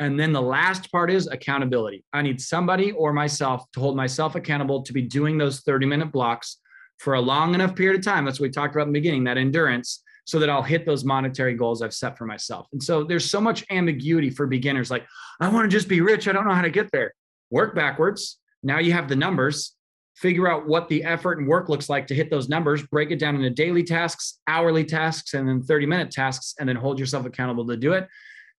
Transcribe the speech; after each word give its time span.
And 0.00 0.18
then 0.18 0.32
the 0.32 0.40
last 0.40 0.90
part 0.90 1.10
is 1.10 1.26
accountability. 1.26 2.04
I 2.14 2.22
need 2.22 2.40
somebody 2.40 2.90
or 2.92 3.12
myself 3.12 3.70
to 3.72 3.80
hold 3.80 3.96
myself 3.96 4.34
accountable 4.34 4.82
to 4.82 4.92
be 4.94 5.02
doing 5.02 5.36
those 5.36 5.60
30 5.60 5.84
minute 5.84 6.10
blocks 6.10 6.56
for 6.98 7.14
a 7.14 7.20
long 7.20 7.54
enough 7.54 7.76
period 7.76 7.98
of 7.98 8.04
time. 8.04 8.24
That's 8.24 8.40
what 8.40 8.46
we 8.46 8.50
talked 8.50 8.74
about 8.74 8.86
in 8.86 8.94
the 8.94 8.98
beginning, 8.98 9.24
that 9.24 9.36
endurance, 9.36 10.02
so 10.24 10.38
that 10.38 10.48
I'll 10.48 10.62
hit 10.62 10.86
those 10.86 11.04
monetary 11.04 11.52
goals 11.52 11.82
I've 11.82 11.92
set 11.92 12.16
for 12.16 12.24
myself. 12.24 12.66
And 12.72 12.82
so 12.82 13.04
there's 13.04 13.30
so 13.30 13.42
much 13.42 13.62
ambiguity 13.70 14.30
for 14.30 14.46
beginners 14.46 14.90
like, 14.90 15.06
I 15.38 15.48
want 15.48 15.70
to 15.70 15.76
just 15.76 15.86
be 15.86 16.00
rich. 16.00 16.26
I 16.26 16.32
don't 16.32 16.48
know 16.48 16.54
how 16.54 16.62
to 16.62 16.70
get 16.70 16.90
there. 16.92 17.12
Work 17.50 17.74
backwards. 17.74 18.38
Now 18.62 18.78
you 18.78 18.92
have 18.92 19.06
the 19.06 19.16
numbers. 19.16 19.76
Figure 20.16 20.48
out 20.48 20.66
what 20.66 20.88
the 20.88 21.04
effort 21.04 21.38
and 21.38 21.46
work 21.46 21.68
looks 21.68 21.90
like 21.90 22.06
to 22.06 22.14
hit 22.14 22.30
those 22.30 22.48
numbers, 22.48 22.82
break 22.86 23.10
it 23.10 23.18
down 23.18 23.36
into 23.36 23.50
daily 23.50 23.82
tasks, 23.82 24.38
hourly 24.46 24.84
tasks, 24.84 25.34
and 25.34 25.46
then 25.46 25.62
30 25.62 25.86
minute 25.86 26.10
tasks, 26.10 26.54
and 26.58 26.68
then 26.68 26.76
hold 26.76 26.98
yourself 26.98 27.26
accountable 27.26 27.66
to 27.66 27.76
do 27.76 27.92
it 27.92 28.08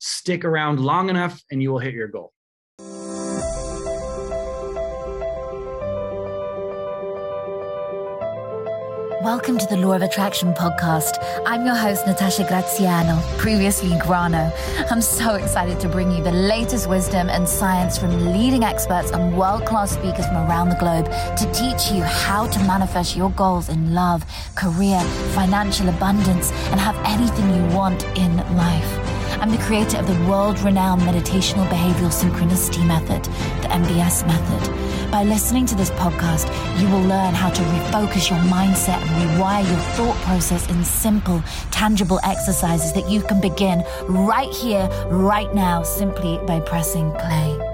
stick 0.02 0.44
around 0.44 0.80
long 0.80 1.10
enough 1.10 1.44
and 1.52 1.62
you 1.62 1.72
will 1.72 1.80
hit 1.80 1.94
your 1.94 2.08
goal. 2.08 2.34
Welcome 9.24 9.60
to 9.60 9.68
the 9.68 9.78
Law 9.78 9.94
of 9.94 10.02
Attraction 10.02 10.52
podcast. 10.54 11.24
I'm 11.46 11.64
your 11.64 11.76
host, 11.76 12.08
Natasha 12.08 12.44
Graziano, 12.48 13.22
previously 13.38 13.96
Grano. 14.00 14.52
I'm 14.90 15.02
so 15.02 15.36
excited 15.36 15.80
to 15.82 15.88
bring 15.88 16.12
you 16.12 16.24
the 16.24 16.32
latest 16.32 16.90
wisdom 16.90 17.30
and 17.30 17.48
science 17.48 18.00
from 18.00 18.34
leading 18.34 18.64
experts 18.64 19.12
and 19.12 19.38
world 19.38 19.68
class 19.68 19.92
speakers 19.92 20.26
from 20.26 20.38
around 20.38 20.70
the 20.70 20.76
globe 20.78 21.06
to 21.38 21.52
teach 21.54 21.92
you 21.92 22.02
how 22.02 22.48
to 22.48 22.60
manifest 22.62 23.16
your 23.16 23.30
goals 23.32 23.70
in 23.70 23.94
love, 23.94 24.26
career, 24.56 25.00
financial 25.36 25.88
abundance, 25.90 26.52
and 26.72 26.80
have 26.80 26.98
anything 27.06 27.48
you 27.54 27.76
want 27.76 28.04
in 28.18 28.38
life. 28.58 29.11
I'm 29.40 29.52
the 29.52 29.58
creator 29.58 29.98
of 29.98 30.08
the 30.08 30.26
world 30.30 30.60
renowned 30.60 31.02
meditational 31.04 31.68
behavioral 31.70 32.12
synchronicity 32.12 32.86
method, 32.86 33.24
the 33.62 33.70
MBS 33.70 34.26
method. 34.28 35.12
By 35.12 35.24
listening 35.24 35.66
to 35.68 35.76
this 35.76 35.90
podcast, 35.92 36.48
you 36.80 36.88
will 36.90 37.02
learn 37.02 37.34
how 37.34 37.50
to 37.50 37.62
refocus 37.62 38.30
your 38.30 38.40
mindset 38.40 39.02
and 39.02 39.10
rewire 39.30 39.68
your 39.68 39.80
thought 39.96 40.16
process 40.24 40.70
in 40.70 40.84
simple, 40.84 41.44
tangible 41.72 42.20
exercises 42.24 42.94
that 42.94 43.10
you 43.10 43.22
can 43.22 43.42
begin 43.42 43.84
right 44.08 44.52
here, 44.52 44.88
right 45.10 45.54
now, 45.54 45.84
simply 45.84 46.40
by 46.46 46.60
pressing 46.60 47.12
play. 47.14 47.71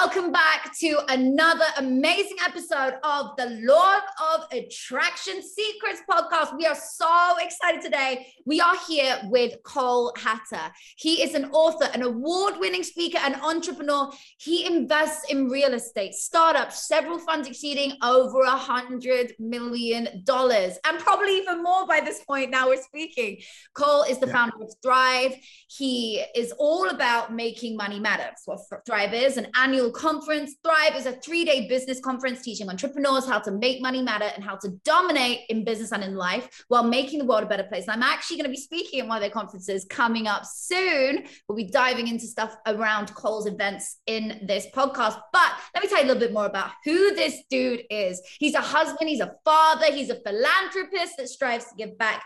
Welcome 0.00 0.32
back 0.32 0.76
to 0.76 0.98
another 1.08 1.64
amazing 1.78 2.36
episode 2.44 2.94
of 3.04 3.30
the 3.36 3.60
Law 3.62 4.00
of 4.34 4.44
Attraction 4.50 5.40
Secrets 5.40 6.02
podcast. 6.10 6.58
We 6.58 6.66
are 6.66 6.74
so 6.74 7.36
excited 7.38 7.80
today. 7.80 8.26
We 8.44 8.60
are 8.60 8.74
here 8.88 9.20
with 9.26 9.62
Cole 9.62 10.12
Hatter. 10.18 10.72
He 10.96 11.22
is 11.22 11.34
an 11.34 11.44
author, 11.52 11.88
an 11.94 12.02
award 12.02 12.54
winning 12.58 12.82
speaker, 12.82 13.18
and 13.22 13.36
entrepreneur. 13.36 14.10
He 14.38 14.66
invests 14.66 15.30
in 15.30 15.48
real 15.48 15.74
estate, 15.74 16.14
startups, 16.14 16.88
several 16.88 17.20
funds 17.20 17.46
exceeding 17.46 17.92
over 18.02 18.42
a 18.42 18.50
hundred 18.50 19.34
million 19.38 20.24
dollars, 20.24 20.76
and 20.84 20.98
probably 20.98 21.38
even 21.38 21.62
more 21.62 21.86
by 21.86 22.00
this 22.00 22.20
point. 22.24 22.50
Now 22.50 22.66
we're 22.66 22.82
speaking. 22.82 23.38
Cole 23.74 24.02
is 24.02 24.18
the 24.18 24.26
yeah. 24.26 24.32
founder 24.32 24.56
of 24.60 24.74
Thrive. 24.82 25.36
He 25.76 26.24
is 26.34 26.52
all 26.58 26.88
about 26.88 27.34
making 27.34 27.76
money 27.76 28.00
matter. 28.00 28.30
So, 28.42 28.56
what 28.68 28.86
Thrive 28.86 29.14
is 29.14 29.36
an 29.36 29.48
annual 29.54 29.84
annual 29.84 29.90
conference. 29.90 30.54
Thrive 30.62 30.96
is 30.96 31.06
a 31.06 31.12
three 31.12 31.44
day 31.44 31.68
business 31.68 32.00
conference 32.00 32.42
teaching 32.42 32.68
entrepreneurs 32.68 33.26
how 33.26 33.38
to 33.40 33.50
make 33.50 33.82
money 33.82 34.02
matter 34.02 34.30
and 34.34 34.44
how 34.44 34.56
to 34.56 34.68
dominate 34.84 35.40
in 35.48 35.64
business 35.64 35.92
and 35.92 36.02
in 36.02 36.14
life 36.14 36.64
while 36.68 36.84
making 36.84 37.18
the 37.18 37.24
world 37.24 37.42
a 37.42 37.46
better 37.46 37.64
place. 37.64 37.84
And 37.84 37.92
I'm 37.92 38.02
actually 38.02 38.36
going 38.36 38.44
to 38.44 38.50
be 38.50 38.56
speaking 38.56 39.00
at 39.00 39.06
one 39.06 39.16
of 39.16 39.22
their 39.22 39.30
conferences 39.30 39.86
coming 39.88 40.26
up 40.26 40.44
soon. 40.44 41.24
We'll 41.48 41.56
be 41.56 41.64
diving 41.64 42.08
into 42.08 42.26
stuff 42.26 42.56
around 42.66 43.14
Cole's 43.14 43.46
events 43.46 43.98
in 44.06 44.44
this 44.46 44.66
podcast. 44.74 45.20
But 45.32 45.52
let 45.74 45.82
me 45.82 45.88
tell 45.88 45.98
you 45.98 46.04
a 46.04 46.08
little 46.08 46.20
bit 46.20 46.32
more 46.32 46.46
about 46.46 46.70
who 46.84 47.14
this 47.14 47.42
dude 47.50 47.82
is. 47.90 48.20
He's 48.38 48.54
a 48.54 48.60
husband, 48.60 49.08
he's 49.08 49.20
a 49.20 49.34
father, 49.44 49.92
he's 49.92 50.10
a 50.10 50.20
philanthropist 50.20 51.14
that 51.18 51.28
strives 51.28 51.66
to 51.66 51.74
give 51.76 51.98
back. 51.98 52.22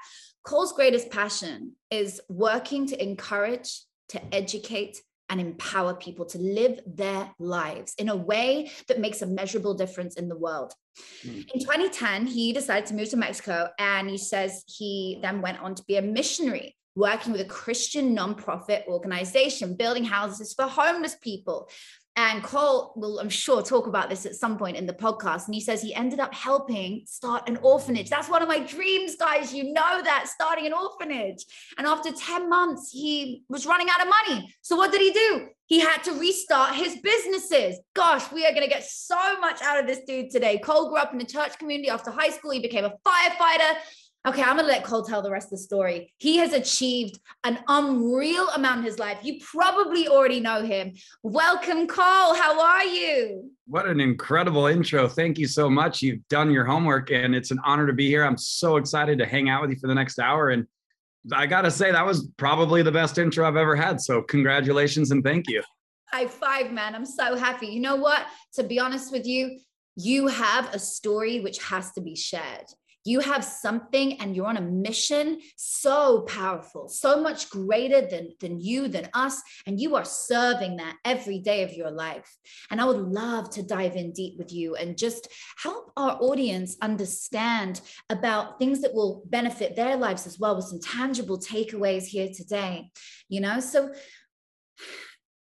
Cole's 0.48 0.72
greatest 0.72 1.10
passion 1.10 1.72
is 1.91 2.22
working 2.31 2.86
to 2.86 3.03
encourage, 3.03 3.82
to 4.09 4.34
educate, 4.34 5.03
and 5.28 5.42
empower 5.42 5.92
people 5.92 6.25
to 6.25 6.38
live 6.38 6.81
their 6.86 7.31
lives 7.38 7.92
in 7.98 8.09
a 8.09 8.16
way 8.16 8.70
that 8.87 8.98
makes 8.98 9.20
a 9.20 9.26
measurable 9.26 9.75
difference 9.75 10.16
in 10.16 10.26
the 10.26 10.38
world. 10.38 10.72
Mm. 11.22 11.50
In 11.53 11.60
2010, 11.60 12.28
he 12.28 12.54
decided 12.54 12.87
to 12.87 12.94
move 12.94 13.10
to 13.10 13.19
Mexico 13.19 13.69
and 13.78 14.08
he 14.08 14.16
says 14.16 14.64
he 14.66 15.19
then 15.20 15.42
went 15.42 15.60
on 15.60 15.75
to 15.75 15.84
be 15.87 15.98
a 15.98 16.03
missionary 16.03 16.75
working 16.97 17.31
with 17.31 17.42
a 17.42 17.44
Christian 17.44 18.16
nonprofit 18.16 18.87
organization, 18.87 19.75
building 19.75 20.04
houses 20.04 20.54
for 20.54 20.64
homeless 20.64 21.16
people, 21.20 21.69
and 22.19 22.43
Cole 22.43 22.93
will, 22.97 23.21
I'm 23.21 23.29
sure, 23.29 23.62
talk 23.62 23.87
about 23.87 24.11
this 24.11 24.27
at 24.27 24.34
some 24.34 24.59
point 24.59 24.77
in 24.77 24.87
the 24.87 24.93
podcast. 24.93 25.47
And 25.47 25.55
he 25.55 25.61
says 25.61 25.81
he 25.81 25.95
ended 25.95 26.19
up 26.19 26.34
helping 26.34 27.05
start 27.06 27.49
an 27.49 27.59
orphanage. 27.59 28.11
That's 28.11 28.29
one 28.29 28.43
of 28.43 28.49
my 28.49 28.59
dreams, 28.59 29.15
guys. 29.15 29.55
You 29.55 29.73
know 29.73 30.03
that, 30.03 30.27
starting 30.27 30.67
an 30.67 30.73
orphanage. 30.73 31.45
And 31.79 31.87
after 31.87 32.11
10 32.11 32.51
months, 32.51 32.91
he 32.91 33.45
was 33.49 33.67
running 33.67 33.87
out 33.89 34.03
of 34.03 34.09
money. 34.09 34.53
So 34.62 34.75
what 34.75 34.91
did 34.91 35.01
he 35.01 35.12
do? 35.12 35.47
He 35.67 35.79
had 35.79 36.03
to 36.05 36.19
restart 36.19 36.75
his 36.75 36.97
businesses. 36.97 37.79
Gosh, 37.95 38.33
we 38.33 38.45
are 38.45 38.50
going 38.50 38.65
to 38.65 38.69
get 38.69 38.83
so 38.83 39.39
much 39.39 39.62
out 39.62 39.79
of 39.79 39.87
this 39.87 40.00
dude 40.05 40.33
today. 40.33 40.59
Cole 40.59 40.89
grew 40.89 40.99
up 40.99 41.12
in 41.12 41.19
the 41.19 41.25
church 41.25 41.56
community 41.56 41.89
after 41.89 42.11
high 42.11 42.31
school. 42.31 42.50
He 42.50 42.59
became 42.59 42.85
a 42.85 42.95
firefighter. 43.06 43.77
Okay, 44.28 44.43
I'm 44.43 44.56
gonna 44.56 44.69
let 44.69 44.84
Cole 44.84 45.03
tell 45.03 45.22
the 45.22 45.31
rest 45.31 45.47
of 45.47 45.50
the 45.53 45.56
story. 45.56 46.12
He 46.19 46.37
has 46.37 46.53
achieved 46.53 47.19
an 47.44 47.61
unreal 47.66 48.47
amount 48.50 48.81
in 48.81 48.84
his 48.84 48.99
life. 48.99 49.21
You 49.22 49.41
probably 49.41 50.06
already 50.06 50.39
know 50.39 50.61
him. 50.61 50.93
Welcome, 51.22 51.87
Cole. 51.87 52.34
How 52.34 52.61
are 52.61 52.84
you? 52.84 53.50
What 53.67 53.87
an 53.87 54.00
incredible 54.00 54.67
intro. 54.67 55.09
Thank 55.09 55.38
you 55.38 55.47
so 55.47 55.71
much. 55.71 56.03
You've 56.03 56.28
done 56.28 56.50
your 56.50 56.67
homework 56.67 57.11
and 57.11 57.34
it's 57.34 57.53
an 57.53 57.59
honor 57.65 57.87
to 57.87 57.94
be 57.94 58.06
here. 58.09 58.22
I'm 58.22 58.37
so 58.37 58.77
excited 58.77 59.17
to 59.17 59.25
hang 59.25 59.49
out 59.49 59.62
with 59.62 59.71
you 59.71 59.78
for 59.78 59.87
the 59.87 59.94
next 59.94 60.19
hour. 60.19 60.50
And 60.50 60.67
I 61.33 61.47
gotta 61.47 61.71
say, 61.71 61.91
that 61.91 62.05
was 62.05 62.28
probably 62.37 62.83
the 62.83 62.93
best 62.93 63.17
intro 63.17 63.49
I've 63.49 63.56
ever 63.56 63.77
had. 63.77 63.99
So, 63.99 64.21
congratulations 64.21 65.11
and 65.11 65.25
thank 65.25 65.49
you. 65.49 65.62
High 66.12 66.27
five, 66.27 66.71
man. 66.71 66.94
I'm 66.94 67.06
so 67.06 67.34
happy. 67.34 67.69
You 67.69 67.81
know 67.81 67.97
what? 67.97 68.27
To 68.56 68.62
be 68.62 68.78
honest 68.78 69.11
with 69.11 69.27
you, 69.27 69.59
you 69.97 70.27
have 70.27 70.75
a 70.75 70.78
story 70.78 71.41
which 71.41 71.65
has 71.65 71.93
to 71.93 72.03
be 72.03 72.15
shared. 72.15 72.67
You 73.08 73.20
have 73.20 73.42
something 73.42 74.20
and 74.20 74.36
you're 74.36 74.46
on 74.46 74.58
a 74.58 74.60
mission 74.60 75.41
so 75.56 76.20
powerful, 76.28 76.88
so 76.88 77.22
much 77.22 77.48
greater 77.48 78.02
than, 78.02 78.32
than 78.38 78.60
you, 78.60 78.86
than 78.86 79.08
us. 79.14 79.41
And 79.66 79.80
you 79.80 79.96
are 79.96 80.04
serving 80.04 80.76
that 80.76 80.96
every 81.06 81.38
day 81.38 81.62
of 81.62 81.72
your 81.72 81.91
life. 81.91 82.36
And 82.70 82.82
I 82.82 82.84
would 82.84 83.00
love 83.00 83.48
to 83.52 83.62
dive 83.62 83.96
in 83.96 84.12
deep 84.12 84.36
with 84.36 84.52
you 84.52 84.74
and 84.74 84.98
just 84.98 85.28
help 85.56 85.91
our 85.96 86.19
audience 86.20 86.76
understand 86.82 87.80
about 88.10 88.58
things 88.58 88.82
that 88.82 88.92
will 88.92 89.22
benefit 89.25 89.75
their 89.75 89.96
lives 89.96 90.26
as 90.26 90.38
well 90.38 90.56
with 90.56 90.66
some 90.66 90.80
tangible 90.80 91.38
takeaways 91.38 92.04
here 92.04 92.28
today. 92.28 92.90
You 93.30 93.40
know, 93.40 93.60
so 93.60 93.90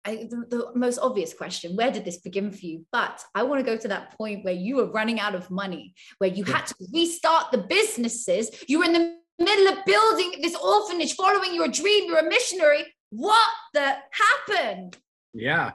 I, 0.06 0.28
the, 0.31 0.44
the, 0.48 0.78
most 0.78 0.98
obvious 0.98 1.32
question 1.32 1.76
where 1.76 1.91
did 1.91 2.04
this 2.04 2.19
begin 2.19 2.50
for 2.50 2.66
you? 2.66 2.84
But 2.92 3.25
i 3.34 3.42
want 3.42 3.65
to 3.65 3.70
go 3.70 3.76
to 3.76 3.88
that 3.88 4.16
point 4.16 4.44
where 4.44 4.54
you 4.54 4.76
were 4.76 4.91
running 4.91 5.20
out 5.20 5.34
of 5.34 5.50
money 5.50 5.94
where 6.19 6.31
you 6.31 6.44
had 6.44 6.66
to 6.66 6.75
restart 6.92 7.53
the 7.53 7.59
businesses. 7.59 8.50
You 8.69 8.81
were 8.81 8.84
in 8.84 8.93
the 8.93 9.16
middle 9.38 9.72
of 9.72 9.84
building 9.84 10.41
this 10.43 10.56
orphanage 10.56 11.14
following 11.14 11.54
your 11.54 11.69
dream 11.69 12.09
you're 12.09 12.19
a 12.19 12.28
missionary. 12.28 12.84
What 13.10 13.48
the 13.72 13.97
happened? 14.10 14.98
Yeah. 15.32 15.72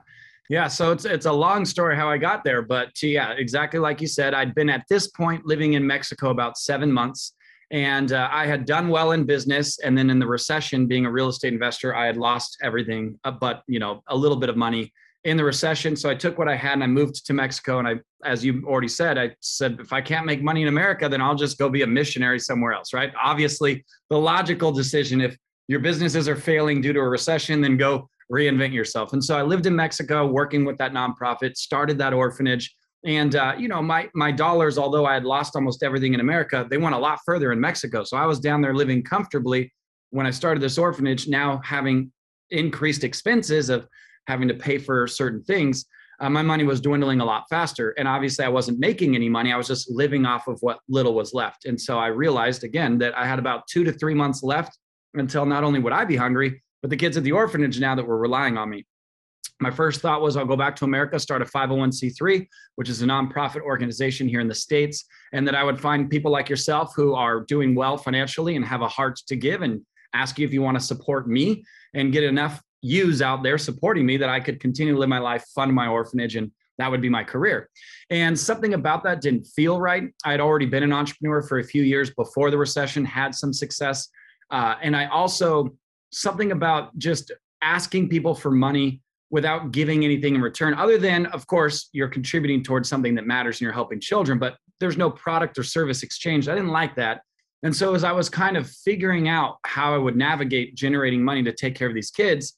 Yeah 0.50 0.68
so 0.68 0.91
it's 0.91 1.06
it's 1.06 1.28
a 1.28 1.31
long 1.31 1.63
story 1.63 1.95
how 1.95 2.09
i 2.09 2.18
got 2.18 2.44
there 2.44 2.63
but 2.63 3.03
yeah 3.03 3.34
exactly 3.34 3.79
like 3.79 4.01
you 4.01 4.07
said 4.07 4.34
i'd 4.34 4.56
been 4.56 4.69
at 4.69 4.84
this 4.89 5.06
point 5.07 5.45
living 5.45 5.74
in 5.74 5.86
mexico 5.86 6.31
about 6.31 6.57
seven 6.57 6.92
months 6.92 7.33
and 7.71 8.12
uh, 8.12 8.30
I 8.31 8.45
had 8.48 8.66
done 8.66 8.89
well 8.89 9.12
in 9.12 9.25
business, 9.25 9.80
and 9.80 9.98
then 9.98 10.10
in 10.10 10.19
the 10.19 10.27
recession, 10.27 10.88
being 10.88 11.06
a 11.06 11.12
real 11.12 11.30
estate 11.30 11.54
investor, 11.54 11.95
I 11.95 12.07
had 12.07 12.18
lost 12.18 12.57
everything, 12.63 13.19
uh, 13.24 13.31
but 13.31 13.63
you 13.68 13.80
know, 13.80 14.01
a 14.07 14.16
little 14.16 14.38
bit 14.38 14.50
of 14.50 14.57
money 14.57 14.92
in 15.25 15.38
the 15.38 15.44
recession. 15.44 15.95
So 15.95 16.10
I 16.10 16.16
took 16.16 16.38
what 16.38 16.48
I 16.48 16.56
had 16.56 16.74
and 16.74 16.83
I 16.83 16.88
moved 16.88 17.25
to 17.25 17.33
Mexico. 17.33 17.80
And 17.80 17.88
I, 17.88 17.95
as 18.24 18.44
you 18.44 18.63
already 18.66 18.88
said, 18.88 19.18
I 19.18 19.36
said 19.42 19.77
if 19.80 19.92
I 19.92 20.01
can't 20.01 20.25
make 20.25 20.42
money 20.42 20.62
in 20.62 20.69
America, 20.69 21.10
then 21.10 21.21
I'll 21.21 21.36
just 21.36 21.57
go 21.57 21.68
be 21.69 21.81
a 21.81 21.88
missionary 21.88 22.39
somewhere 22.39 22.71
else. 22.71 22.94
Right? 22.94 23.12
Obviously, 23.21 23.86
the 24.10 24.18
logical 24.18 24.71
decision 24.71 25.21
if 25.21 25.38
your 25.68 25.81
businesses 25.81 26.27
are 26.27 26.36
failing 26.36 26.81
due 26.81 26.94
to 26.94 27.00
a 27.00 27.07
recession, 27.07 27.62
then 27.62 27.77
go 27.77 28.10
reinvent 28.31 28.74
yourself. 28.74 29.13
And 29.13 29.24
so 29.24 29.38
I 29.38 29.42
lived 29.42 29.66
in 29.66 29.75
Mexico, 29.75 30.25
working 30.25 30.66
with 30.66 30.77
that 30.77 30.94
nonprofit, 30.94 31.57
started 31.57 31.98
that 31.98 32.13
orphanage 32.13 32.75
and 33.06 33.36
uh, 33.36 33.56
you 33.57 33.68
know, 33.68 33.81
my 33.81 34.10
my 34.13 34.31
dollars, 34.31 34.78
although 34.78 35.06
I 35.06 35.13
had 35.13 35.24
lost 35.24 35.56
almost 35.56 35.84
everything 35.84 36.13
in 36.13 36.19
America, 36.19 36.68
they 36.69 36.78
went 36.78 36.96
a 36.96 36.98
lot 36.98 37.19
further 37.25 37.51
in 37.51 37.60
Mexico. 37.60 38.04
So 38.04 38.18
I 38.18 38.25
was 38.25 38.40
down 38.40 38.62
there 38.62 38.74
living 38.74 39.04
comfortably 39.04 39.72
when 40.10 40.25
I 40.25 40.31
started 40.31 40.62
this 40.62 40.78
orphanage. 40.78 41.28
Now 41.28 41.62
having 41.63 42.12
increased 42.51 43.04
expenses 43.04 43.69
of 43.69 43.88
having 44.28 44.48
to 44.50 44.54
pay 44.54 44.78
for 44.78 45.07
certain 45.07 45.42
things, 45.44 45.86
uh, 46.19 46.30
my 46.30 46.42
money 46.42 46.66
was 46.66 46.81
dwindling 46.81 47.22
a 47.22 47.25
lot 47.25 47.46
faster. 47.50 47.92
And 47.92 48.07
obviously, 48.07 48.44
I 48.44 48.50
wasn't 48.50 48.80
making 48.80 49.16
any 49.16 49.30
money. 49.30 49.54
I 49.54 49.57
was 49.57 49.68
just 49.68 49.90
living 49.90 50.25
off 50.25 50.48
of 50.48 50.57
what 50.62 50.80
little 50.90 51.13
was 51.13 51.34
left. 51.34 51.66
And 51.66 51.80
so 51.80 51.98
I 51.98 52.07
realized 52.07 52.66
again 52.66 52.98
that 52.98 53.18
I 53.18 53.25
had 53.25 53.40
about 53.40 53.68
two 53.68 53.86
to 53.86 53.94
three 53.94 54.13
months 54.13 54.44
left 54.44 54.78
until 55.13 55.45
not 55.45 55.63
only 55.63 55.80
would 55.80 55.94
I 55.94 56.04
be 56.04 56.18
hungry, 56.18 56.62
but 56.81 56.90
the 56.90 56.98
kids 56.98 57.16
at 57.16 57.24
the 57.24 57.31
orphanage 57.31 57.80
now 57.80 57.95
that 57.95 58.06
were 58.06 58.18
relying 58.18 58.57
on 58.57 58.69
me. 58.69 58.86
My 59.61 59.71
first 59.71 60.00
thought 60.00 60.21
was 60.21 60.38
I'll 60.38 60.45
go 60.45 60.56
back 60.56 60.75
to 60.77 60.85
America, 60.85 61.19
start 61.19 61.41
a 61.41 61.45
501c3, 61.45 62.47
which 62.75 62.89
is 62.89 63.01
a 63.01 63.06
nonprofit 63.06 63.61
organization 63.61 64.27
here 64.29 64.39
in 64.39 64.47
the 64.47 64.56
States, 64.56 65.06
and 65.33 65.45
that 65.47 65.56
I 65.56 65.63
would 65.63 65.79
find 65.79 66.09
people 66.09 66.31
like 66.31 66.47
yourself 66.47 66.94
who 66.95 67.13
are 67.13 67.41
doing 67.41 67.75
well 67.75 67.97
financially 67.97 68.56
and 68.56 68.63
have 68.63 68.81
a 68.81 68.88
heart 68.88 69.19
to 69.27 69.35
give 69.35 69.61
and 69.61 69.81
ask 70.13 70.39
you 70.39 70.47
if 70.47 70.53
you 70.53 70.61
want 70.61 70.79
to 70.79 70.83
support 70.83 71.27
me 71.27 71.63
and 71.94 72.13
get 72.13 72.23
enough 72.23 72.61
use 72.81 73.21
out 73.21 73.44
there 73.44 73.57
supporting 73.57 74.06
me 74.06 74.15
that 74.17 74.29
I 74.29 74.39
could 74.39 74.61
continue 74.61 74.94
to 74.94 75.00
live 75.00 75.09
my 75.09 75.19
life, 75.19 75.45
fund 75.53 75.73
my 75.73 75.88
orphanage, 75.88 76.38
and 76.38 76.51
that 76.77 76.89
would 76.89 77.01
be 77.01 77.09
my 77.09 77.25
career. 77.25 77.69
And 78.09 78.39
something 78.39 78.73
about 78.73 79.03
that 79.03 79.21
didn't 79.21 79.44
feel 79.44 79.81
right. 79.81 80.06
I 80.23 80.31
had 80.31 80.39
already 80.39 80.65
been 80.65 80.83
an 80.83 80.94
entrepreneur 80.94 81.41
for 81.41 81.59
a 81.59 81.63
few 81.63 81.83
years 81.83 82.11
before 82.11 82.50
the 82.50 82.57
recession, 82.57 83.03
had 83.03 83.35
some 83.35 83.51
success. 83.51 84.07
Uh, 84.50 84.75
and 84.81 84.95
I 84.95 85.07
also, 85.07 85.75
something 86.11 86.53
about 86.53 86.97
just 86.97 87.33
asking 87.61 88.07
people 88.07 88.33
for 88.33 88.51
money 88.51 89.01
without 89.31 89.72
giving 89.72 90.04
anything 90.04 90.36
in 90.36 90.42
return, 90.42 90.74
other 90.74 90.98
than, 90.98 91.28
of 91.28 91.46
course, 91.48 91.90
you're 91.94 92.08
contributing 92.08 92.64
towards 92.64 92.90
something 92.90 93.16
that 93.16 93.28
matters 93.28 93.58
and 93.58 93.62
you're 93.62 93.72
helping 93.72 94.00
children, 94.00 94.40
but 94.40 94.58
there's 94.80 94.98
no 94.98 95.10
product 95.10 95.58
or 95.58 95.64
service 95.64 96.04
exchange. 96.04 96.48
I 96.48 96.56
didn't 96.56 96.72
like 96.72 96.96
that. 96.96 97.22
And 97.64 97.76
so, 97.76 97.94
as 97.94 98.04
I 98.04 98.12
was 98.12 98.30
kind 98.30 98.56
of 98.56 98.70
figuring 98.70 99.28
out 99.28 99.58
how 99.66 99.94
I 99.94 99.98
would 99.98 100.16
navigate 100.16 100.76
generating 100.76 101.24
money 101.24 101.44
to 101.44 101.52
take 101.52 101.76
care 101.76 101.90
of 101.90 101.94
these 101.94 102.10
kids, 102.10 102.58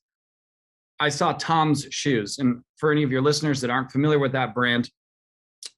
I 1.00 1.10
saw 1.10 1.34
Tom's 1.34 1.88
shoes. 1.90 2.38
And 2.38 2.62
for 2.78 2.92
any 2.92 3.02
of 3.02 3.12
your 3.12 3.22
listeners 3.22 3.60
that 3.62 3.72
aren't 3.72 3.92
familiar 3.92 4.20
with 4.20 4.32
that 4.34 4.54
brand, 4.54 4.90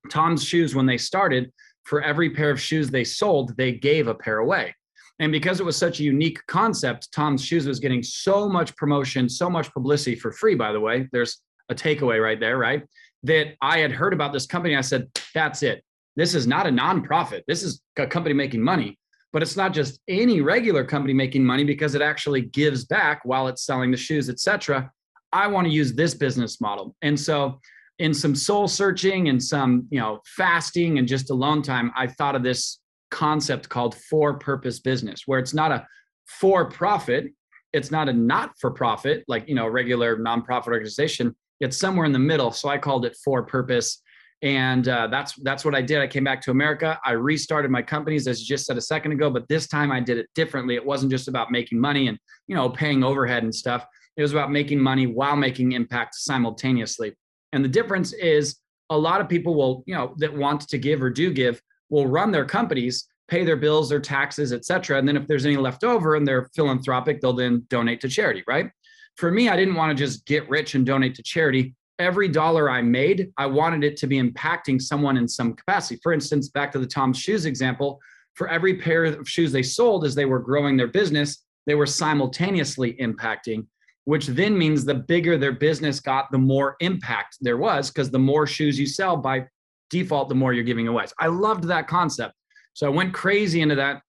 Tom's 0.10 0.44
shoes, 0.44 0.76
when 0.76 0.86
they 0.86 0.98
started, 0.98 1.52
for 1.84 2.02
every 2.02 2.32
pair 2.32 2.52
of 2.52 2.60
shoes 2.60 2.90
they 2.90 3.06
sold, 3.06 3.56
they 3.56 3.72
gave 3.72 4.08
a 4.08 4.16
pair 4.16 4.40
away. 4.40 4.76
And 5.20 5.32
because 5.32 5.60
it 5.60 5.66
was 5.66 5.78
such 5.78 6.00
a 6.00 6.04
unique 6.04 6.40
concept, 6.48 7.12
Tom's 7.12 7.44
Shoes 7.44 7.68
was 7.68 7.80
getting 7.80 8.02
so 8.04 8.50
much 8.50 8.76
promotion, 8.76 9.30
so 9.30 9.50
much 9.50 9.72
publicity 9.72 10.16
for 10.16 10.32
free, 10.32 10.56
by 10.56 10.72
the 10.72 10.80
way. 10.80 11.08
There's 11.12 11.42
a 11.70 11.76
takeaway 11.76 12.22
right 12.22 12.40
there, 12.40 12.58
right? 12.58 12.84
That 13.24 13.56
I 13.62 13.80
had 13.80 13.92
heard 13.92 14.14
about 14.14 14.34
this 14.34 14.46
company. 14.46 14.76
I 14.76 14.82
said, 14.82 15.08
that's 15.34 15.64
it. 15.64 15.84
This 16.16 16.36
is 16.36 16.46
not 16.48 16.68
a 16.68 16.70
nonprofit. 16.70 17.44
This 17.48 17.64
is 17.64 17.82
a 17.98 18.08
company 18.08 18.34
making 18.34 18.62
money, 18.62 19.00
but 19.32 19.42
it's 19.42 19.56
not 19.56 19.74
just 19.74 20.00
any 20.08 20.42
regular 20.42 20.84
company 20.84 21.14
making 21.14 21.44
money 21.46 21.64
because 21.64 21.96
it 21.96 22.02
actually 22.02 22.42
gives 22.42 22.86
back 22.86 23.22
while 23.24 23.48
it's 23.48 23.66
selling 23.66 23.92
the 23.92 23.98
shoes, 23.98 24.30
etc. 24.30 24.92
I 25.32 25.48
want 25.48 25.66
to 25.68 25.74
use 25.74 25.94
this 25.94 26.14
business 26.14 26.60
model. 26.62 26.96
And 27.02 27.20
so 27.20 27.60
in 28.00 28.14
some 28.14 28.36
soul 28.36 28.68
searching 28.68 29.30
and 29.30 29.42
some, 29.42 29.88
you 29.90 30.00
know, 30.00 30.20
fasting 30.26 31.00
and 31.00 31.08
just 31.08 31.30
alone 31.30 31.62
time, 31.62 31.92
I 31.96 32.08
thought 32.08 32.36
of 32.36 32.44
this 32.44 32.80
concept 33.14 33.70
called 33.70 33.96
for 33.96 34.34
purpose 34.34 34.80
business, 34.80 35.22
where 35.28 35.40
it's 35.40 35.54
not 35.54 35.72
a 35.72 35.86
for 36.26 36.66
profit, 36.66 37.28
it's 37.72 37.92
not 37.92 38.10
a 38.10 38.14
not 38.14 38.52
for 38.60 38.72
profit, 38.72 39.24
like, 39.28 39.48
you 39.48 39.54
know, 39.54 39.68
regular 39.68 40.18
nonprofit 40.18 40.68
organization. 40.68 41.36
It's 41.60 41.78
somewhere 41.78 42.08
in 42.08 42.12
the 42.12 42.20
middle. 42.20 42.52
So 42.52 42.70
I 42.70 42.80
called 42.80 43.06
it 43.06 43.16
for 43.24 43.44
purpose. 43.44 44.02
And 44.42 44.88
uh, 44.88 45.08
that's 45.08 45.36
that's 45.44 45.64
what 45.64 45.76
I 45.76 45.82
did. 45.82 46.02
I 46.02 46.08
came 46.08 46.24
back 46.24 46.42
to 46.42 46.52
America. 46.52 47.00
I 47.06 47.12
restarted 47.12 47.72
my 47.72 47.82
companies, 47.82 48.28
as 48.28 48.42
you 48.42 48.48
just 48.48 48.66
said 48.66 48.78
a 48.78 48.82
second 48.82 49.14
ago, 49.14 49.30
but 49.30 49.48
this 49.48 49.68
time 49.68 49.92
I 49.92 50.02
did 50.02 50.18
it 50.18 50.28
differently. 50.36 50.76
It 50.76 50.86
wasn't 50.86 51.12
just 51.12 51.30
about 51.30 51.50
making 51.50 51.80
money 51.80 52.10
and 52.10 52.18
you 52.48 52.56
know 52.56 52.70
paying 52.70 53.04
overhead 53.04 53.44
and 53.44 53.56
stuff. 53.56 53.86
It 54.18 54.22
was 54.22 54.34
about 54.34 54.52
making 54.52 54.80
money 54.80 55.08
while 55.08 55.38
making 55.38 55.72
impact 55.72 56.16
simultaneously. 56.16 57.14
And 57.54 57.64
the 57.64 57.70
difference 57.70 58.12
is 58.12 58.58
a 58.90 58.98
lot 58.98 59.22
of 59.22 59.30
people 59.30 59.56
will, 59.56 59.84
you 59.86 59.96
know, 59.96 60.14
that 60.18 60.36
want 60.36 60.68
to 60.68 60.78
give 60.78 61.02
or 61.02 61.10
do 61.10 61.32
give 61.32 61.62
will 61.90 62.08
run 62.08 62.32
their 62.32 62.46
companies, 62.46 63.08
pay 63.28 63.44
their 63.44 63.58
bills, 63.58 63.90
their 63.90 64.00
taxes, 64.00 64.52
et 64.54 64.66
cetera. 64.66 64.98
And 64.98 65.08
then 65.08 65.18
if 65.18 65.28
there's 65.28 65.46
any 65.46 65.58
left 65.58 65.84
over 65.84 66.16
and 66.16 66.28
they're 66.28 66.50
philanthropic, 66.56 67.22
they'll 67.22 67.34
then 67.34 67.66
donate 67.70 68.02
to 68.02 68.10
charity, 68.10 68.44
right? 68.48 68.70
For 69.18 69.32
me, 69.32 69.50
I 69.50 69.56
didn't 69.56 69.76
want 69.76 69.96
to 69.96 70.04
just 70.04 70.26
get 70.26 70.50
rich 70.50 70.76
and 70.76 70.86
donate 70.86 71.16
to 71.16 71.24
charity. 71.24 71.76
Every 72.00 72.28
dollar 72.28 72.70
I 72.70 72.82
made, 72.82 73.32
I 73.38 73.46
wanted 73.46 73.84
it 73.84 73.98
to 73.98 74.08
be 74.08 74.22
impacting 74.22 74.82
someone 74.82 75.18
in 75.18 75.28
some 75.28 75.54
capacity. 75.54 76.00
For 76.02 76.12
instance, 76.12 76.50
back 76.50 76.72
to 76.72 76.80
the 76.80 76.88
Tom's 76.88 77.20
shoes 77.20 77.46
example, 77.46 78.00
for 78.34 78.48
every 78.48 78.78
pair 78.78 79.06
of 79.06 79.30
shoes 79.30 79.52
they 79.52 79.62
sold 79.62 80.04
as 80.04 80.16
they 80.16 80.26
were 80.26 80.40
growing 80.40 80.76
their 80.76 80.88
business, 80.88 81.46
they 81.68 81.76
were 81.76 81.86
simultaneously 81.86 82.94
impacting, 83.00 83.68
which 84.06 84.26
then 84.26 84.58
means 84.58 84.84
the 84.84 84.96
bigger 84.96 85.38
their 85.38 85.52
business 85.52 86.00
got, 86.00 86.32
the 86.32 86.38
more 86.38 86.76
impact 86.80 87.38
there 87.42 87.58
was, 87.58 87.92
because 87.92 88.10
the 88.10 88.20
more 88.20 88.48
shoes 88.48 88.80
you 88.80 88.88
sell 88.88 89.16
by 89.16 89.46
default, 89.94 90.28
the 90.28 90.36
more 90.36 90.52
you're 90.54 90.64
giving 90.64 90.88
away. 90.88 91.06
So 91.06 91.14
I 91.20 91.28
loved 91.28 91.66
that 91.66 91.88
concept. 91.88 92.34
So 92.74 92.88
I 92.88 92.90
went 92.90 93.14
crazy 93.14 93.62
into 93.62 93.76
that, 93.76 94.02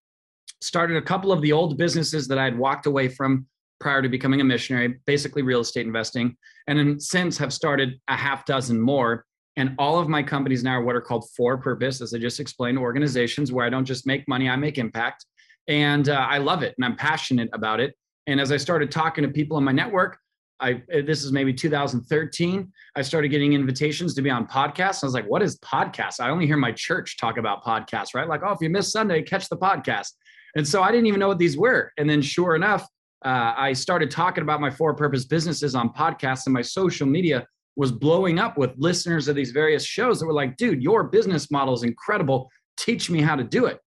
started 0.60 0.96
a 0.96 1.02
couple 1.02 1.30
of 1.30 1.42
the 1.42 1.52
old 1.52 1.76
businesses 1.76 2.26
that 2.28 2.38
I 2.38 2.44
had 2.44 2.58
walked 2.58 2.86
away 2.86 3.08
from 3.08 3.46
prior 3.80 4.00
to 4.00 4.08
becoming 4.08 4.40
a 4.40 4.44
missionary, 4.44 4.96
basically 5.06 5.42
real 5.42 5.60
estate 5.60 5.86
investing, 5.86 6.36
and 6.66 6.78
then 6.78 6.98
since 6.98 7.36
have 7.36 7.52
started 7.52 8.00
a 8.08 8.16
half 8.16 8.46
dozen 8.46 8.80
more. 8.80 9.26
And 9.56 9.74
all 9.78 9.98
of 9.98 10.08
my 10.08 10.22
companies 10.22 10.64
now 10.64 10.78
are 10.78 10.82
what 10.82 10.96
are 10.96 11.02
called 11.02 11.28
for 11.36 11.58
purpose, 11.58 12.00
as 12.00 12.14
I 12.14 12.18
just 12.18 12.40
explained, 12.40 12.78
organizations 12.78 13.52
where 13.52 13.66
I 13.66 13.70
don't 13.70 13.84
just 13.84 14.06
make 14.06 14.26
money, 14.26 14.48
I 14.48 14.56
make 14.56 14.78
impact. 14.78 15.26
And 15.68 16.08
uh, 16.08 16.26
I 16.28 16.38
love 16.38 16.62
it 16.62 16.74
and 16.76 16.84
I'm 16.84 16.96
passionate 16.96 17.50
about 17.52 17.78
it. 17.78 17.94
And 18.26 18.40
as 18.40 18.50
I 18.50 18.56
started 18.56 18.90
talking 18.90 19.22
to 19.22 19.30
people 19.30 19.58
in 19.58 19.64
my 19.64 19.72
network, 19.72 20.18
I 20.60 20.82
this 20.88 21.24
is 21.24 21.32
maybe 21.32 21.52
2013. 21.52 22.72
I 22.96 23.02
started 23.02 23.28
getting 23.28 23.52
invitations 23.52 24.14
to 24.14 24.22
be 24.22 24.30
on 24.30 24.46
podcasts. 24.46 25.02
I 25.02 25.06
was 25.06 25.14
like, 25.14 25.26
what 25.26 25.42
is 25.42 25.58
podcast? 25.58 26.20
I 26.20 26.30
only 26.30 26.46
hear 26.46 26.56
my 26.56 26.72
church 26.72 27.18
talk 27.18 27.38
about 27.38 27.64
podcasts, 27.64 28.14
right? 28.14 28.28
Like, 28.28 28.42
oh, 28.44 28.52
if 28.52 28.58
you 28.60 28.70
miss 28.70 28.92
Sunday, 28.92 29.22
catch 29.22 29.48
the 29.48 29.56
podcast. 29.56 30.12
And 30.56 30.66
so 30.66 30.82
I 30.82 30.90
didn't 30.92 31.06
even 31.06 31.20
know 31.20 31.28
what 31.28 31.38
these 31.38 31.56
were. 31.56 31.92
And 31.98 32.08
then 32.08 32.22
sure 32.22 32.54
enough, 32.54 32.86
uh, 33.24 33.54
I 33.56 33.72
started 33.72 34.10
talking 34.10 34.42
about 34.42 34.60
my 34.60 34.70
for 34.70 34.94
purpose 34.94 35.24
businesses 35.24 35.74
on 35.74 35.90
podcasts, 35.90 36.46
and 36.46 36.54
my 36.54 36.62
social 36.62 37.06
media 37.06 37.46
was 37.76 37.90
blowing 37.90 38.38
up 38.38 38.56
with 38.56 38.70
listeners 38.76 39.26
of 39.26 39.34
these 39.34 39.50
various 39.50 39.84
shows 39.84 40.20
that 40.20 40.26
were 40.26 40.32
like, 40.32 40.56
dude, 40.56 40.82
your 40.82 41.04
business 41.04 41.50
model 41.50 41.74
is 41.74 41.82
incredible. 41.82 42.48
Teach 42.76 43.10
me 43.10 43.20
how 43.20 43.34
to 43.34 43.42
do 43.42 43.66
it. 43.66 43.80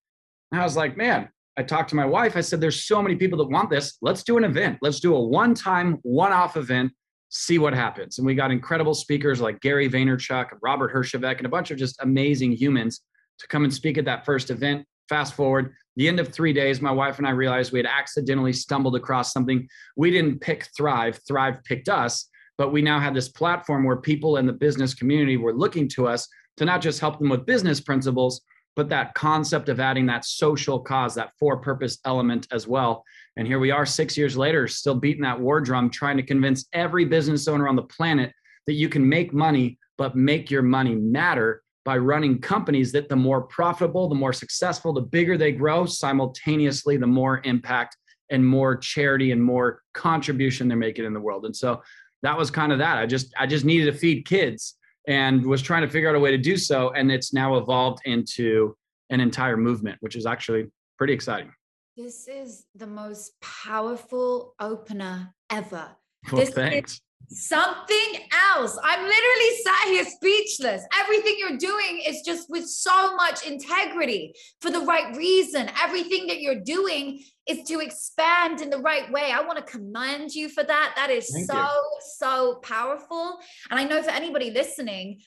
And 0.52 0.60
I 0.60 0.64
was 0.64 0.76
like, 0.76 0.98
man, 0.98 1.30
I 1.58 1.64
talked 1.64 1.90
to 1.90 1.96
my 1.96 2.06
wife. 2.06 2.38
I 2.38 2.42
said, 2.42 2.62
there's 2.62 2.86
so 2.86 3.02
many 3.02 3.16
people 3.16 3.40
that 3.40 3.50
want 3.50 3.72
this. 3.72 3.98
Let's 4.02 4.24
do 4.24 4.38
an 4.38 4.44
event. 4.44 4.78
Let's 4.82 5.00
do 5.00 5.16
a 5.16 5.20
one 5.20 5.56
time, 5.56 5.98
one 6.04 6.32
off 6.32 6.56
event, 6.56 6.92
see 7.30 7.58
what 7.58 7.74
happens. 7.74 8.20
And 8.20 8.28
we 8.28 8.36
got 8.36 8.52
incredible 8.52 8.94
speakers 8.94 9.42
like 9.42 9.60
Gary 9.62 9.90
Vaynerchuk, 9.90 10.50
Robert 10.62 10.94
Herjavec, 10.94 11.38
and 11.38 11.48
a 11.48 11.50
bunch 11.50 11.72
of 11.72 11.78
just 11.78 11.98
amazing 12.02 12.52
humans 12.52 13.02
to 13.40 13.48
come 13.48 13.64
and 13.64 13.74
speak 13.74 13.98
at 13.98 14.06
that 14.06 14.24
first 14.24 14.52
event. 14.52 14.86
Fast 15.10 15.34
forward, 15.34 15.74
the 15.96 16.08
end 16.08 16.20
of 16.20 16.28
three 16.28 16.54
days, 16.54 16.80
my 16.80 16.92
wife 16.92 17.18
and 17.18 17.26
I 17.26 17.32
realized 17.32 17.72
we 17.72 17.80
had 17.80 17.88
accidentally 17.88 18.54
stumbled 18.54 18.96
across 18.96 19.34
something. 19.34 19.68
We 19.96 20.12
didn't 20.12 20.42
pick 20.42 20.68
Thrive, 20.78 21.20
Thrive 21.28 21.64
picked 21.64 21.90
us, 21.90 22.30
but 22.58 22.72
we 22.72 22.82
now 22.84 23.00
had 23.00 23.16
this 23.16 23.30
platform 23.30 23.84
where 23.84 23.98
people 23.98 24.38
in 24.38 24.46
the 24.46 24.54
business 24.54 24.94
community 24.94 25.38
were 25.38 25.56
looking 25.56 25.88
to 25.90 26.08
us 26.08 26.28
to 26.58 26.66
not 26.66 26.82
just 26.82 27.00
help 27.00 27.20
them 27.20 27.30
with 27.30 27.46
business 27.46 27.80
principles, 27.80 28.42
but 28.78 28.90
that 28.90 29.16
concept 29.16 29.70
of 29.70 29.80
adding 29.80 30.06
that 30.06 30.24
social 30.24 30.80
cause, 30.80 31.16
that 31.16 31.32
for 31.40 31.58
purpose 31.58 31.98
element 32.06 32.48
as 32.52 32.68
well. 32.68 33.04
And 33.36 33.48
here 33.48 33.58
we 33.58 33.72
are 33.72 33.88
six 33.88 34.16
years 34.16 34.38
later, 34.38 34.68
still 34.68 34.94
beating 34.94 35.24
that 35.24 35.40
war 35.40 35.60
drum, 35.60 35.90
trying 35.90 36.16
to 36.18 36.24
convince 36.24 36.68
every 36.74 37.04
business 37.04 37.48
owner 37.48 37.68
on 37.68 37.76
the 37.76 37.82
planet 37.82 38.32
that 38.68 38.74
you 38.74 38.88
can 38.88 39.08
make 39.10 39.34
money, 39.34 39.80
but 39.98 40.16
make 40.16 40.52
your 40.52 40.62
money 40.62 40.94
matter 40.94 41.64
by 41.86 41.98
running 41.98 42.40
companies 42.40 42.92
that 42.92 43.10
the 43.10 43.16
more 43.16 43.42
profitable, 43.42 44.08
the 44.08 44.16
more 44.16 44.34
successful, 44.34 44.94
the 44.94 45.02
bigger 45.02 45.38
they 45.38 45.52
grow, 45.52 45.88
simultaneously, 45.88 46.98
the 46.98 47.08
more 47.08 47.42
impact 47.46 47.98
and 48.30 48.46
more 48.46 48.78
charity 48.78 49.32
and 49.32 49.44
more 49.44 49.82
contribution 49.96 50.68
they're 50.68 50.78
making 50.78 51.06
in 51.06 51.14
the 51.14 51.20
world. 51.20 51.46
And 51.46 51.56
so 51.56 51.82
that 52.22 52.38
was 52.38 52.52
kind 52.52 52.72
of 52.72 52.78
that. 52.78 53.00
I 53.00 53.08
just 53.08 53.34
I 53.40 53.48
just 53.48 53.66
needed 53.66 53.92
to 53.92 53.98
feed 53.98 54.26
kids 54.26 54.76
and 55.08 55.46
was 55.46 55.62
trying 55.62 55.82
to 55.82 55.90
figure 55.90 56.10
out 56.10 56.16
a 56.16 56.20
way 56.20 56.32
to 56.32 56.38
do 56.38 56.58
so. 56.58 56.92
And 56.92 57.12
it's 57.12 57.34
now 57.34 57.56
evolved 57.56 58.02
into 58.06 58.76
an 59.10 59.20
entire 59.22 59.58
movement, 59.58 59.98
which 60.02 60.16
is 60.16 60.26
actually 60.26 60.68
pretty 60.98 61.14
exciting. 61.14 61.52
This 61.96 62.28
is 62.28 62.66
the 62.76 62.86
most 62.86 63.32
powerful 63.42 64.54
opener 64.60 65.34
ever. 65.50 65.90
Well, 66.32 66.42
this 66.42 66.52
thanks. 66.52 67.02
Something 67.30 68.28
else. 68.54 68.78
I'm 68.84 69.04
literally 69.04 69.58
sat 69.64 69.88
here 69.88 70.06
speechless. 70.06 70.84
Everything 70.98 71.36
you're 71.38 71.58
doing 71.58 72.02
is 72.06 72.22
just 72.26 72.50
with 72.50 72.68
so 72.68 73.16
much 73.16 73.46
integrity 73.46 74.34
for 74.62 74.72
the 74.72 74.80
right 74.80 75.16
reason. 75.16 75.70
Everything 75.82 76.28
that 76.28 76.40
you're 76.40 76.62
doing 76.62 77.24
is 77.48 77.64
to 77.68 77.80
expand 77.80 78.62
in 78.62 78.70
the 78.70 78.80
right 78.80 79.12
way. 79.12 79.32
I 79.32 79.42
want 79.42 79.58
to 79.58 79.64
commend 79.64 80.34
you 80.34 80.50
for 80.50 80.64
that. 80.64 80.94
That 80.96 81.10
is 81.10 81.30
Thank 81.32 81.52
so, 81.52 81.58
you. 81.58 81.98
so 82.18 82.56
powerful. 82.64 83.38
And 83.70 83.80
I 83.80 83.84
know 83.84 84.02
for 84.02 84.10
anybody 84.10 84.52
listening, 84.52 85.20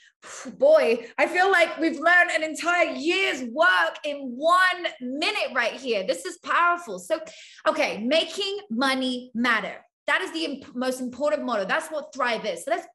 boy, 0.58 1.06
I 1.18 1.26
feel 1.26 1.50
like 1.50 1.78
we've 1.78 1.98
learned 1.98 2.30
an 2.30 2.42
entire 2.42 2.92
year's 2.92 3.42
work 3.42 3.98
in 4.04 4.34
one 4.36 4.86
minute 5.00 5.50
right 5.54 5.74
here. 5.74 6.06
This 6.06 6.24
is 6.24 6.38
powerful. 6.38 6.98
So, 6.98 7.20
okay, 7.66 8.02
making 8.04 8.58
money 8.70 9.30
matter 9.34 9.76
That 10.10 10.22
is 10.22 10.32
the 10.32 10.44
imp- 10.44 10.74
most 10.74 11.00
important 11.00 11.44
motto. 11.44 11.64
That's 11.64 11.86
what 11.86 12.12
Thrive 12.12 12.44
is. 12.44 12.64
So 12.64 12.72
let's 12.72 12.88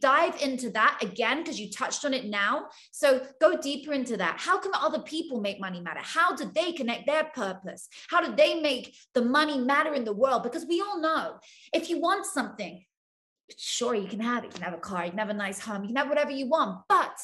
dive 0.00 0.40
into 0.40 0.70
that 0.70 0.98
again 1.02 1.42
because 1.42 1.60
you 1.60 1.70
touched 1.70 2.02
on 2.06 2.14
it 2.14 2.24
now. 2.24 2.68
So 2.92 3.26
go 3.42 3.60
deeper 3.60 3.92
into 3.92 4.16
that. 4.16 4.36
How 4.40 4.58
can 4.58 4.70
other 4.74 5.00
people 5.00 5.38
make 5.42 5.60
money 5.60 5.82
matter? 5.82 6.00
How 6.02 6.34
do 6.34 6.50
they 6.54 6.72
connect 6.72 7.04
their 7.04 7.24
purpose? 7.24 7.90
How 8.08 8.22
do 8.22 8.34
they 8.34 8.58
make 8.58 8.96
the 9.12 9.22
money 9.22 9.58
matter 9.60 9.92
in 9.92 10.06
the 10.06 10.14
world? 10.14 10.44
Because 10.44 10.64
we 10.64 10.80
all 10.80 10.98
know 10.98 11.40
if 11.74 11.90
you 11.90 12.00
want 12.00 12.24
something, 12.24 12.82
sure 13.54 13.94
you 13.94 14.08
can 14.08 14.20
have 14.20 14.44
it. 14.44 14.46
You 14.46 14.52
can 14.54 14.62
have 14.62 14.72
a 14.72 14.78
car, 14.78 15.04
you 15.04 15.10
can 15.10 15.18
have 15.18 15.28
a 15.28 15.34
nice 15.34 15.60
home, 15.60 15.82
you 15.82 15.88
can 15.88 15.96
have 15.96 16.08
whatever 16.08 16.30
you 16.30 16.48
want, 16.48 16.84
but 16.88 17.18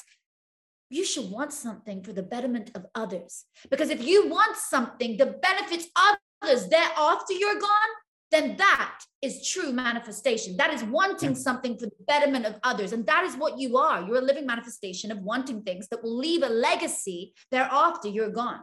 you 0.91 1.07
should 1.07 1.31
want 1.31 1.55
something 1.55 2.03
for 2.03 2.13
the 2.13 2.23
betterment 2.23 2.71
of 2.75 2.85
others. 2.95 3.47
Because 3.71 3.89
if 3.89 4.07
you 4.07 4.29
want 4.29 4.59
something 4.59 5.17
that 5.17 5.41
benefits 5.41 5.89
others 5.97 6.69
thereafter 6.69 7.33
you're 7.33 7.59
gone, 7.59 7.93
then 8.31 8.57
that 8.57 9.01
is 9.23 9.49
true 9.49 9.73
manifestation. 9.73 10.57
That 10.57 10.73
is 10.73 10.85
wanting 10.85 11.35
something 11.35 11.79
for 11.79 11.87
the 11.87 12.05
betterment 12.07 12.47
of 12.47 12.57
others. 12.63 12.93
And 12.93 13.07
that 13.07 13.25
is 13.25 13.37
what 13.37 13.59
you 13.59 13.77
are. 13.79 14.03
You're 14.03 14.19
a 14.19 14.21
living 14.21 14.47
manifestation 14.47 15.11
of 15.11 15.19
wanting 15.19 15.63
things 15.63 15.89
that 15.89 16.03
will 16.03 16.17
leave 16.17 16.43
a 16.43 16.49
legacy 16.49 17.33
thereafter 17.51 18.09
you're 18.09 18.31
gone. 18.31 18.61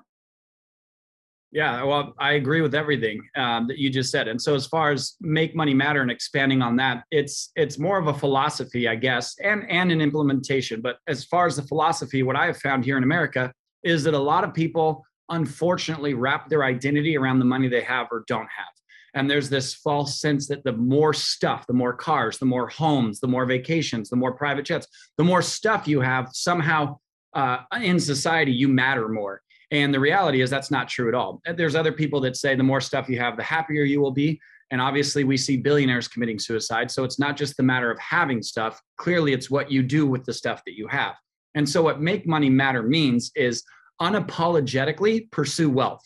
Yeah, 1.51 1.83
well, 1.83 2.13
I 2.19 2.33
agree 2.33 2.59
with 2.59 2.75
everything 2.75 3.21
um, 3.37 3.67
that 3.67 3.77
you 3.77 3.89
just 3.89 4.11
said. 4.11 4.27
And 4.27 4.41
so, 4.41 4.55
as 4.55 4.67
far 4.67 4.91
as 4.91 5.15
make 5.21 5.55
money 5.55 5.73
matter 5.73 6.01
and 6.01 6.11
expanding 6.11 6.61
on 6.61 6.75
that, 6.77 7.05
it's 7.11 7.51
it's 7.55 7.79
more 7.79 7.97
of 7.97 8.07
a 8.07 8.13
philosophy, 8.13 8.89
I 8.89 8.95
guess, 8.95 9.35
and 9.41 9.63
and 9.69 9.89
an 9.89 10.01
implementation. 10.01 10.81
But 10.81 10.97
as 11.07 11.23
far 11.23 11.47
as 11.47 11.55
the 11.55 11.61
philosophy, 11.61 12.23
what 12.23 12.35
I 12.35 12.47
have 12.47 12.57
found 12.57 12.83
here 12.83 12.97
in 12.97 13.03
America 13.03 13.53
is 13.83 14.03
that 14.03 14.13
a 14.13 14.19
lot 14.19 14.43
of 14.43 14.53
people, 14.53 15.05
unfortunately, 15.29 16.13
wrap 16.13 16.49
their 16.49 16.65
identity 16.65 17.15
around 17.15 17.39
the 17.39 17.45
money 17.45 17.69
they 17.69 17.83
have 17.83 18.07
or 18.11 18.25
don't 18.27 18.49
have. 18.57 18.74
And 19.15 19.29
there's 19.29 19.49
this 19.49 19.73
false 19.73 20.19
sense 20.19 20.47
that 20.49 20.63
the 20.65 20.73
more 20.73 21.13
stuff, 21.13 21.65
the 21.67 21.73
more 21.73 21.93
cars, 21.93 22.37
the 22.37 22.45
more 22.45 22.67
homes, 22.67 23.21
the 23.21 23.27
more 23.27 23.45
vacations, 23.45 24.09
the 24.09 24.17
more 24.17 24.33
private 24.33 24.65
jets, 24.65 24.87
the 25.17 25.23
more 25.23 25.41
stuff 25.41 25.87
you 25.87 26.01
have, 26.01 26.29
somehow 26.33 26.97
uh, 27.33 27.59
in 27.81 27.99
society, 27.99 28.51
you 28.51 28.67
matter 28.67 29.07
more. 29.07 29.41
And 29.71 29.93
the 29.93 29.99
reality 29.99 30.41
is 30.41 30.49
that's 30.49 30.69
not 30.69 30.89
true 30.89 31.07
at 31.07 31.15
all. 31.15 31.41
There's 31.55 31.75
other 31.75 31.91
people 31.91 32.21
that 32.21 32.35
say 32.37 32.55
the 32.55 32.63
more 32.63 32.81
stuff 32.81 33.09
you 33.09 33.17
have, 33.19 33.37
the 33.37 33.43
happier 33.43 33.83
you 33.83 34.01
will 34.01 34.11
be. 34.11 34.39
And 34.71 34.81
obviously, 34.81 35.23
we 35.23 35.37
see 35.37 35.57
billionaires 35.57 36.07
committing 36.07 36.39
suicide. 36.39 36.89
So 36.89 37.03
it's 37.03 37.19
not 37.19 37.37
just 37.37 37.55
the 37.55 37.63
matter 37.63 37.91
of 37.91 37.99
having 37.99 38.41
stuff. 38.41 38.81
Clearly, 38.97 39.31
it's 39.33 39.49
what 39.49 39.71
you 39.71 39.83
do 39.83 40.07
with 40.07 40.25
the 40.25 40.33
stuff 40.33 40.63
that 40.65 40.75
you 40.75 40.87
have. 40.87 41.15
And 41.53 41.67
so, 41.67 41.83
what 41.83 42.01
make 42.01 42.27
money 42.27 42.49
matter 42.49 42.83
means 42.83 43.31
is 43.35 43.63
unapologetically 44.01 45.29
pursue 45.31 45.69
wealth. 45.69 46.03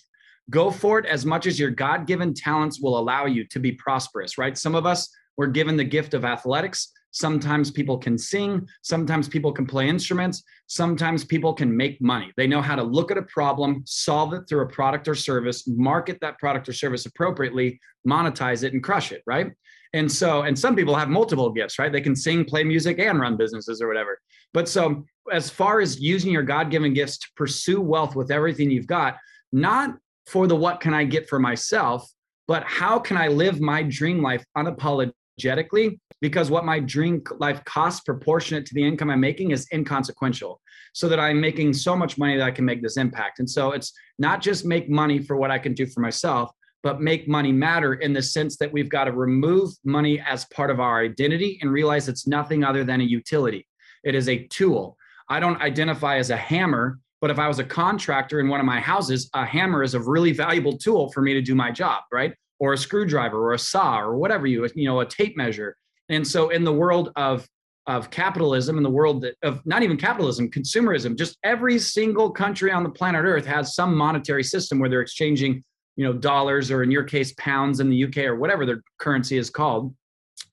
Go 0.49 0.71
for 0.71 0.99
it 0.99 1.05
as 1.05 1.25
much 1.25 1.47
as 1.47 1.59
your 1.59 1.69
God 1.69 2.07
given 2.07 2.33
talents 2.33 2.81
will 2.81 2.97
allow 2.97 3.25
you 3.25 3.43
to 3.45 3.59
be 3.59 3.71
prosperous, 3.73 4.37
right? 4.37 4.57
Some 4.57 4.75
of 4.75 4.85
us 4.85 5.09
were 5.37 5.47
given 5.47 5.77
the 5.77 5.83
gift 5.83 6.13
of 6.13 6.25
athletics. 6.25 6.91
Sometimes 7.11 7.71
people 7.71 7.97
can 7.97 8.17
sing. 8.17 8.67
Sometimes 8.81 9.27
people 9.27 9.51
can 9.51 9.65
play 9.65 9.89
instruments. 9.89 10.43
Sometimes 10.67 11.25
people 11.25 11.53
can 11.53 11.75
make 11.75 11.99
money. 12.01 12.31
They 12.37 12.47
know 12.47 12.61
how 12.61 12.75
to 12.75 12.83
look 12.83 13.09
at 13.09 13.17
a 13.17 13.23
problem, 13.23 13.83
solve 13.85 14.33
it 14.33 14.43
through 14.47 14.61
a 14.61 14.69
product 14.69 15.07
or 15.07 15.15
service, 15.15 15.67
market 15.67 16.19
that 16.21 16.37
product 16.39 16.69
or 16.69 16.73
service 16.73 17.05
appropriately, 17.05 17.79
monetize 18.07 18.63
it, 18.63 18.73
and 18.73 18.83
crush 18.83 19.11
it, 19.11 19.23
right? 19.25 19.51
And 19.93 20.11
so, 20.11 20.43
and 20.43 20.57
some 20.57 20.75
people 20.75 20.95
have 20.95 21.09
multiple 21.09 21.49
gifts, 21.49 21.79
right? 21.79 21.91
They 21.91 22.01
can 22.01 22.15
sing, 22.15 22.45
play 22.45 22.63
music, 22.63 22.99
and 22.99 23.19
run 23.19 23.37
businesses 23.37 23.81
or 23.81 23.87
whatever. 23.87 24.19
But 24.53 24.69
so, 24.69 25.05
as 25.31 25.49
far 25.49 25.79
as 25.79 25.99
using 25.99 26.31
your 26.31 26.43
God 26.43 26.69
given 26.69 26.93
gifts 26.93 27.17
to 27.19 27.27
pursue 27.35 27.81
wealth 27.81 28.15
with 28.15 28.29
everything 28.29 28.69
you've 28.69 28.87
got, 28.87 29.17
not 29.51 29.95
for 30.29 30.47
the 30.47 30.55
what 30.55 30.79
can 30.79 30.93
I 30.93 31.03
get 31.03 31.27
for 31.27 31.39
myself, 31.39 32.09
but 32.47 32.63
how 32.63 32.99
can 32.99 33.17
I 33.17 33.27
live 33.27 33.59
my 33.59 33.83
dream 33.83 34.21
life 34.21 34.43
unapologetically 34.55 35.97
because 36.21 36.51
what 36.51 36.65
my 36.65 36.79
dream 36.79 37.23
life 37.37 37.63
costs 37.65 38.01
proportionate 38.01 38.65
to 38.65 38.73
the 38.73 38.85
income 38.85 39.09
I'm 39.09 39.19
making 39.19 39.51
is 39.51 39.67
inconsequential. 39.73 40.59
So 40.93 41.07
that 41.07 41.19
I'm 41.19 41.39
making 41.39 41.73
so 41.73 41.95
much 41.95 42.17
money 42.17 42.35
that 42.37 42.45
I 42.45 42.51
can 42.51 42.65
make 42.65 42.81
this 42.81 42.97
impact. 42.97 43.39
And 43.39 43.49
so 43.49 43.71
it's 43.71 43.93
not 44.17 44.41
just 44.41 44.65
make 44.65 44.89
money 44.89 45.19
for 45.19 45.37
what 45.37 45.51
I 45.51 45.59
can 45.59 45.73
do 45.73 45.85
for 45.85 46.01
myself, 46.01 46.51
but 46.81 46.99
make 46.99 47.27
money 47.27 47.51
matter 47.51 47.95
in 47.95 48.11
the 48.11 48.21
sense 48.21 48.57
that 48.57 48.71
we've 48.71 48.89
got 48.89 49.05
to 49.05 49.11
remove 49.11 49.71
money 49.83 50.19
as 50.19 50.45
part 50.45 50.71
of 50.71 50.79
our 50.79 51.01
identity 51.01 51.59
and 51.61 51.71
realize 51.71 52.07
it's 52.07 52.27
nothing 52.27 52.63
other 52.63 52.83
than 52.83 53.01
a 53.01 53.03
utility. 53.03 53.67
It 54.03 54.15
is 54.15 54.27
a 54.27 54.47
tool. 54.47 54.97
I 55.29 55.39
don't 55.39 55.61
identify 55.61 56.17
as 56.17 56.31
a 56.31 56.37
hammer, 56.37 56.99
but 57.21 57.29
if 57.29 57.39
I 57.39 57.47
was 57.47 57.59
a 57.59 57.63
contractor 57.63 58.39
in 58.39 58.47
one 58.47 58.59
of 58.59 58.65
my 58.65 58.79
houses, 58.79 59.29
a 59.33 59.45
hammer 59.45 59.83
is 59.83 59.93
a 59.93 59.99
really 59.99 60.31
valuable 60.31 60.77
tool 60.77 61.11
for 61.11 61.21
me 61.21 61.33
to 61.33 61.41
do 61.41 61.55
my 61.55 61.71
job, 61.71 62.03
right? 62.11 62.33
Or 62.59 62.73
a 62.73 62.77
screwdriver 62.77 63.37
or 63.37 63.53
a 63.53 63.59
saw 63.59 63.99
or 63.99 64.17
whatever 64.17 64.47
you, 64.47 64.67
you 64.75 64.85
know, 64.85 65.01
a 65.01 65.05
tape 65.05 65.35
measure. 65.37 65.75
And 66.09 66.27
so 66.27 66.49
in 66.49 66.63
the 66.63 66.73
world 66.73 67.11
of 67.15 67.47
of 67.89 68.11
capitalism, 68.11 68.77
in 68.77 68.83
the 68.83 68.89
world 68.89 69.21
that, 69.21 69.35
of 69.41 69.65
not 69.65 69.81
even 69.81 69.97
capitalism, 69.97 70.47
consumerism, 70.51 71.17
just 71.17 71.39
every 71.43 71.79
single 71.79 72.29
country 72.29 72.71
on 72.71 72.83
the 72.83 72.89
planet 72.89 73.25
Earth 73.25 73.47
has 73.47 73.73
some 73.73 73.95
monetary 73.95 74.43
system 74.43 74.77
where 74.77 74.91
they're 74.91 75.01
exchanging, 75.01 75.63
you 75.95 76.05
know, 76.05 76.13
dollars 76.13 76.69
or 76.69 76.83
in 76.83 76.91
your 76.91 77.03
case, 77.03 77.33
pounds 77.39 77.79
in 77.79 77.89
the 77.89 78.03
UK 78.03 78.17
or 78.17 78.35
whatever 78.35 78.63
their 78.63 78.83
currency 78.99 79.39
is 79.39 79.49
called. 79.49 79.91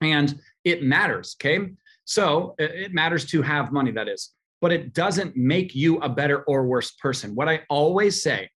And 0.00 0.40
it 0.64 0.82
matters. 0.82 1.36
Okay. 1.38 1.72
So 2.06 2.54
it 2.58 2.94
matters 2.94 3.26
to 3.26 3.42
have 3.42 3.70
money, 3.70 3.90
that 3.92 4.08
is, 4.08 4.32
but 4.60 4.72
it 4.72 4.94
doesn't 4.94 5.36
make 5.36 5.74
you 5.74 5.98
a 5.98 6.08
better 6.08 6.42
or 6.44 6.66
worse 6.66 6.92
person. 6.92 7.34
What 7.34 7.48
I 7.48 7.62
always 7.68 8.22
say 8.22 8.48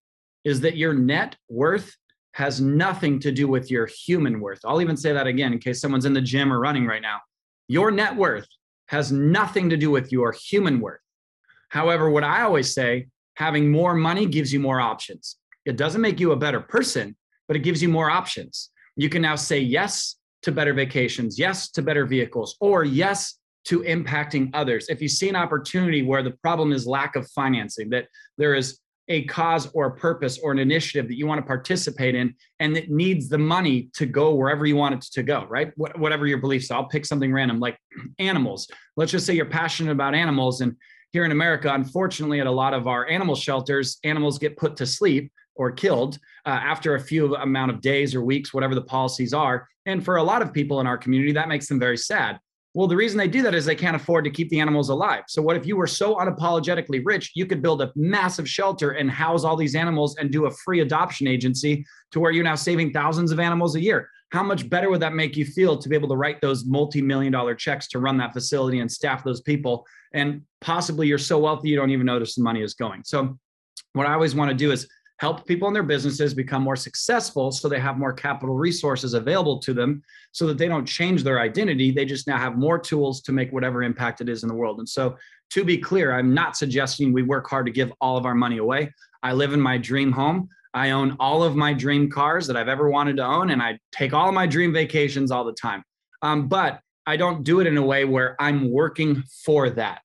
is 0.45 0.61
that 0.63 0.77
your 0.77 0.95
net 0.95 1.37
worth 1.49 1.95
has 2.33 2.61
nothing 2.61 3.19
to 3.21 3.33
do 3.33 3.49
with 3.49 3.71
your 3.71 3.87
human 3.87 4.41
worth. 4.41 4.61
I'll 4.65 4.81
even 4.81 4.97
say 4.97 5.13
that 5.13 5.27
again 5.27 5.53
in 5.53 5.59
case 5.59 5.81
someone's 5.81 6.07
in 6.07 6.15
the 6.15 6.21
gym 6.21 6.53
or 6.53 6.61
running 6.61 6.87
right 6.87 7.03
now. 7.03 7.19
Your 7.69 7.91
net 7.91 8.17
worth 8.17 8.47
has 8.87 9.13
nothing 9.13 9.69
to 9.71 9.77
do 9.77 9.91
with 9.91 10.11
your 10.11 10.33
human 10.33 10.81
worth. 10.81 11.01
However, 11.69 12.11
what 12.11 12.25
I 12.25 12.43
always 12.43 12.73
say, 12.73 13.09
having 13.35 13.71
more 13.71 13.95
money 13.95 14.27
gives 14.27 14.53
you 14.53 14.61
more 14.61 14.81
options. 14.81 15.37
It 15.65 15.77
doesn't 15.77 16.01
make 16.01 16.19
you 16.19 16.33
a 16.33 16.37
better 16.37 16.61
person, 16.61 17.17
but 17.47 17.57
it 17.57 17.61
gives 17.61 17.83
you 17.83 17.89
more 17.89 18.11
options. 18.11 18.71
You 18.97 19.09
can 19.09 19.23
now 19.23 19.37
say 19.37 19.61
yes 19.61 20.17
to 20.43 20.53
better 20.53 20.73
vacations, 20.73 21.39
yes 21.39 21.71
to 21.71 21.83
better 21.83 22.07
vehicles, 22.07 22.57
or 22.61 22.85
yes 22.85 23.40
to 23.65 23.81
impacting 23.81 24.51
others. 24.55 24.89
If 24.89 25.03
you 25.03 25.09
see 25.09 25.29
an 25.29 25.37
opportunity 25.37 26.03
where 26.03 26.23
the 26.23 26.33
problem 26.43 26.73
is 26.73 26.87
lack 26.87 27.17
of 27.17 27.31
financing, 27.31 27.91
that 27.91 28.07
there 28.39 28.55
is 28.55 28.81
a 29.09 29.25
cause 29.25 29.69
or 29.75 29.87
a 29.87 29.97
purpose 29.97 30.39
or 30.39 30.53
an 30.53 30.59
initiative 30.59 31.09
that 31.09 31.17
you 31.17 31.27
want 31.27 31.41
to 31.41 31.47
participate 31.47 32.15
in 32.15 32.33
and 32.61 32.77
it 32.77 32.91
needs 32.91 33.29
the 33.29 33.37
money 33.37 33.91
to 33.93 34.07
go 34.07 34.35
wherever 34.35 34.65
you 34.65 34.77
want 34.77 34.95
it 34.95 35.03
to 35.03 35.23
go, 35.25 35.45
right? 35.49 35.73
Wh- 35.75 35.99
whatever 35.99 36.29
your 36.29 36.39
beliefs. 36.39 36.71
I'll 36.71 36.85
pick 36.85 37.05
something 37.05 37.33
random 37.33 37.59
like 37.59 37.77
animals. 38.21 38.71
Let's 38.97 39.11
just 39.11 39.27
say 39.27 39.35
you're 39.35 39.47
passionate 39.47 39.91
about 39.91 40.15
animals. 40.15 40.61
And 40.61 40.77
here 41.13 41.25
in 41.25 41.33
America, 41.33 41.75
unfortunately, 41.75 42.41
at 42.41 42.47
a 42.47 42.53
lot 42.53 42.73
of 42.73 42.87
our 42.87 43.09
animal 43.09 43.35
shelters, 43.35 43.99
animals 44.05 44.39
get 44.39 44.57
put 44.57 44.77
to 44.77 44.87
sleep 44.87 45.33
or 45.57 45.73
killed 45.73 46.19
uh, 46.47 46.51
after 46.51 46.95
a 46.95 47.01
few 47.01 47.35
amount 47.35 47.73
of 47.73 47.81
days 47.81 48.15
or 48.15 48.23
weeks, 48.23 48.55
whatever 48.55 48.77
the 48.77 48.83
policies 48.83 49.35
are. 49.35 49.69
And 49.87 50.05
for 50.05 50.17
a 50.17 50.23
lot 50.23 50.41
of 50.41 50.53
people 50.53 50.81
in 50.81 50.87
our 50.87 50.97
community, 50.97 51.33
that 51.33 51.49
makes 51.49 51.67
them 51.67 51.81
very 51.81 51.97
sad. 51.97 52.39
Well, 52.73 52.87
the 52.87 52.97
reason 52.97 53.19
they 53.19 53.27
do 53.27 53.43
that 53.43 53.55
is 53.55 53.65
they 53.65 53.75
can't 53.75 53.97
afford 53.97 54.25
to 54.25 54.31
keep 54.31 54.49
the 54.49 54.61
animals 54.61 54.91
alive. 54.91 55.25
So, 55.27 55.43
what 55.43 55.57
if 55.57 55.67
you 55.67 55.77
were 55.77 55.89
so 55.89 56.15
unapologetically 56.17 57.03
rich, 57.05 57.33
you 57.35 57.45
could 57.45 57.63
build 57.63 57.83
a 57.83 57.93
massive 57.97 58.49
shelter 58.49 58.93
and 58.93 59.11
house 59.11 59.43
all 59.43 59.57
these 59.57 59.75
animals 59.75 60.17
and 60.19 60.31
do 60.31 60.47
a 60.47 60.51
free 60.51 60.81
adoption 60.81 61.27
agency 61.27 61.85
to 62.13 62.21
where 62.21 62.31
you're 62.31 62.45
now 62.45 62.55
saving 62.55 62.93
thousands 62.93 63.33
of 63.33 63.41
animals 63.41 63.75
a 63.75 63.81
year? 63.81 64.09
How 64.31 64.45
much 64.45 64.71
better 64.71 64.89
would 64.89 65.01
that 65.01 65.15
make 65.15 65.37
you 65.37 65.45
feel 65.45 65.77
to 65.79 65.89
be 65.89 65.97
able 65.97 66.09
to 66.11 66.17
write 66.17 66.41
those 66.41 66.65
multi 66.65 67.03
million 67.03 67.33
dollar 67.33 67.57
checks 67.57 67.89
to 67.89 67.99
run 67.99 68.17
that 68.19 68.33
facility 68.33 68.79
and 68.79 68.91
staff 68.91 69.25
those 69.25 69.41
people? 69.41 69.85
And 70.13 70.43
possibly 70.61 71.09
you're 71.09 71.19
so 71.19 71.39
wealthy, 71.39 71.71
you 71.71 71.77
don't 71.77 71.91
even 71.91 72.07
notice 72.07 72.37
the 72.37 72.43
money 72.45 72.63
is 72.63 72.75
going. 72.75 73.03
So, 73.05 73.37
what 73.95 74.07
I 74.07 74.15
always 74.15 74.37
want 74.37 74.51
to 74.51 74.57
do 74.57 74.71
is 74.71 74.89
help 75.21 75.47
people 75.47 75.69
in 75.69 75.75
their 75.75 75.83
businesses 75.83 76.33
become 76.33 76.63
more 76.63 76.75
successful 76.75 77.53
so 77.53 77.69
they 77.69 77.79
have 77.79 77.99
more 77.99 78.13
capital 78.13 78.55
resources 78.55 79.13
available 79.13 79.59
to 79.59 79.75
them 79.75 80.03
so 80.33 80.47
that 80.47 80.57
they 80.57 80.67
don't 80.67 80.87
change 80.87 81.23
their 81.23 81.41
identity. 81.41 81.91
They 81.91 82.07
just 82.07 82.27
now 82.27 82.39
have 82.39 82.57
more 82.57 82.79
tools 82.79 83.21
to 83.23 83.33
make 83.33 83.53
whatever 83.53 83.83
impact 83.83 84.23
it 84.23 84.31
is 84.31 84.45
in 84.45 84.49
the 84.49 84.55
world. 84.55 84.79
And 84.79 84.89
so, 84.89 85.17
to 85.51 85.65
be 85.65 85.77
clear, 85.77 86.13
I'm 86.13 86.33
not 86.33 86.57
suggesting 86.57 87.13
we 87.13 87.23
work 87.23 87.51
hard 87.51 87.67
to 87.67 87.73
give 87.73 87.93
all 88.01 88.17
of 88.17 88.25
our 88.25 88.37
money 88.37 88.59
away. 88.59 88.95
I 89.23 89.33
live 89.33 89.53
in 89.53 89.61
my 89.61 89.77
dream 89.77 90.11
home. 90.11 90.49
I 90.73 90.91
own 90.91 91.17
all 91.19 91.43
of 91.43 91.57
my 91.57 91.75
dream 91.75 92.09
cars 92.09 92.47
that 92.47 92.57
I've 92.57 92.69
ever 92.69 92.89
wanted 92.89 93.17
to 93.17 93.25
own, 93.25 93.51
and 93.51 93.61
I 93.61 93.79
take 93.93 94.15
all 94.15 94.33
my 94.33 94.47
dream 94.47 94.73
vacations 94.73 95.31
all 95.31 95.45
the 95.45 95.53
time. 95.53 95.83
Um, 96.23 96.49
but 96.49 96.81
I 97.07 97.17
don't 97.17 97.43
do 97.43 97.61
it 97.61 97.67
in 97.67 97.77
a 97.77 97.83
way 97.83 98.05
where 98.05 98.37
I'm 98.41 98.71
working 98.71 99.23
for 99.45 99.69
that. 99.71 100.03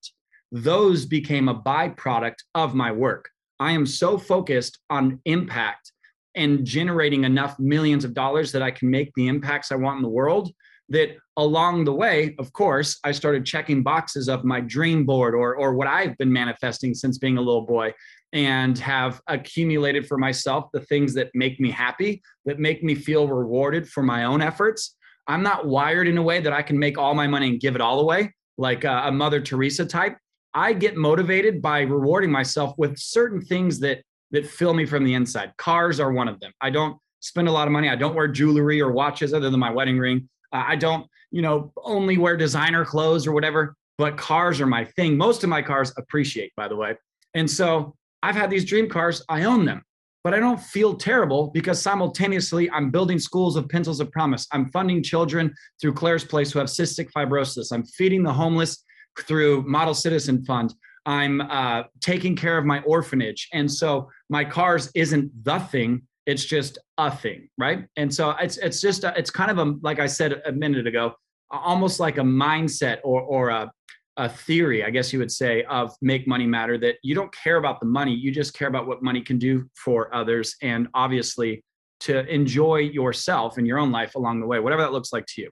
Those 0.50 1.06
became 1.06 1.48
a 1.48 1.54
byproduct 1.54 2.38
of 2.54 2.74
my 2.74 2.90
work. 2.90 3.30
I 3.58 3.72
am 3.72 3.86
so 3.86 4.18
focused 4.18 4.78
on 4.90 5.20
impact 5.24 5.92
and 6.34 6.64
generating 6.64 7.24
enough 7.24 7.58
millions 7.58 8.04
of 8.04 8.14
dollars 8.14 8.52
that 8.52 8.62
I 8.62 8.70
can 8.70 8.90
make 8.90 9.10
the 9.16 9.28
impacts 9.28 9.72
I 9.72 9.76
want 9.76 9.96
in 9.96 10.02
the 10.02 10.08
world 10.08 10.52
that 10.88 11.16
along 11.36 11.84
the 11.84 11.92
way, 11.92 12.34
of 12.38 12.52
course, 12.52 12.98
I 13.02 13.12
started 13.12 13.44
checking 13.44 13.82
boxes 13.82 14.28
of 14.28 14.44
my 14.44 14.60
dream 14.60 15.04
board 15.04 15.34
or, 15.34 15.56
or 15.56 15.74
what 15.74 15.88
I've 15.88 16.16
been 16.18 16.32
manifesting 16.32 16.94
since 16.94 17.18
being 17.18 17.38
a 17.38 17.40
little 17.40 17.66
boy 17.66 17.92
and 18.32 18.78
have 18.78 19.20
accumulated 19.26 20.06
for 20.06 20.18
myself 20.18 20.66
the 20.72 20.80
things 20.80 21.14
that 21.14 21.30
make 21.34 21.58
me 21.58 21.70
happy, 21.70 22.22
that 22.44 22.58
make 22.58 22.84
me 22.84 22.94
feel 22.94 23.26
rewarded 23.26 23.88
for 23.88 24.02
my 24.02 24.24
own 24.24 24.40
efforts. 24.40 24.96
I'm 25.26 25.42
not 25.42 25.66
wired 25.66 26.06
in 26.06 26.18
a 26.18 26.22
way 26.22 26.40
that 26.40 26.52
I 26.52 26.62
can 26.62 26.78
make 26.78 26.98
all 26.98 27.14
my 27.14 27.26
money 27.26 27.48
and 27.48 27.60
give 27.60 27.74
it 27.74 27.80
all 27.80 28.00
away, 28.00 28.32
like 28.58 28.84
a, 28.84 29.02
a 29.06 29.12
Mother 29.12 29.40
Teresa 29.40 29.84
type. 29.84 30.16
I 30.56 30.72
get 30.72 30.96
motivated 30.96 31.60
by 31.60 31.82
rewarding 31.82 32.32
myself 32.32 32.74
with 32.78 32.98
certain 32.98 33.42
things 33.42 33.78
that 33.80 34.02
that 34.32 34.46
fill 34.46 34.74
me 34.74 34.86
from 34.86 35.04
the 35.04 35.14
inside. 35.14 35.52
Cars 35.58 36.00
are 36.00 36.10
one 36.10 36.28
of 36.28 36.40
them. 36.40 36.50
I 36.60 36.70
don't 36.70 36.98
spend 37.20 37.46
a 37.46 37.52
lot 37.52 37.68
of 37.68 37.72
money. 37.72 37.90
I 37.90 37.94
don't 37.94 38.14
wear 38.14 38.26
jewelry 38.26 38.80
or 38.80 38.90
watches 38.90 39.32
other 39.34 39.50
than 39.50 39.60
my 39.60 39.70
wedding 39.70 39.98
ring. 39.98 40.28
Uh, 40.52 40.64
I 40.66 40.76
don't, 40.76 41.06
you 41.30 41.42
know, 41.42 41.72
only 41.84 42.18
wear 42.18 42.36
designer 42.36 42.84
clothes 42.84 43.26
or 43.26 43.32
whatever, 43.32 43.76
but 43.98 44.16
cars 44.16 44.60
are 44.60 44.66
my 44.66 44.84
thing. 44.84 45.16
Most 45.16 45.44
of 45.44 45.50
my 45.50 45.62
cars 45.62 45.92
appreciate, 45.96 46.52
by 46.56 46.68
the 46.68 46.74
way. 46.74 46.96
And 47.34 47.48
so 47.48 47.94
I've 48.22 48.34
had 48.34 48.50
these 48.50 48.64
dream 48.64 48.88
cars, 48.88 49.22
I 49.28 49.44
own 49.44 49.64
them, 49.64 49.82
but 50.24 50.34
I 50.34 50.40
don't 50.40 50.60
feel 50.60 50.94
terrible 50.94 51.50
because 51.52 51.80
simultaneously 51.80 52.68
I'm 52.70 52.90
building 52.90 53.18
schools 53.18 53.56
of 53.56 53.68
pencils 53.68 54.00
of 54.00 54.10
promise. 54.10 54.46
I'm 54.52 54.70
funding 54.70 55.02
children 55.02 55.54
through 55.80 55.94
Claire's 55.94 56.24
Place 56.24 56.50
who 56.50 56.58
have 56.58 56.68
cystic 56.68 57.10
fibrosis. 57.14 57.72
I'm 57.72 57.84
feeding 57.84 58.22
the 58.22 58.32
homeless 58.32 58.82
through 59.22 59.62
Model 59.62 59.94
Citizen 59.94 60.44
Fund. 60.44 60.74
I'm 61.06 61.40
uh, 61.40 61.84
taking 62.00 62.34
care 62.34 62.58
of 62.58 62.64
my 62.64 62.80
orphanage. 62.80 63.48
And 63.52 63.70
so 63.70 64.10
my 64.28 64.44
cars 64.44 64.90
isn't 64.94 65.30
the 65.44 65.58
thing, 65.58 66.02
it's 66.26 66.44
just 66.44 66.78
a 66.98 67.14
thing, 67.14 67.48
right? 67.56 67.86
And 67.96 68.12
so 68.12 68.30
it's 68.40 68.56
it's 68.58 68.80
just 68.80 69.04
a, 69.04 69.16
it's 69.16 69.30
kind 69.30 69.50
of 69.50 69.58
a 69.58 69.76
like 69.82 70.00
I 70.00 70.06
said 70.06 70.42
a 70.44 70.52
minute 70.52 70.86
ago, 70.86 71.14
almost 71.50 72.00
like 72.00 72.18
a 72.18 72.22
mindset 72.22 72.98
or 73.04 73.22
or 73.22 73.50
a 73.50 73.70
a 74.18 74.28
theory, 74.28 74.82
I 74.82 74.90
guess 74.90 75.12
you 75.12 75.18
would 75.18 75.30
say, 75.30 75.62
of 75.64 75.94
make 76.00 76.26
money 76.26 76.46
matter 76.46 76.78
that 76.78 76.96
you 77.02 77.14
don't 77.14 77.32
care 77.34 77.56
about 77.56 77.80
the 77.80 77.86
money, 77.86 78.14
you 78.14 78.32
just 78.32 78.54
care 78.54 78.68
about 78.68 78.86
what 78.86 79.02
money 79.02 79.20
can 79.20 79.38
do 79.38 79.68
for 79.74 80.12
others 80.14 80.56
and 80.62 80.88
obviously 80.94 81.62
to 82.00 82.26
enjoy 82.32 82.76
yourself 82.78 83.58
and 83.58 83.66
your 83.66 83.78
own 83.78 83.92
life 83.92 84.14
along 84.14 84.40
the 84.40 84.46
way, 84.46 84.58
whatever 84.58 84.82
that 84.82 84.92
looks 84.92 85.12
like 85.12 85.26
to 85.26 85.42
you. 85.42 85.50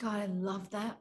God, 0.00 0.20
I 0.20 0.26
love 0.26 0.70
that. 0.70 0.98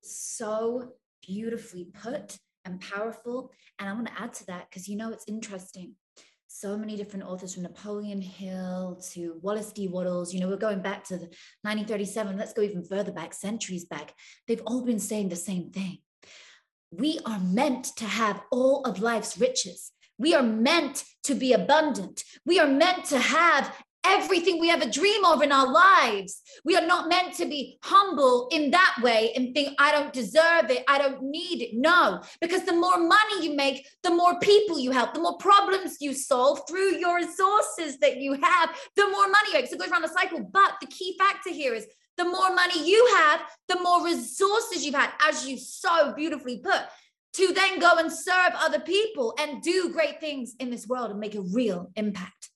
So 0.00 0.94
beautifully 1.26 1.88
put 2.02 2.38
and 2.64 2.80
powerful. 2.80 3.50
And 3.78 3.88
I 3.88 3.92
want 3.92 4.06
to 4.06 4.20
add 4.20 4.34
to 4.34 4.46
that 4.46 4.68
because 4.70 4.88
you 4.88 4.96
know 4.96 5.10
it's 5.10 5.24
interesting 5.26 5.94
so 6.54 6.76
many 6.76 6.96
different 6.96 7.24
authors 7.24 7.54
from 7.54 7.62
Napoleon 7.62 8.20
Hill 8.20 9.00
to 9.12 9.38
Wallace 9.40 9.72
D. 9.72 9.88
Wattles. 9.88 10.34
You 10.34 10.40
know, 10.40 10.48
we're 10.48 10.56
going 10.56 10.82
back 10.82 11.02
to 11.04 11.14
1937. 11.14 12.36
Let's 12.36 12.52
go 12.52 12.60
even 12.60 12.84
further 12.84 13.10
back, 13.10 13.32
centuries 13.32 13.86
back. 13.86 14.12
They've 14.46 14.62
all 14.66 14.84
been 14.84 14.98
saying 14.98 15.30
the 15.30 15.36
same 15.36 15.70
thing. 15.70 15.98
We 16.90 17.20
are 17.24 17.40
meant 17.40 17.96
to 17.96 18.04
have 18.04 18.42
all 18.50 18.82
of 18.82 19.00
life's 19.00 19.38
riches. 19.38 19.92
We 20.18 20.34
are 20.34 20.42
meant 20.42 21.04
to 21.24 21.34
be 21.34 21.54
abundant. 21.54 22.22
We 22.44 22.60
are 22.60 22.68
meant 22.68 23.06
to 23.06 23.18
have 23.18 23.74
everything 24.04 24.60
we 24.60 24.70
ever 24.70 24.88
dream 24.88 25.24
of 25.24 25.42
in 25.42 25.52
our 25.52 25.70
lives. 25.70 26.40
We 26.64 26.76
are 26.76 26.86
not 26.86 27.08
meant 27.08 27.34
to 27.34 27.46
be 27.46 27.78
humble 27.82 28.48
in 28.50 28.70
that 28.72 28.96
way 29.02 29.32
and 29.34 29.54
think, 29.54 29.74
I 29.78 29.92
don't 29.92 30.12
deserve 30.12 30.70
it. 30.70 30.84
I 30.88 30.98
don't 30.98 31.22
need 31.22 31.62
it. 31.62 31.70
No, 31.74 32.22
because 32.40 32.64
the 32.64 32.72
more 32.72 32.98
money 32.98 33.42
you 33.42 33.54
make, 33.54 33.86
the 34.02 34.10
more 34.10 34.38
people 34.40 34.78
you 34.78 34.90
help, 34.90 35.14
the 35.14 35.20
more 35.20 35.36
problems 35.38 35.98
you 36.00 36.14
solve 36.14 36.62
through 36.68 36.96
your 36.96 37.16
resources 37.16 37.98
that 37.98 38.16
you 38.18 38.32
have, 38.32 38.70
the 38.96 39.08
more 39.08 39.28
money 39.28 39.48
you 39.48 39.54
make. 39.54 39.68
So 39.68 39.74
it 39.74 39.80
goes 39.80 39.90
around 39.90 40.02
the 40.02 40.08
cycle. 40.08 40.40
But 40.52 40.74
the 40.80 40.88
key 40.88 41.16
factor 41.18 41.50
here 41.50 41.74
is 41.74 41.86
the 42.16 42.24
more 42.24 42.54
money 42.54 42.88
you 42.88 43.14
have, 43.18 43.42
the 43.68 43.80
more 43.80 44.04
resources 44.04 44.84
you've 44.84 44.94
had, 44.94 45.10
as 45.26 45.46
you 45.46 45.58
so 45.58 46.12
beautifully 46.14 46.58
put. 46.58 46.82
To 47.36 47.54
then 47.54 47.78
go 47.78 47.96
and 47.96 48.12
serve 48.12 48.52
other 48.56 48.80
people 48.80 49.34
and 49.38 49.62
do 49.62 49.90
great 49.90 50.20
things 50.20 50.54
in 50.60 50.68
this 50.68 50.86
world 50.86 51.10
and 51.10 51.18
make 51.18 51.34
a 51.34 51.40
real 51.40 51.90
impact. 51.96 52.50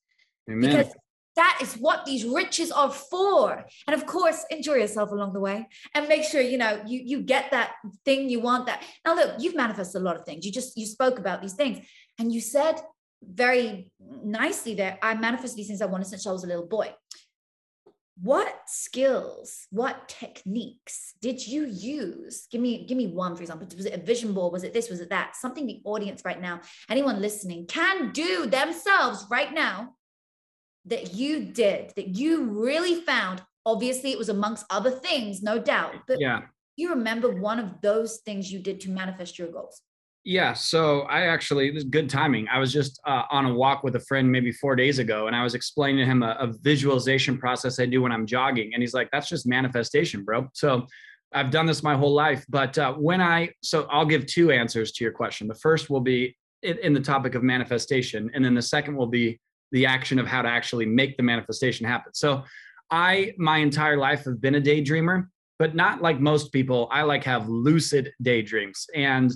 Amen. 0.50 0.68
Because 0.68 0.92
that 1.36 1.58
is 1.62 1.74
what 1.74 2.04
these 2.04 2.24
riches 2.24 2.72
are 2.72 2.90
for. 2.90 3.64
And 3.86 3.94
of 3.94 4.06
course 4.06 4.44
enjoy 4.50 4.74
yourself 4.74 5.10
along 5.12 5.34
the 5.34 5.40
way 5.40 5.68
and 5.94 6.08
make 6.08 6.24
sure 6.24 6.40
you 6.40 6.58
know 6.58 6.82
you 6.86 7.00
you 7.04 7.22
get 7.22 7.50
that 7.50 7.72
thing 8.04 8.28
you 8.28 8.40
want 8.40 8.66
that. 8.66 8.82
Now 9.04 9.14
look 9.14 9.34
you've 9.38 9.54
manifested 9.54 10.00
a 10.00 10.04
lot 10.04 10.16
of 10.16 10.24
things. 10.24 10.44
You 10.44 10.52
just 10.52 10.76
you 10.76 10.86
spoke 10.86 11.18
about 11.18 11.42
these 11.42 11.54
things 11.54 11.86
and 12.18 12.32
you 12.32 12.40
said 12.40 12.80
very 13.22 13.90
nicely 14.22 14.74
that 14.74 14.98
i 15.02 15.14
manifested 15.14 15.56
these 15.58 15.66
things 15.66 15.80
i 15.80 15.86
wanted 15.86 16.06
since 16.06 16.26
i 16.26 16.32
was 16.32 16.44
a 16.44 16.46
little 16.46 16.66
boy. 16.66 16.92
What 18.22 18.62
skills 18.66 19.66
what 19.70 20.08
techniques 20.08 21.12
did 21.20 21.46
you 21.46 21.66
use? 21.66 22.46
Give 22.50 22.62
me 22.62 22.86
give 22.86 22.96
me 22.96 23.08
one 23.08 23.36
for 23.36 23.42
example. 23.42 23.68
Was 23.76 23.84
it 23.84 23.92
a 23.92 24.02
vision 24.02 24.32
board? 24.32 24.54
Was 24.54 24.64
it 24.64 24.72
this? 24.72 24.88
Was 24.88 25.00
it 25.00 25.10
that? 25.10 25.36
Something 25.36 25.66
the 25.66 25.82
audience 25.84 26.22
right 26.24 26.40
now 26.40 26.60
anyone 26.88 27.20
listening 27.20 27.66
can 27.66 28.12
do 28.12 28.46
themselves 28.46 29.26
right 29.30 29.52
now 29.52 29.95
that 30.86 31.14
you 31.14 31.44
did 31.44 31.92
that 31.96 32.08
you 32.08 32.44
really 32.44 33.00
found. 33.00 33.42
Obviously 33.64 34.12
it 34.12 34.18
was 34.18 34.28
amongst 34.28 34.64
other 34.70 34.90
things 34.90 35.42
no 35.42 35.58
doubt 35.58 35.94
but 36.06 36.20
yeah. 36.20 36.42
you 36.76 36.90
remember 36.90 37.30
one 37.30 37.58
of 37.58 37.80
those 37.82 38.18
things 38.18 38.50
you 38.50 38.60
did 38.60 38.80
to 38.80 38.90
manifest 38.90 39.38
your 39.38 39.48
goals? 39.48 39.82
Yeah 40.24 40.52
so 40.52 41.00
i 41.02 41.22
actually 41.22 41.70
this 41.70 41.84
good 41.84 42.08
timing. 42.08 42.46
I 42.48 42.58
was 42.58 42.72
just 42.72 43.00
uh, 43.06 43.22
on 43.30 43.46
a 43.46 43.54
walk 43.54 43.82
with 43.84 43.96
a 43.96 44.00
friend 44.00 44.30
maybe 44.30 44.52
four 44.52 44.76
days 44.76 44.98
ago 44.98 45.26
and 45.26 45.36
i 45.36 45.42
was 45.42 45.54
explaining 45.54 46.04
to 46.04 46.10
him 46.10 46.22
a, 46.22 46.36
a 46.40 46.52
visualization 46.62 47.38
process 47.38 47.80
i 47.80 47.86
do 47.86 48.02
when 48.02 48.12
i'm 48.12 48.26
jogging 48.26 48.72
and 48.72 48.82
he's 48.82 48.94
like 48.94 49.08
that's 49.12 49.28
just 49.28 49.46
manifestation 49.46 50.24
bro. 50.24 50.48
So 50.52 50.86
i've 51.32 51.50
done 51.50 51.66
this 51.66 51.82
my 51.82 51.96
whole 51.96 52.14
life 52.14 52.44
but 52.48 52.78
uh, 52.78 52.92
when 52.94 53.20
i 53.20 53.50
so 53.62 53.86
i'll 53.90 54.06
give 54.06 54.26
two 54.26 54.52
answers 54.52 54.92
to 54.92 55.04
your 55.04 55.12
question. 55.12 55.48
The 55.48 55.54
first 55.56 55.90
will 55.90 56.00
be 56.00 56.36
in, 56.62 56.78
in 56.78 56.92
the 56.92 57.00
topic 57.00 57.34
of 57.34 57.42
manifestation 57.42 58.30
and 58.34 58.44
then 58.44 58.54
the 58.54 58.62
second 58.62 58.96
will 58.96 59.08
be 59.08 59.40
the 59.72 59.86
action 59.86 60.18
of 60.18 60.26
how 60.26 60.42
to 60.42 60.48
actually 60.48 60.86
make 60.86 61.16
the 61.16 61.22
manifestation 61.22 61.86
happen. 61.86 62.14
So 62.14 62.44
I 62.90 63.32
my 63.38 63.58
entire 63.58 63.96
life 63.96 64.24
have 64.24 64.40
been 64.40 64.54
a 64.54 64.60
daydreamer, 64.60 65.26
but 65.58 65.74
not 65.74 66.02
like 66.02 66.20
most 66.20 66.52
people. 66.52 66.88
I 66.90 67.02
like 67.02 67.24
have 67.24 67.48
lucid 67.48 68.12
daydreams 68.22 68.86
and 68.94 69.32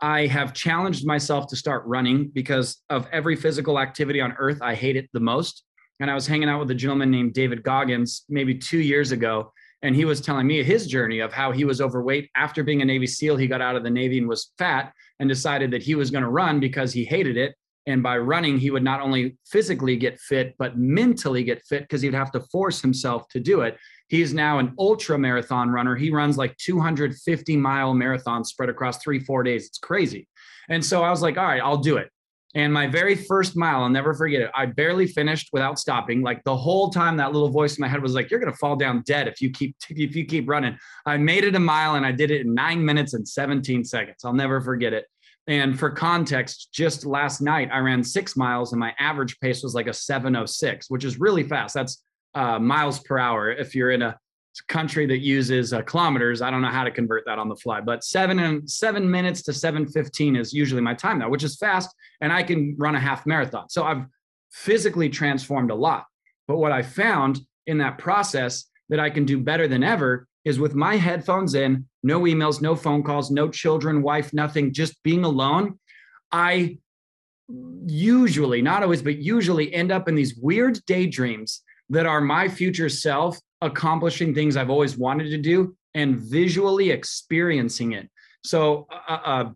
I 0.00 0.26
have 0.26 0.54
challenged 0.54 1.06
myself 1.06 1.48
to 1.48 1.56
start 1.56 1.84
running 1.86 2.30
because 2.32 2.78
of 2.88 3.08
every 3.12 3.36
physical 3.36 3.78
activity 3.78 4.20
on 4.20 4.32
earth 4.38 4.58
I 4.62 4.74
hate 4.74 4.96
it 4.96 5.08
the 5.12 5.20
most. 5.20 5.64
And 6.00 6.10
I 6.10 6.14
was 6.14 6.26
hanging 6.26 6.48
out 6.48 6.60
with 6.60 6.70
a 6.70 6.74
gentleman 6.74 7.10
named 7.10 7.34
David 7.34 7.62
Goggins 7.62 8.24
maybe 8.28 8.54
2 8.54 8.78
years 8.78 9.12
ago 9.12 9.52
and 9.82 9.94
he 9.94 10.04
was 10.04 10.20
telling 10.20 10.46
me 10.46 10.62
his 10.62 10.86
journey 10.86 11.20
of 11.20 11.32
how 11.32 11.52
he 11.52 11.64
was 11.64 11.80
overweight 11.80 12.30
after 12.34 12.64
being 12.64 12.82
a 12.82 12.84
Navy 12.84 13.06
SEAL. 13.06 13.36
He 13.36 13.46
got 13.46 13.62
out 13.62 13.76
of 13.76 13.84
the 13.84 13.90
Navy 13.90 14.18
and 14.18 14.28
was 14.28 14.52
fat 14.58 14.92
and 15.20 15.28
decided 15.28 15.70
that 15.70 15.82
he 15.82 15.94
was 15.94 16.10
going 16.10 16.24
to 16.24 16.30
run 16.30 16.58
because 16.58 16.92
he 16.92 17.04
hated 17.04 17.36
it. 17.36 17.54
And 17.88 18.02
by 18.02 18.18
running, 18.18 18.58
he 18.58 18.70
would 18.70 18.84
not 18.84 19.00
only 19.00 19.38
physically 19.46 19.96
get 19.96 20.20
fit, 20.20 20.54
but 20.58 20.76
mentally 20.76 21.42
get 21.42 21.62
fit 21.64 21.84
because 21.84 22.02
he'd 22.02 22.12
have 22.12 22.30
to 22.32 22.40
force 22.52 22.82
himself 22.82 23.26
to 23.28 23.40
do 23.40 23.62
it. 23.62 23.78
He's 24.08 24.34
now 24.34 24.58
an 24.58 24.74
ultra 24.78 25.18
marathon 25.18 25.70
runner. 25.70 25.96
He 25.96 26.10
runs 26.10 26.36
like 26.36 26.54
250 26.58 27.56
mile 27.56 27.94
marathons 27.94 28.46
spread 28.46 28.68
across 28.68 28.98
three, 28.98 29.18
four 29.18 29.42
days. 29.42 29.66
It's 29.66 29.78
crazy. 29.78 30.28
And 30.68 30.84
so 30.84 31.02
I 31.02 31.08
was 31.08 31.22
like, 31.22 31.38
all 31.38 31.46
right, 31.46 31.62
I'll 31.62 31.78
do 31.78 31.96
it. 31.96 32.10
And 32.54 32.72
my 32.72 32.86
very 32.86 33.14
first 33.14 33.56
mile, 33.56 33.82
I'll 33.82 33.88
never 33.88 34.12
forget 34.12 34.42
it. 34.42 34.50
I 34.54 34.66
barely 34.66 35.06
finished 35.06 35.48
without 35.52 35.78
stopping. 35.78 36.22
Like 36.22 36.44
the 36.44 36.56
whole 36.56 36.90
time, 36.90 37.16
that 37.16 37.32
little 37.32 37.50
voice 37.50 37.76
in 37.76 37.82
my 37.82 37.88
head 37.88 38.02
was 38.02 38.14
like, 38.14 38.30
"You're 38.30 38.40
gonna 38.40 38.56
fall 38.56 38.74
down 38.74 39.02
dead 39.06 39.28
if 39.28 39.40
you 39.42 39.50
keep 39.50 39.76
if 39.90 40.16
you 40.16 40.24
keep 40.24 40.48
running." 40.48 40.78
I 41.04 41.18
made 41.18 41.44
it 41.44 41.54
a 41.54 41.60
mile, 41.60 41.96
and 41.96 42.06
I 42.06 42.12
did 42.12 42.30
it 42.30 42.46
in 42.46 42.54
nine 42.54 42.82
minutes 42.82 43.12
and 43.12 43.28
17 43.28 43.84
seconds. 43.84 44.24
I'll 44.24 44.32
never 44.32 44.62
forget 44.62 44.94
it. 44.94 45.04
And 45.48 45.78
for 45.78 45.90
context, 45.90 46.68
just 46.72 47.06
last 47.06 47.40
night 47.40 47.70
I 47.72 47.78
ran 47.78 48.04
six 48.04 48.36
miles 48.36 48.72
and 48.72 48.78
my 48.78 48.94
average 48.98 49.40
pace 49.40 49.62
was 49.62 49.74
like 49.74 49.86
a 49.86 49.94
706, 49.94 50.90
which 50.90 51.04
is 51.04 51.18
really 51.18 51.42
fast. 51.42 51.74
That's 51.74 52.04
uh, 52.34 52.58
miles 52.58 53.00
per 53.00 53.18
hour. 53.18 53.50
If 53.50 53.74
you're 53.74 53.90
in 53.90 54.02
a 54.02 54.18
country 54.68 55.06
that 55.06 55.18
uses 55.18 55.72
uh, 55.72 55.80
kilometers, 55.82 56.42
I 56.42 56.50
don't 56.50 56.60
know 56.60 56.68
how 56.68 56.84
to 56.84 56.90
convert 56.90 57.24
that 57.24 57.38
on 57.38 57.48
the 57.48 57.56
fly, 57.56 57.80
but 57.80 58.04
seven 58.04 58.38
and 58.40 58.68
seven 58.68 59.10
minutes 59.10 59.40
to 59.44 59.54
715 59.54 60.36
is 60.36 60.52
usually 60.52 60.82
my 60.82 60.92
time 60.92 61.18
now, 61.18 61.30
which 61.30 61.44
is 61.44 61.56
fast. 61.56 61.94
And 62.20 62.30
I 62.30 62.42
can 62.42 62.76
run 62.78 62.94
a 62.94 63.00
half 63.00 63.24
marathon. 63.24 63.70
So 63.70 63.84
I've 63.84 64.04
physically 64.52 65.08
transformed 65.08 65.70
a 65.70 65.74
lot. 65.74 66.04
But 66.46 66.58
what 66.58 66.72
I 66.72 66.82
found 66.82 67.40
in 67.66 67.78
that 67.78 67.96
process 67.96 68.66
that 68.90 69.00
I 69.00 69.08
can 69.08 69.24
do 69.24 69.38
better 69.38 69.66
than 69.66 69.82
ever 69.82 70.26
is 70.44 70.58
with 70.58 70.74
my 70.74 70.96
headphones 70.96 71.54
in, 71.54 71.87
no 72.02 72.20
emails, 72.22 72.60
no 72.60 72.74
phone 72.74 73.02
calls, 73.02 73.30
no 73.30 73.48
children, 73.48 74.02
wife, 74.02 74.32
nothing, 74.32 74.72
just 74.72 75.02
being 75.02 75.24
alone. 75.24 75.78
I 76.30 76.78
usually, 77.86 78.62
not 78.62 78.82
always, 78.82 79.02
but 79.02 79.18
usually 79.18 79.72
end 79.72 79.90
up 79.90 80.08
in 80.08 80.14
these 80.14 80.36
weird 80.36 80.78
daydreams 80.86 81.62
that 81.90 82.06
are 82.06 82.20
my 82.20 82.48
future 82.48 82.88
self 82.88 83.38
accomplishing 83.60 84.34
things 84.34 84.56
I've 84.56 84.70
always 84.70 84.96
wanted 84.96 85.30
to 85.30 85.38
do 85.38 85.76
and 85.94 86.18
visually 86.18 86.90
experiencing 86.90 87.92
it. 87.92 88.08
So, 88.44 88.86
uh, 89.08 89.18
uh, 89.24 89.50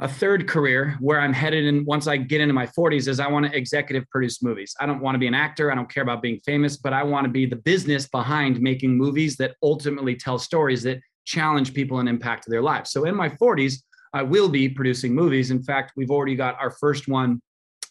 a 0.00 0.08
third 0.08 0.48
career 0.48 0.96
where 0.98 1.20
I'm 1.20 1.32
headed 1.32 1.64
in 1.66 1.84
once 1.84 2.08
I 2.08 2.16
get 2.16 2.40
into 2.40 2.52
my 2.52 2.66
40s 2.66 3.06
is 3.06 3.20
I 3.20 3.28
want 3.28 3.46
to 3.46 3.56
executive 3.56 4.08
produce 4.10 4.42
movies. 4.42 4.74
I 4.80 4.86
don't 4.86 5.00
want 5.00 5.14
to 5.14 5.20
be 5.20 5.28
an 5.28 5.34
actor. 5.34 5.70
I 5.70 5.76
don't 5.76 5.88
care 5.88 6.02
about 6.02 6.20
being 6.20 6.40
famous, 6.40 6.76
but 6.76 6.92
I 6.92 7.04
want 7.04 7.26
to 7.26 7.30
be 7.30 7.46
the 7.46 7.56
business 7.56 8.08
behind 8.08 8.60
making 8.60 8.96
movies 8.96 9.36
that 9.36 9.54
ultimately 9.62 10.16
tell 10.16 10.38
stories 10.38 10.82
that 10.82 10.98
challenge 11.24 11.74
people 11.74 11.98
and 11.98 12.08
impact 12.08 12.44
their 12.48 12.62
lives. 12.62 12.90
So 12.90 13.04
in 13.04 13.14
my 13.14 13.28
40s, 13.28 13.82
I 14.12 14.22
will 14.22 14.48
be 14.48 14.68
producing 14.68 15.14
movies. 15.14 15.50
In 15.50 15.62
fact, 15.62 15.92
we've 15.96 16.10
already 16.10 16.36
got 16.36 16.56
our 16.60 16.70
first 16.70 17.08
one, 17.08 17.40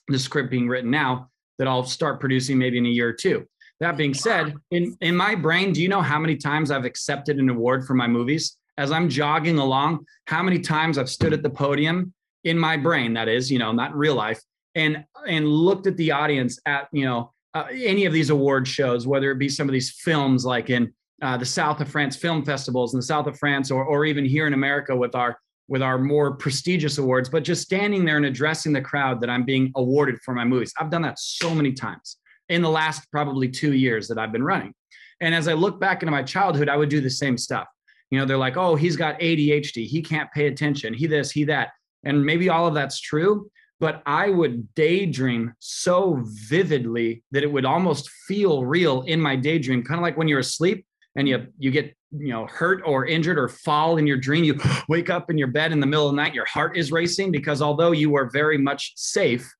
the 0.08 0.19
script 0.19 0.50
being 0.50 0.67
written 0.67 0.89
now 0.89 1.30
that 1.60 1.67
I'll 1.67 1.86
start 1.86 2.19
producing 2.19 2.58
maybe 2.58 2.78
in 2.78 2.86
a 2.86 2.89
year 2.89 3.10
or 3.10 3.13
two. 3.13 3.46
that 3.80 3.98
being 3.98 4.13
said, 4.13 4.56
in, 4.72 4.96
in 5.02 5.15
my 5.15 5.36
brain, 5.36 5.74
do 5.74 5.82
you 5.82 5.89
know 5.89 6.02
how 6.02 6.17
many 6.17 6.38
times 6.38 6.72
I've 6.72 6.86
accepted 6.86 7.38
an 7.38 7.50
award 7.50 7.86
for 7.86 7.93
my 7.93 8.08
movies? 8.08 8.58
As 8.78 8.91
I'm 8.91 9.10
jogging 9.10 9.60
along, 9.60 10.06
how 10.28 10.41
many 10.41 10.60
times 10.60 10.98
I've 10.98 11.10
stood 11.10 11.34
at 11.34 11.43
the 11.43 11.50
podium 11.50 12.13
in 12.43 12.58
my 12.58 12.78
brain, 12.78 13.13
that 13.13 13.28
is, 13.28 13.52
you 13.52 13.60
know, 13.60 13.72
not 13.72 13.96
real 13.96 14.15
life, 14.15 14.41
and 14.76 15.06
and 15.28 15.48
looked 15.48 15.86
at 15.86 15.98
the 15.98 16.12
audience 16.12 16.60
at, 16.65 16.88
you 16.91 17.06
know, 17.06 17.34
uh, 17.54 17.65
any 17.72 18.06
of 18.06 18.13
these 18.13 18.30
award 18.30 18.67
shows, 18.67 19.06
whether 19.06 19.32
it 19.32 19.38
be 19.38 19.50
some 19.50 19.67
of 19.67 19.74
these 19.74 19.91
films 19.91 20.43
like 20.46 20.69
in 20.69 20.93
uh, 21.21 21.38
the 21.38 21.45
South 21.45 21.80
of 21.80 21.89
France 21.89 22.15
film 22.15 22.43
festivals 22.43 22.93
in 22.93 22.99
the 22.99 23.06
South 23.06 23.28
of 23.28 23.38
France, 23.38 23.71
or 23.71 23.84
or 23.84 24.06
even 24.06 24.26
here 24.26 24.47
in 24.47 24.54
America 24.54 24.95
with 24.95 25.15
our 25.15 25.38
with 25.67 25.82
our 25.82 25.97
more 25.97 26.36
prestigious 26.36 26.97
awards, 26.97 27.30
but 27.30 27.43
just 27.43 27.62
standing 27.62 28.04
there 28.04 28.17
and 28.17 28.26
addressing 28.26 28.73
the 28.73 28.82
crowd 28.82 29.21
that 29.21 29.30
I'm 29.30 29.45
being 29.45 29.71
awarded 29.76 30.19
for 30.21 30.34
my 30.34 30.43
movies. 30.43 30.73
I've 30.78 30.89
done 30.89 31.04
that 31.04 31.19
so 31.19 31.56
many 31.56 31.71
times 31.71 32.17
in 32.49 32.62
the 32.62 32.69
last 32.69 33.10
probably 33.12 33.47
two 33.47 33.73
years 33.73 34.08
that 34.10 34.17
I've 34.17 34.32
been 34.32 34.43
running. 34.43 34.73
And 35.21 35.34
as 35.34 35.47
I 35.47 35.54
look 35.54 35.80
back 35.80 36.02
into 36.02 36.12
my 36.12 36.23
childhood, 36.23 36.67
I 36.67 36.76
would 36.76 36.89
do 36.89 36.99
the 36.99 37.10
same 37.10 37.38
stuff. 37.38 37.67
You 38.12 38.19
know, 38.19 38.26
they're 38.26 38.38
like, 38.38 38.58
oh, 38.58 38.76
he's 38.76 38.97
got 38.97 39.19
ADHD. 39.19 39.88
He 39.88 40.02
can't 40.02 40.32
pay 40.34 40.47
attention. 40.47 40.93
He 40.93 41.08
this, 41.08 41.32
he 41.32 41.45
that. 41.45 41.69
And 42.04 42.26
maybe 42.26 42.49
all 42.49 42.67
of 42.67 42.73
that's 42.73 42.99
true, 42.99 43.49
but 43.80 44.04
I 44.06 44.30
would 44.30 44.73
daydream 44.76 45.54
so 45.60 46.21
vividly 46.23 47.23
that 47.32 47.43
it 47.43 47.52
would 47.52 47.65
almost 47.65 48.10
feel 48.28 48.65
real 48.65 49.04
in 49.04 49.19
my 49.19 49.38
daydream, 49.38 49.84
kind 49.84 49.97
of 49.97 50.04
like 50.04 50.17
when 50.17 50.28
you're 50.28 50.39
asleep 50.39 50.86
and 51.15 51.28
you 51.28 51.47
you 51.58 51.71
get 51.71 51.95
you 52.12 52.30
know 52.30 52.47
hurt 52.47 52.82
or 52.86 53.06
injured 53.06 53.38
or 53.38 53.47
fall 53.47 53.97
in 53.97 54.08
your 54.08 54.17
dream 54.17 54.43
you 54.43 54.60
wake 54.89 55.10
up 55.10 55.30
in 55.30 55.38
your 55.38 55.47
bed 55.47 55.71
in 55.71 55.80
the 55.80 55.86
middle 55.86 56.08
of 56.08 56.12
the 56.12 56.21
night 56.21 56.34
your 56.34 56.45
heart 56.45 56.78
is 56.78 56.91
racing 56.91 57.32
because 57.32 57.62
although 57.62 57.91
you 57.91 58.10
were 58.10 58.30
very 58.32 58.58
much 58.58 58.93
safe 58.95 59.52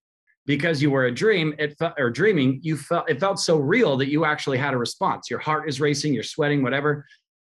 because 0.46 0.82
you 0.82 0.92
were 0.92 1.06
a 1.06 1.12
dream 1.12 1.54
it 1.58 1.78
felt 1.78 1.94
or 1.98 2.10
dreaming 2.10 2.60
you 2.62 2.78
felt 2.78 3.10
it 3.10 3.20
felt 3.20 3.40
so 3.40 3.58
real 3.58 3.98
that 3.98 4.10
you 4.10 4.26
actually 4.26 4.58
had 4.58 4.74
a 4.74 4.78
response. 4.78 5.30
Your 5.30 5.40
heart 5.40 5.70
is 5.70 5.80
racing 5.80 6.14
you're 6.14 6.24
sweating 6.24 6.64
whatever. 6.64 7.06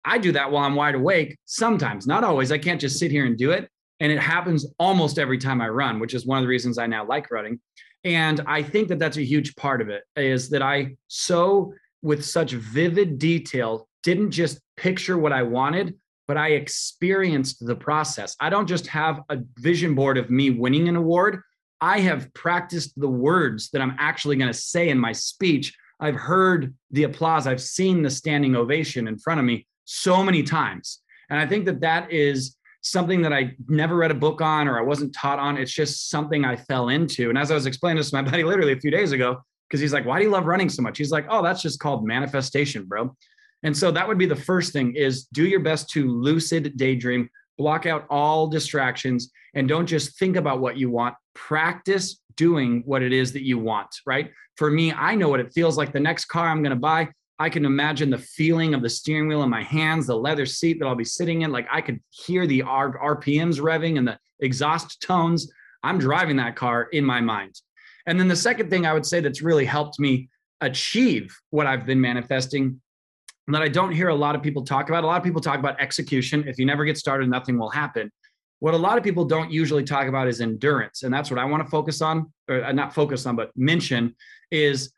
I 0.05 0.17
do 0.17 0.31
that 0.33 0.51
while 0.51 0.65
i'm 0.65 0.75
wide 0.75 0.95
awake 0.95 1.37
sometimes 1.45 2.05
not 2.07 2.23
always. 2.23 2.51
I 2.51 2.57
can't 2.57 2.81
just 2.81 2.99
sit 2.99 3.11
here 3.11 3.25
and 3.25 3.37
do 3.37 3.51
it. 3.51 3.69
And 3.99 4.11
it 4.11 4.19
happens 4.19 4.65
almost 4.79 5.17
every 5.17 5.37
time 5.37 5.61
i 5.61 5.69
run 5.69 5.99
which 5.99 6.13
is 6.13 6.25
one 6.25 6.37
of 6.37 6.43
the 6.43 6.49
reasons 6.49 6.77
i 6.77 6.87
now 6.87 7.05
like 7.05 7.31
running. 7.31 7.59
And 8.03 8.41
i 8.45 8.61
think 8.61 8.89
that 8.89 8.99
that's 8.99 9.17
a 9.17 9.25
huge 9.25 9.55
part 9.55 9.81
of 9.81 9.89
it 9.89 10.03
is 10.15 10.49
that 10.49 10.61
i 10.61 10.95
so 11.07 11.73
with 12.01 12.23
such 12.23 12.51
vivid 12.51 13.17
detail 13.17 13.87
didn't 14.03 14.31
just 14.31 14.59
picture 14.77 15.17
what 15.17 15.33
i 15.33 15.41
wanted 15.41 15.95
but 16.27 16.37
i 16.37 16.49
experienced 16.49 17.65
the 17.65 17.75
process 17.75 18.35
i 18.39 18.49
don't 18.49 18.67
just 18.67 18.87
have 18.87 19.21
a 19.29 19.37
vision 19.57 19.95
board 19.95 20.17
of 20.17 20.29
me 20.29 20.49
winning 20.49 20.87
an 20.87 20.95
award 20.95 21.41
I 21.83 21.99
have 21.99 22.33
practiced 22.33 22.97
the 22.97 23.09
words 23.09 23.69
that 23.71 23.81
I'm 23.81 23.97
actually 23.99 24.37
going 24.37 24.49
to 24.49 24.57
say 24.57 24.87
in 24.87 24.97
my 24.97 25.11
speech. 25.11 25.75
I've 25.99 26.15
heard 26.15 26.73
the 26.91 27.03
applause. 27.03 27.45
I've 27.45 27.59
seen 27.59 28.01
the 28.01 28.09
standing 28.09 28.55
ovation 28.55 29.05
in 29.05 29.17
front 29.17 29.41
of 29.41 29.45
me 29.45 29.67
so 29.83 30.23
many 30.23 30.43
times. 30.43 31.01
And 31.29 31.37
I 31.37 31.45
think 31.45 31.65
that 31.65 31.81
that 31.81 32.09
is 32.09 32.55
something 32.83 33.21
that 33.23 33.33
I 33.33 33.57
never 33.67 33.97
read 33.97 34.11
a 34.11 34.15
book 34.15 34.39
on 34.39 34.69
or 34.69 34.79
I 34.79 34.81
wasn't 34.81 35.13
taught 35.13 35.39
on. 35.39 35.57
It's 35.57 35.73
just 35.73 36.09
something 36.09 36.45
I 36.45 36.55
fell 36.55 36.87
into. 36.87 37.27
And 37.27 37.37
as 37.37 37.51
I 37.51 37.55
was 37.55 37.65
explaining 37.65 37.97
this 37.97 38.11
to 38.11 38.15
my 38.15 38.21
buddy 38.29 38.45
literally 38.45 38.71
a 38.71 38.79
few 38.79 38.91
days 38.91 39.11
ago, 39.11 39.41
because 39.67 39.81
he's 39.81 39.91
like, 39.91 40.05
why 40.05 40.19
do 40.19 40.23
you 40.23 40.31
love 40.31 40.45
running 40.45 40.69
so 40.69 40.81
much? 40.81 40.97
He's 40.97 41.11
like, 41.11 41.25
oh, 41.29 41.43
that's 41.43 41.61
just 41.61 41.81
called 41.81 42.07
manifestation, 42.07 42.85
bro. 42.85 43.13
And 43.63 43.75
so 43.75 43.91
that 43.91 44.07
would 44.07 44.17
be 44.17 44.25
the 44.25 44.35
first 44.35 44.73
thing 44.73 44.95
is 44.95 45.25
do 45.25 45.45
your 45.45 45.61
best 45.61 45.89
to 45.91 46.07
lucid 46.07 46.75
daydream, 46.77 47.29
block 47.57 47.85
out 47.85 48.05
all 48.09 48.47
distractions 48.47 49.31
and 49.53 49.67
don't 49.67 49.85
just 49.85 50.17
think 50.19 50.35
about 50.35 50.59
what 50.59 50.77
you 50.77 50.89
want. 50.89 51.15
Practice 51.33 52.21
doing 52.35 52.81
what 52.85 53.01
it 53.01 53.13
is 53.13 53.31
that 53.33 53.45
you 53.45 53.59
want 53.59 53.89
right? 54.05 54.31
For 54.57 54.69
me 54.69 54.91
i 54.91 55.15
know 55.15 55.29
what 55.29 55.39
it 55.39 55.53
feels 55.53 55.77
like 55.77 55.91
the 55.91 55.99
next 55.99 56.25
car 56.25 56.47
i'm 56.47 56.61
going 56.63 56.75
to 56.75 56.75
buy. 56.75 57.09
I 57.39 57.49
can 57.49 57.65
imagine 57.65 58.09
the 58.09 58.17
feeling 58.17 58.73
of 58.73 58.81
the 58.81 58.89
steering 58.89 59.27
wheel 59.27 59.43
in 59.43 59.49
my 59.49 59.63
hands 59.63 60.07
the 60.07 60.15
leather 60.15 60.45
seat 60.45 60.79
that 60.79 60.85
i'll 60.85 60.95
be 60.95 61.03
sitting 61.03 61.41
in. 61.41 61.51
Like 61.51 61.67
i 61.71 61.81
could 61.81 61.99
hear 62.09 62.45
the 62.47 62.61
rpms 62.61 63.59
revving 63.59 63.97
and 63.97 64.07
the 64.07 64.17
exhaust 64.39 65.01
tones. 65.01 65.51
I'm 65.83 65.97
driving 65.97 66.37
that 66.37 66.55
car 66.55 66.83
in 66.91 67.03
my 67.03 67.19
mind. 67.19 67.59
And 68.05 68.19
then 68.19 68.27
the 68.27 68.35
second 68.35 68.69
thing 68.69 68.85
i 68.85 68.93
would 68.93 69.05
say 69.05 69.19
that's 69.19 69.41
really 69.41 69.65
helped 69.65 69.99
me 69.99 70.29
achieve 70.61 71.35
what 71.49 71.67
i've 71.67 71.85
been 71.85 71.99
manifesting 72.01 72.81
that 73.47 73.61
I 73.61 73.67
don't 73.67 73.91
hear 73.91 74.07
a 74.07 74.15
lot 74.15 74.35
of 74.35 74.41
people 74.41 74.63
talk 74.63 74.89
about. 74.89 75.03
A 75.03 75.07
lot 75.07 75.17
of 75.17 75.23
people 75.23 75.41
talk 75.41 75.59
about 75.59 75.79
execution. 75.81 76.47
If 76.47 76.57
you 76.57 76.65
never 76.65 76.85
get 76.85 76.97
started, 76.97 77.29
nothing 77.29 77.57
will 77.57 77.69
happen. 77.69 78.11
What 78.59 78.73
a 78.73 78.77
lot 78.77 78.97
of 78.97 79.03
people 79.03 79.25
don't 79.25 79.51
usually 79.51 79.83
talk 79.83 80.07
about 80.07 80.29
is 80.29 80.39
endurance. 80.39 81.03
And 81.03 81.13
that's 81.13 81.29
what 81.29 81.39
I 81.39 81.45
want 81.45 81.63
to 81.63 81.69
focus 81.69 82.01
on, 82.01 82.31
or 82.47 82.63
uh, 82.63 82.71
not 82.71 82.93
focus 82.93 83.25
on, 83.25 83.35
but 83.35 83.51
mention 83.57 84.15
is 84.51 84.93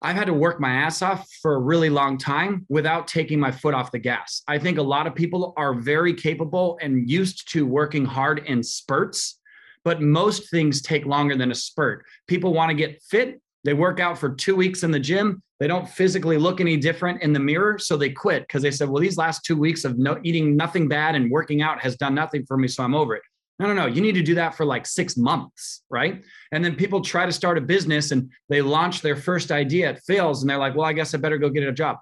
I've 0.00 0.14
had 0.14 0.26
to 0.26 0.34
work 0.34 0.60
my 0.60 0.70
ass 0.70 1.02
off 1.02 1.28
for 1.42 1.54
a 1.54 1.58
really 1.58 1.90
long 1.90 2.18
time 2.18 2.64
without 2.68 3.08
taking 3.08 3.40
my 3.40 3.50
foot 3.50 3.74
off 3.74 3.90
the 3.90 3.98
gas. 3.98 4.42
I 4.46 4.56
think 4.56 4.78
a 4.78 4.82
lot 4.82 5.08
of 5.08 5.16
people 5.16 5.52
are 5.56 5.74
very 5.74 6.14
capable 6.14 6.78
and 6.80 7.10
used 7.10 7.50
to 7.52 7.66
working 7.66 8.04
hard 8.04 8.46
in 8.46 8.62
spurts, 8.62 9.40
but 9.82 10.00
most 10.00 10.50
things 10.50 10.80
take 10.80 11.04
longer 11.04 11.36
than 11.36 11.50
a 11.50 11.54
spurt. 11.56 12.04
People 12.28 12.52
want 12.52 12.70
to 12.70 12.76
get 12.76 13.02
fit, 13.02 13.40
they 13.64 13.74
work 13.74 14.00
out 14.00 14.18
for 14.18 14.30
two 14.30 14.56
weeks 14.56 14.82
in 14.82 14.90
the 14.90 15.00
gym. 15.00 15.42
They 15.60 15.66
don't 15.66 15.88
physically 15.88 16.38
look 16.38 16.60
any 16.60 16.76
different 16.76 17.22
in 17.22 17.32
the 17.32 17.40
mirror. 17.40 17.78
So 17.78 17.96
they 17.96 18.10
quit 18.10 18.42
because 18.46 18.62
they 18.62 18.70
said, 18.70 18.88
well, 18.88 19.02
these 19.02 19.18
last 19.18 19.44
two 19.44 19.56
weeks 19.56 19.84
of 19.84 19.98
no, 19.98 20.18
eating 20.22 20.56
nothing 20.56 20.88
bad 20.88 21.14
and 21.14 21.30
working 21.30 21.62
out 21.62 21.80
has 21.80 21.96
done 21.96 22.14
nothing 22.14 22.44
for 22.46 22.56
me. 22.56 22.68
So 22.68 22.84
I'm 22.84 22.94
over 22.94 23.16
it. 23.16 23.22
No, 23.58 23.66
no, 23.66 23.74
no. 23.74 23.86
You 23.86 24.00
need 24.00 24.14
to 24.14 24.22
do 24.22 24.36
that 24.36 24.54
for 24.54 24.64
like 24.64 24.86
six 24.86 25.16
months, 25.16 25.82
right? 25.90 26.22
And 26.52 26.64
then 26.64 26.76
people 26.76 27.00
try 27.00 27.26
to 27.26 27.32
start 27.32 27.58
a 27.58 27.60
business 27.60 28.12
and 28.12 28.30
they 28.48 28.62
launch 28.62 29.02
their 29.02 29.16
first 29.16 29.50
idea, 29.50 29.90
it 29.90 30.00
fails, 30.06 30.42
and 30.42 30.50
they're 30.50 30.58
like, 30.58 30.76
well, 30.76 30.86
I 30.86 30.92
guess 30.92 31.12
I 31.12 31.18
better 31.18 31.38
go 31.38 31.50
get 31.50 31.64
a 31.64 31.72
job. 31.72 31.98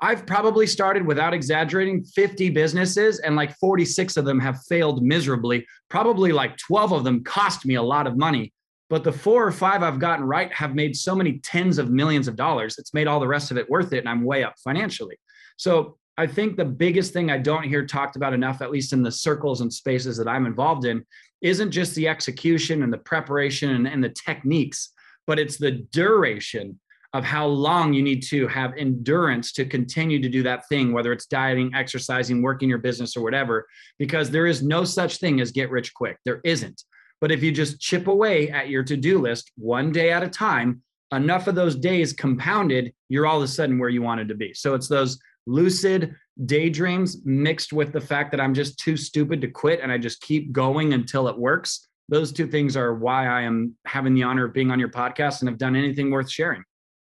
I've 0.00 0.24
probably 0.24 0.66
started 0.66 1.04
without 1.04 1.34
exaggerating 1.34 2.04
50 2.04 2.50
businesses, 2.50 3.18
and 3.18 3.36
like 3.36 3.54
46 3.56 4.16
of 4.16 4.24
them 4.24 4.38
have 4.38 4.62
failed 4.68 5.02
miserably. 5.02 5.66
Probably 5.90 6.32
like 6.32 6.56
12 6.56 6.92
of 6.92 7.04
them 7.04 7.22
cost 7.24 7.66
me 7.66 7.74
a 7.74 7.82
lot 7.82 8.06
of 8.06 8.16
money 8.16 8.52
but 8.90 9.04
the 9.04 9.12
four 9.12 9.46
or 9.46 9.52
five 9.52 9.84
I've 9.84 10.00
gotten 10.00 10.26
right 10.26 10.52
have 10.52 10.74
made 10.74 10.96
so 10.96 11.14
many 11.14 11.38
tens 11.38 11.78
of 11.78 11.90
millions 11.90 12.26
of 12.26 12.34
dollars. 12.34 12.76
It's 12.76 12.92
made 12.92 13.06
all 13.06 13.20
the 13.20 13.28
rest 13.28 13.52
of 13.52 13.56
it 13.56 13.70
worth 13.70 13.92
it. 13.92 14.00
And 14.00 14.08
I'm 14.08 14.24
way 14.24 14.42
up 14.42 14.54
financially. 14.62 15.16
So 15.56 15.96
I 16.18 16.26
think 16.26 16.56
the 16.56 16.64
biggest 16.64 17.12
thing 17.12 17.30
I 17.30 17.38
don't 17.38 17.62
hear 17.62 17.86
talked 17.86 18.16
about 18.16 18.34
enough, 18.34 18.60
at 18.60 18.72
least 18.72 18.92
in 18.92 19.02
the 19.02 19.12
circles 19.12 19.60
and 19.60 19.72
spaces 19.72 20.16
that 20.18 20.28
I'm 20.28 20.44
involved 20.44 20.84
in, 20.84 21.06
isn't 21.40 21.70
just 21.70 21.94
the 21.94 22.08
execution 22.08 22.82
and 22.82 22.92
the 22.92 22.98
preparation 22.98 23.70
and, 23.70 23.86
and 23.86 24.02
the 24.02 24.10
techniques, 24.26 24.92
but 25.26 25.38
it's 25.38 25.56
the 25.56 25.86
duration 25.92 26.78
of 27.12 27.24
how 27.24 27.46
long 27.46 27.92
you 27.92 28.02
need 28.02 28.22
to 28.22 28.46
have 28.48 28.76
endurance 28.76 29.52
to 29.52 29.64
continue 29.64 30.20
to 30.20 30.28
do 30.28 30.42
that 30.42 30.68
thing, 30.68 30.92
whether 30.92 31.12
it's 31.12 31.26
dieting, 31.26 31.72
exercising, 31.74 32.42
working 32.42 32.68
your 32.68 32.78
business, 32.78 33.16
or 33.16 33.22
whatever, 33.22 33.66
because 33.98 34.30
there 34.30 34.46
is 34.46 34.62
no 34.62 34.84
such 34.84 35.18
thing 35.18 35.40
as 35.40 35.52
get 35.52 35.70
rich 35.70 35.94
quick. 35.94 36.18
There 36.24 36.40
isn't. 36.44 36.82
But 37.20 37.32
if 37.32 37.42
you 37.42 37.52
just 37.52 37.80
chip 37.80 38.06
away 38.06 38.50
at 38.50 38.68
your 38.68 38.82
to 38.84 38.96
do 38.96 39.18
list 39.18 39.52
one 39.56 39.92
day 39.92 40.10
at 40.10 40.22
a 40.22 40.28
time, 40.28 40.82
enough 41.12 41.46
of 41.46 41.54
those 41.54 41.76
days 41.76 42.12
compounded, 42.12 42.92
you're 43.08 43.26
all 43.26 43.38
of 43.38 43.42
a 43.42 43.48
sudden 43.48 43.78
where 43.78 43.88
you 43.88 44.02
wanted 44.02 44.28
to 44.28 44.34
be. 44.34 44.54
So 44.54 44.74
it's 44.74 44.88
those 44.88 45.18
lucid 45.46 46.14
daydreams 46.46 47.18
mixed 47.24 47.72
with 47.72 47.92
the 47.92 48.00
fact 48.00 48.30
that 48.30 48.40
I'm 48.40 48.54
just 48.54 48.78
too 48.78 48.96
stupid 48.96 49.40
to 49.40 49.48
quit 49.48 49.80
and 49.80 49.92
I 49.92 49.98
just 49.98 50.20
keep 50.22 50.52
going 50.52 50.94
until 50.94 51.28
it 51.28 51.36
works. 51.36 51.88
Those 52.08 52.32
two 52.32 52.46
things 52.46 52.76
are 52.76 52.94
why 52.94 53.26
I 53.26 53.42
am 53.42 53.76
having 53.86 54.14
the 54.14 54.22
honor 54.22 54.46
of 54.46 54.52
being 54.52 54.70
on 54.70 54.80
your 54.80 54.88
podcast 54.88 55.40
and 55.40 55.48
have 55.48 55.58
done 55.58 55.76
anything 55.76 56.10
worth 56.10 56.30
sharing. 56.30 56.62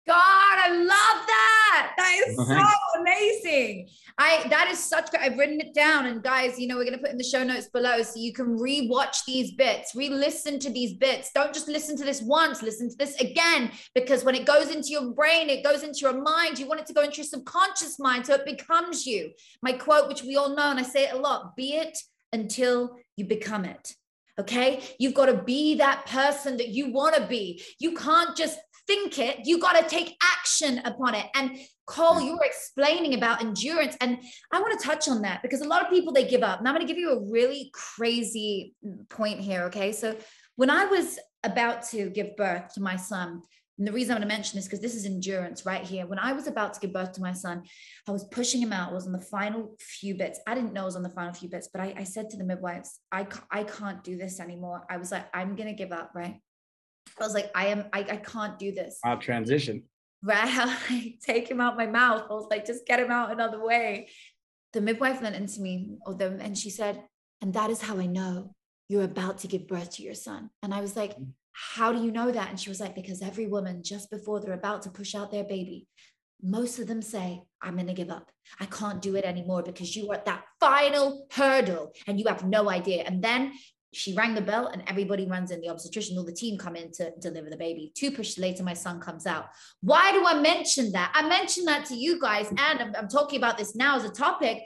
God, 0.07 0.15
I 0.17 0.69
love 0.69 1.27
that. 1.27 1.93
That 1.97 2.23
is 2.27 2.35
so 2.35 2.90
amazing. 3.21 3.89
I 4.17 4.47
that 4.49 4.69
is 4.71 4.79
such. 4.79 5.09
I've 5.19 5.37
written 5.37 5.59
it 5.59 5.73
down, 5.73 6.05
and 6.05 6.21
guys, 6.21 6.59
you 6.59 6.67
know, 6.67 6.77
we're 6.77 6.85
gonna 6.85 6.97
put 6.97 7.11
in 7.11 7.17
the 7.17 7.23
show 7.23 7.43
notes 7.43 7.67
below 7.67 8.01
so 8.03 8.19
you 8.19 8.33
can 8.33 8.57
re-watch 8.57 9.25
these 9.25 9.51
bits, 9.51 9.93
re-listen 9.95 10.59
to 10.59 10.69
these 10.69 10.93
bits. 10.93 11.31
Don't 11.33 11.53
just 11.53 11.67
listen 11.67 11.97
to 11.97 12.03
this 12.03 12.21
once, 12.21 12.61
listen 12.61 12.89
to 12.89 12.95
this 12.97 13.15
again, 13.19 13.71
because 13.95 14.23
when 14.23 14.35
it 14.35 14.45
goes 14.45 14.69
into 14.69 14.89
your 14.89 15.11
brain, 15.11 15.49
it 15.49 15.63
goes 15.63 15.83
into 15.83 15.99
your 15.99 16.21
mind. 16.21 16.59
You 16.59 16.67
want 16.67 16.81
it 16.81 16.87
to 16.87 16.93
go 16.93 17.01
into 17.01 17.17
your 17.17 17.25
subconscious 17.25 17.99
mind, 17.99 18.25
so 18.25 18.33
it 18.35 18.45
becomes 18.45 19.05
you. 19.05 19.31
My 19.61 19.73
quote, 19.73 20.07
which 20.07 20.23
we 20.23 20.35
all 20.35 20.55
know, 20.55 20.71
and 20.71 20.79
I 20.79 20.83
say 20.83 21.05
it 21.05 21.13
a 21.13 21.17
lot: 21.17 21.55
"Be 21.55 21.75
it 21.75 21.97
until 22.33 22.97
you 23.17 23.25
become 23.25 23.65
it." 23.65 23.95
Okay. 24.39 24.81
You've 24.97 25.13
got 25.13 25.27
to 25.27 25.43
be 25.43 25.75
that 25.75 26.05
person 26.07 26.57
that 26.57 26.69
you 26.69 26.91
want 26.91 27.15
to 27.15 27.27
be. 27.27 27.61
You 27.79 27.93
can't 27.93 28.35
just 28.35 28.57
think 28.87 29.19
it, 29.19 29.45
you 29.45 29.59
got 29.59 29.73
to 29.73 29.87
take 29.87 30.15
action 30.21 30.79
upon 30.85 31.15
it. 31.15 31.25
And 31.35 31.57
Cole, 31.85 32.15
mm. 32.15 32.25
you 32.25 32.33
were 32.33 32.45
explaining 32.45 33.13
about 33.15 33.41
endurance. 33.41 33.95
And 34.01 34.17
I 34.51 34.61
want 34.61 34.79
to 34.79 34.85
touch 34.85 35.07
on 35.07 35.21
that 35.23 35.41
because 35.41 35.61
a 35.61 35.67
lot 35.67 35.83
of 35.83 35.89
people 35.89 36.13
they 36.13 36.27
give 36.27 36.43
up. 36.43 36.59
And 36.59 36.67
I'm 36.67 36.75
going 36.75 36.85
to 36.85 36.91
give 36.91 36.99
you 36.99 37.11
a 37.11 37.31
really 37.31 37.71
crazy 37.73 38.75
point 39.09 39.39
here. 39.39 39.63
Okay. 39.63 39.91
So 39.91 40.15
when 40.55 40.69
I 40.69 40.85
was 40.85 41.19
about 41.43 41.83
to 41.89 42.09
give 42.09 42.35
birth 42.35 42.73
to 42.75 42.81
my 42.81 42.95
son, 42.95 43.41
and 43.81 43.87
the 43.87 43.93
reason 43.93 44.11
I'm 44.11 44.19
going 44.19 44.29
to 44.29 44.35
mention 44.35 44.57
this 44.57 44.65
because 44.65 44.79
this 44.79 44.93
is 44.93 45.07
endurance 45.07 45.65
right 45.65 45.81
here. 45.81 46.05
When 46.05 46.19
I 46.19 46.33
was 46.33 46.45
about 46.45 46.75
to 46.75 46.79
give 46.79 46.93
birth 46.93 47.13
to 47.13 47.21
my 47.21 47.33
son, 47.33 47.63
I 48.07 48.11
was 48.11 48.25
pushing 48.25 48.61
him 48.61 48.71
out. 48.71 48.91
I 48.91 48.93
was 48.93 49.07
on 49.07 49.11
the 49.11 49.19
final 49.19 49.75
few 49.79 50.13
bits. 50.13 50.39
I 50.45 50.53
didn't 50.53 50.73
know 50.73 50.83
I 50.83 50.85
was 50.85 50.95
on 50.95 51.01
the 51.01 51.09
final 51.09 51.33
few 51.33 51.49
bits, 51.49 51.67
but 51.73 51.81
I, 51.81 51.95
I 51.97 52.03
said 52.03 52.29
to 52.29 52.37
the 52.37 52.43
midwives, 52.43 52.99
I, 53.11 53.25
I 53.49 53.63
can't 53.63 54.03
do 54.03 54.17
this 54.17 54.39
anymore. 54.39 54.85
I 54.87 54.97
was 54.97 55.11
like, 55.11 55.25
I'm 55.33 55.55
going 55.55 55.69
to 55.69 55.73
give 55.73 55.91
up, 55.91 56.11
right? 56.13 56.35
I 57.19 57.23
was 57.23 57.33
like, 57.33 57.51
I 57.55 57.67
am, 57.67 57.85
I, 57.93 57.99
I 57.99 58.17
can't 58.17 58.57
do 58.57 58.71
this. 58.71 58.99
I'll 59.03 59.17
transition. 59.17 59.83
right? 60.23 60.39
I 60.89 61.15
take 61.23 61.49
him 61.49 61.61
out 61.61 61.77
my 61.77 61.87
mouth. 61.87 62.23
I 62.29 62.33
was 62.33 62.47
like, 62.49 62.65
just 62.65 62.85
get 62.85 62.99
him 62.99 63.11
out 63.11 63.31
another 63.31 63.63
way. 63.63 64.09
The 64.73 64.81
midwife 64.81 65.21
went 65.21 65.35
into 65.35 65.61
me, 65.61 65.97
or 66.05 66.13
the, 66.13 66.37
and 66.39 66.57
she 66.57 66.69
said, 66.69 67.03
and 67.41 67.53
that 67.53 67.69
is 67.69 67.81
how 67.81 67.97
I 67.97 68.05
know 68.05 68.55
you're 68.87 69.03
about 69.03 69.39
to 69.39 69.47
give 69.47 69.67
birth 69.67 69.91
to 69.95 70.03
your 70.03 70.13
son. 70.13 70.49
And 70.63 70.73
I 70.73 70.81
was 70.81 70.95
like, 70.95 71.17
mm. 71.17 71.27
how 71.51 71.91
do 71.91 72.03
you 72.03 72.11
know 72.11 72.31
that? 72.31 72.49
And 72.49 72.59
she 72.59 72.69
was 72.69 72.79
like, 72.79 72.95
because 72.95 73.21
every 73.21 73.47
woman 73.47 73.83
just 73.83 74.09
before 74.09 74.39
they're 74.39 74.53
about 74.53 74.83
to 74.83 74.89
push 74.89 75.15
out 75.15 75.31
their 75.31 75.43
baby, 75.43 75.87
most 76.41 76.79
of 76.79 76.87
them 76.87 77.01
say, 77.01 77.41
I'm 77.61 77.75
going 77.75 77.87
to 77.87 77.93
give 77.93 78.09
up. 78.09 78.31
I 78.59 78.65
can't 78.65 79.01
do 79.01 79.15
it 79.15 79.25
anymore 79.25 79.63
because 79.63 79.95
you 79.95 80.09
are 80.11 80.15
at 80.15 80.25
that 80.25 80.43
final 80.59 81.27
hurdle 81.31 81.93
and 82.07 82.19
you 82.19 82.27
have 82.27 82.43
no 82.45 82.69
idea. 82.69 83.03
And 83.03 83.23
then 83.23 83.53
she 83.93 84.13
rang 84.13 84.33
the 84.33 84.41
bell 84.41 84.67
and 84.67 84.83
everybody 84.87 85.25
runs 85.25 85.51
in 85.51 85.59
the 85.59 85.69
obstetrician. 85.69 86.17
All 86.17 86.23
the 86.23 86.31
team 86.31 86.57
come 86.57 86.75
in 86.75 86.91
to 86.93 87.11
deliver 87.19 87.49
the 87.49 87.57
baby. 87.57 87.91
Two 87.93 88.11
pushes 88.11 88.37
later 88.37 88.63
my 88.63 88.73
son 88.73 88.99
comes 88.99 89.25
out. 89.25 89.49
Why 89.81 90.11
do 90.11 90.25
i 90.25 90.39
mention 90.39 90.91
that? 90.93 91.11
I 91.13 91.27
mention 91.27 91.65
that 91.65 91.85
to 91.87 91.95
you 91.95 92.19
guys 92.19 92.49
and 92.49 92.59
I'm, 92.59 92.95
I'm, 92.95 93.07
talking 93.07 93.37
about 93.37 93.57
this 93.57 93.75
now 93.75 93.97
as 93.97 94.05
a 94.05 94.09
topic 94.09 94.63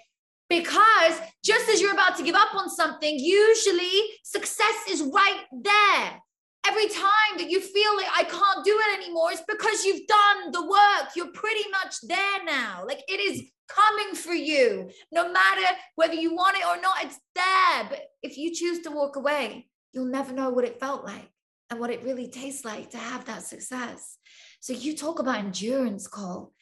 because 0.50 1.20
just 1.44 1.70
as 1.70 1.82
you're 1.82 1.94
about 1.94 2.18
to 2.18 2.24
give 2.24 2.36
up 2.36 2.54
on 2.54 2.70
something 2.70 3.18
usually 3.18 4.02
success 4.24 4.76
is 4.90 5.02
right 5.02 5.42
there. 5.52 6.22
Every 6.68 6.88
time 6.88 7.38
that 7.38 7.50
you 7.50 7.62
feel 7.62 7.96
like 7.96 8.08
I 8.16 8.24
can't 8.24 8.66
do 8.66 8.80
it 8.80 9.00
anymore, 9.00 9.32
it's 9.32 9.44
because 9.48 9.86
you've 9.86 10.08
done 10.08 10.52
the 10.52 10.66
work. 10.66 11.16
You're 11.16 11.32
pretty 11.32 11.64
much 11.72 11.96
there 12.04 12.44
now. 12.44 12.84
Like 12.88 13.04
it 13.08 13.20
is 13.20 13.44
coming 13.68 14.16
for 14.16 14.34
you. 14.34 14.90
No 15.12 15.32
matter 15.32 15.68
whether 15.96 16.14
you 16.14 16.36
want 16.36 16.58
it 16.58 16.66
or 16.66 16.82
not, 16.82 17.04
it's 17.04 17.20
there. 17.36 17.88
But 17.90 18.02
if 18.22 18.38
you 18.38 18.54
choose 18.54 18.80
to 18.82 18.92
walk 18.92 19.16
away, 19.16 19.68
you'll 19.94 20.06
never 20.06 20.34
know 20.34 20.50
what 20.50 20.66
it 20.66 20.80
felt 20.80 21.06
like 21.06 21.30
and 21.70 21.80
what 21.80 21.90
it 21.90 22.04
really 22.04 22.30
tastes 22.30 22.66
like 22.66 22.92
to 22.92 22.98
have 22.98 23.26
that 23.26 23.44
success. 23.44 24.18
So 24.60 24.74
you 24.74 24.96
talk 24.96 25.20
about 25.20 25.40
endurance, 25.40 26.08
Cole. 26.08 26.54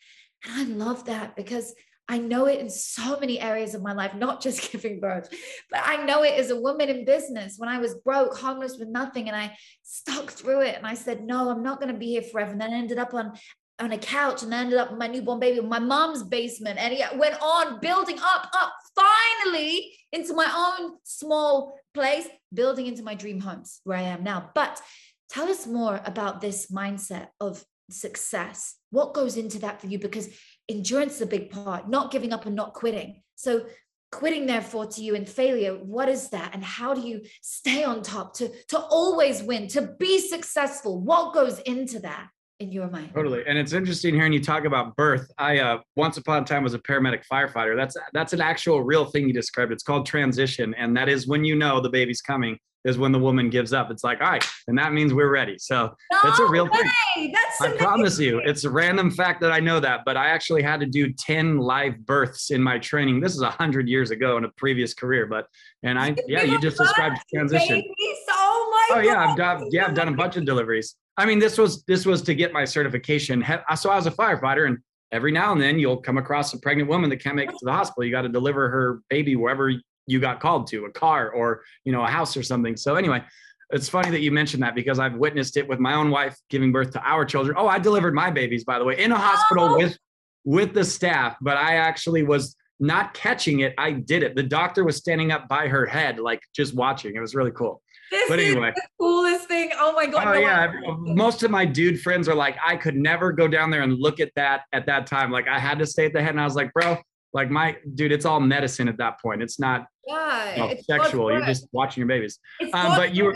And 0.45 0.53
I 0.53 0.75
love 0.75 1.05
that 1.05 1.35
because 1.35 1.73
I 2.09 2.17
know 2.17 2.47
it 2.47 2.59
in 2.59 2.69
so 2.69 3.17
many 3.19 3.39
areas 3.39 3.75
of 3.75 3.81
my 3.81 3.93
life, 3.93 4.13
not 4.13 4.41
just 4.41 4.71
giving 4.71 4.99
birth, 4.99 5.29
but 5.71 5.81
I 5.83 6.03
know 6.05 6.23
it 6.23 6.37
as 6.37 6.51
a 6.51 6.59
woman 6.59 6.89
in 6.89 7.05
business 7.05 7.55
when 7.57 7.69
I 7.69 7.79
was 7.79 7.95
broke, 7.95 8.37
homeless 8.37 8.77
with 8.77 8.89
nothing, 8.89 9.29
and 9.29 9.37
I 9.37 9.55
stuck 9.83 10.29
through 10.29 10.61
it. 10.61 10.75
And 10.75 10.85
I 10.85 10.95
said, 10.95 11.23
No, 11.23 11.49
I'm 11.49 11.63
not 11.63 11.79
going 11.79 11.93
to 11.93 11.99
be 11.99 12.07
here 12.07 12.23
forever. 12.23 12.51
And 12.51 12.61
then 12.61 12.73
I 12.73 12.77
ended 12.77 12.97
up 12.97 13.13
on 13.13 13.33
on 13.79 13.91
a 13.91 13.97
couch 13.97 14.43
and 14.43 14.53
I 14.53 14.61
ended 14.61 14.77
up 14.77 14.91
with 14.91 14.99
my 14.99 15.07
newborn 15.07 15.39
baby 15.39 15.59
in 15.59 15.67
my 15.67 15.79
mom's 15.79 16.23
basement. 16.23 16.79
And 16.79 16.93
it 16.93 17.17
went 17.17 17.41
on 17.41 17.79
building 17.79 18.19
up 18.19 18.49
up 18.53 18.73
finally 18.95 19.93
into 20.11 20.33
my 20.33 20.77
own 20.79 20.97
small 21.03 21.77
place 21.93 22.27
building 22.53 22.85
into 22.85 23.03
my 23.03 23.15
dream 23.15 23.39
homes 23.39 23.81
where 23.83 23.97
i 23.97 24.01
am 24.01 24.23
now. 24.23 24.51
But 24.53 24.81
tell 25.29 25.49
us 25.49 25.65
more 25.65 25.99
about 26.05 26.41
this 26.41 26.71
mindset 26.71 27.27
of 27.39 27.63
success. 27.89 28.75
What 28.91 29.13
goes 29.13 29.37
into 29.37 29.59
that 29.59 29.81
for 29.81 29.87
you? 29.87 29.99
Because 29.99 30.29
endurance 30.69 31.15
is 31.15 31.21
a 31.21 31.27
big 31.27 31.49
part, 31.49 31.89
not 31.89 32.11
giving 32.11 32.31
up 32.31 32.45
and 32.45 32.55
not 32.55 32.73
quitting. 32.73 33.21
So 33.35 33.65
quitting 34.11 34.45
therefore 34.45 34.85
to 34.85 35.01
you 35.01 35.15
and 35.15 35.27
failure 35.27 35.73
what 35.73 36.07
is 36.07 36.29
that? 36.29 36.51
And 36.53 36.63
how 36.63 36.93
do 36.93 37.01
you 37.01 37.21
stay 37.41 37.83
on 37.83 38.03
top 38.03 38.35
to 38.35 38.49
to 38.67 38.79
always 38.79 39.41
win 39.41 39.67
to 39.69 39.81
be 39.99 40.19
successful? 40.19 41.01
What 41.01 41.33
goes 41.33 41.59
into 41.59 41.99
that 42.01 42.27
in 42.59 42.71
your 42.71 42.89
mind 42.89 43.09
totally 43.13 43.43
and 43.47 43.57
it's 43.57 43.73
interesting 43.73 44.13
hearing 44.13 44.31
you 44.31 44.41
talk 44.41 44.65
about 44.65 44.95
birth 44.95 45.29
i 45.37 45.59
uh 45.59 45.79
once 45.95 46.17
upon 46.17 46.43
a 46.43 46.45
time 46.45 46.63
was 46.63 46.73
a 46.73 46.79
paramedic 46.79 47.23
firefighter 47.31 47.75
that's 47.75 47.95
that's 48.13 48.33
an 48.33 48.41
actual 48.41 48.81
real 48.81 49.05
thing 49.05 49.27
you 49.27 49.33
described 49.33 49.71
it's 49.71 49.83
called 49.83 50.05
transition 50.05 50.73
and 50.77 50.95
that 50.95 51.09
is 51.09 51.27
when 51.27 51.43
you 51.43 51.55
know 51.55 51.81
the 51.81 51.89
baby's 51.89 52.21
coming 52.21 52.57
is 52.85 52.97
when 52.97 53.11
the 53.11 53.19
woman 53.19 53.49
gives 53.49 53.71
up. 53.73 53.89
It's 53.91 54.03
like, 54.03 54.19
all 54.21 54.29
right, 54.29 54.45
and 54.67 54.77
that 54.77 54.93
means 54.93 55.13
we're 55.13 55.31
ready. 55.31 55.57
So 55.57 55.95
no 56.11 56.19
it's 56.25 56.39
a 56.39 56.45
real 56.45 56.65
way. 56.65 56.79
thing. 57.15 57.31
That's 57.31 57.61
I 57.61 57.77
promise 57.77 58.19
you, 58.19 58.39
it's 58.39 58.63
a 58.63 58.69
random 58.69 59.09
fact 59.09 59.41
that 59.41 59.51
I 59.51 59.59
know 59.59 59.79
that, 59.79 60.01
but 60.05 60.17
I 60.17 60.29
actually 60.29 60.63
had 60.63 60.79
to 60.81 60.85
do 60.85 61.11
10 61.13 61.57
live 61.57 62.05
births 62.05 62.51
in 62.51 62.61
my 62.61 62.77
training. 62.79 63.19
This 63.19 63.35
is 63.35 63.41
a 63.41 63.49
hundred 63.49 63.87
years 63.87 64.11
ago 64.11 64.37
in 64.37 64.43
a 64.43 64.49
previous 64.57 64.93
career, 64.93 65.25
but 65.25 65.47
and 65.83 65.97
I 65.97 66.15
yeah, 66.27 66.43
you 66.43 66.59
just 66.59 66.77
described 66.77 67.17
transition. 67.33 67.83
Oh 68.29 68.87
my 68.91 68.97
oh 68.97 69.01
yeah, 69.01 69.29
I've 69.29 69.37
done 69.37 69.69
yeah, 69.71 69.85
I've 69.85 69.93
done 69.93 70.09
a 70.09 70.15
bunch 70.15 70.35
of 70.35 70.45
deliveries. 70.45 70.95
I 71.17 71.25
mean, 71.25 71.39
this 71.39 71.57
was 71.57 71.83
this 71.83 72.05
was 72.05 72.21
to 72.23 72.35
get 72.35 72.53
my 72.53 72.65
certification. 72.65 73.45
So 73.75 73.89
I 73.89 73.95
was 73.95 74.07
a 74.07 74.11
firefighter 74.11 74.67
and 74.67 74.79
every 75.11 75.31
now 75.31 75.51
and 75.51 75.61
then 75.61 75.77
you'll 75.77 75.97
come 75.97 76.17
across 76.17 76.53
a 76.53 76.59
pregnant 76.59 76.89
woman 76.89 77.09
that 77.11 77.17
can't 77.17 77.35
make 77.35 77.49
it 77.49 77.57
to 77.59 77.65
the 77.65 77.71
hospital. 77.71 78.03
You 78.03 78.11
got 78.11 78.23
to 78.23 78.29
deliver 78.29 78.69
her 78.69 79.01
baby 79.09 79.35
wherever 79.35 79.71
you 80.07 80.19
got 80.19 80.39
called 80.39 80.67
to 80.67 80.85
a 80.85 80.91
car 80.91 81.31
or 81.31 81.63
you 81.85 81.91
know 81.91 82.03
a 82.03 82.07
house 82.07 82.35
or 82.35 82.43
something 82.43 82.75
so 82.75 82.95
anyway 82.95 83.21
it's 83.69 83.89
funny 83.89 84.09
that 84.11 84.21
you 84.21 84.31
mentioned 84.31 84.61
that 84.63 84.75
because 84.75 84.99
i've 84.99 85.15
witnessed 85.15 85.57
it 85.57 85.67
with 85.67 85.79
my 85.79 85.93
own 85.93 86.09
wife 86.09 86.37
giving 86.49 86.71
birth 86.71 86.91
to 86.91 87.01
our 87.01 87.25
children 87.25 87.55
oh 87.57 87.67
i 87.67 87.79
delivered 87.79 88.13
my 88.13 88.29
babies 88.29 88.63
by 88.63 88.77
the 88.79 88.85
way 88.85 89.01
in 89.01 89.11
a 89.11 89.17
hospital 89.17 89.65
oh. 89.65 89.77
with 89.77 89.97
with 90.45 90.73
the 90.73 90.83
staff 90.83 91.35
but 91.41 91.57
i 91.57 91.75
actually 91.75 92.23
was 92.23 92.55
not 92.79 93.13
catching 93.13 93.61
it 93.61 93.73
i 93.77 93.91
did 93.91 94.23
it 94.23 94.35
the 94.35 94.43
doctor 94.43 94.83
was 94.83 94.97
standing 94.97 95.31
up 95.31 95.47
by 95.47 95.67
her 95.67 95.85
head 95.85 96.19
like 96.19 96.41
just 96.55 96.73
watching 96.73 97.15
it 97.15 97.19
was 97.19 97.35
really 97.35 97.51
cool 97.51 97.81
this 98.13 98.29
but 98.29 98.39
anyway, 98.39 98.69
is 98.69 98.75
the 98.75 98.87
coolest 98.99 99.47
thing. 99.47 99.71
Oh 99.79 99.91
my 99.93 100.05
god! 100.05 100.27
Oh 100.27 100.33
no 100.33 100.39
yeah, 100.39 100.71
most 100.99 101.43
of 101.43 101.51
my 101.51 101.65
dude 101.65 102.01
friends 102.01 102.29
are 102.29 102.35
like, 102.35 102.55
I 102.65 102.75
could 102.75 102.95
never 102.95 103.31
go 103.31 103.47
down 103.47 103.69
there 103.71 103.81
and 103.81 103.97
look 103.99 104.19
at 104.19 104.31
that 104.35 104.61
at 104.71 104.85
that 104.85 105.07
time. 105.07 105.31
Like 105.31 105.47
I 105.47 105.59
had 105.59 105.79
to 105.79 105.85
stay 105.85 106.05
at 106.05 106.13
the 106.13 106.21
head, 106.21 106.31
and 106.31 106.41
I 106.41 106.45
was 106.45 106.55
like, 106.55 106.71
bro, 106.73 106.97
like 107.33 107.49
my 107.49 107.75
dude, 107.95 108.11
it's 108.11 108.25
all 108.25 108.39
medicine 108.39 108.87
at 108.87 108.97
that 108.97 109.19
point. 109.21 109.41
It's 109.41 109.59
not 109.59 109.87
yeah, 110.07 110.53
no, 110.57 110.65
it's 110.67 110.85
sexual. 110.85 111.31
You're 111.31 111.45
just 111.45 111.67
watching 111.71 112.01
your 112.01 112.07
babies. 112.07 112.39
Um, 112.73 112.95
but 112.95 113.15
you 113.15 113.25
were, 113.25 113.35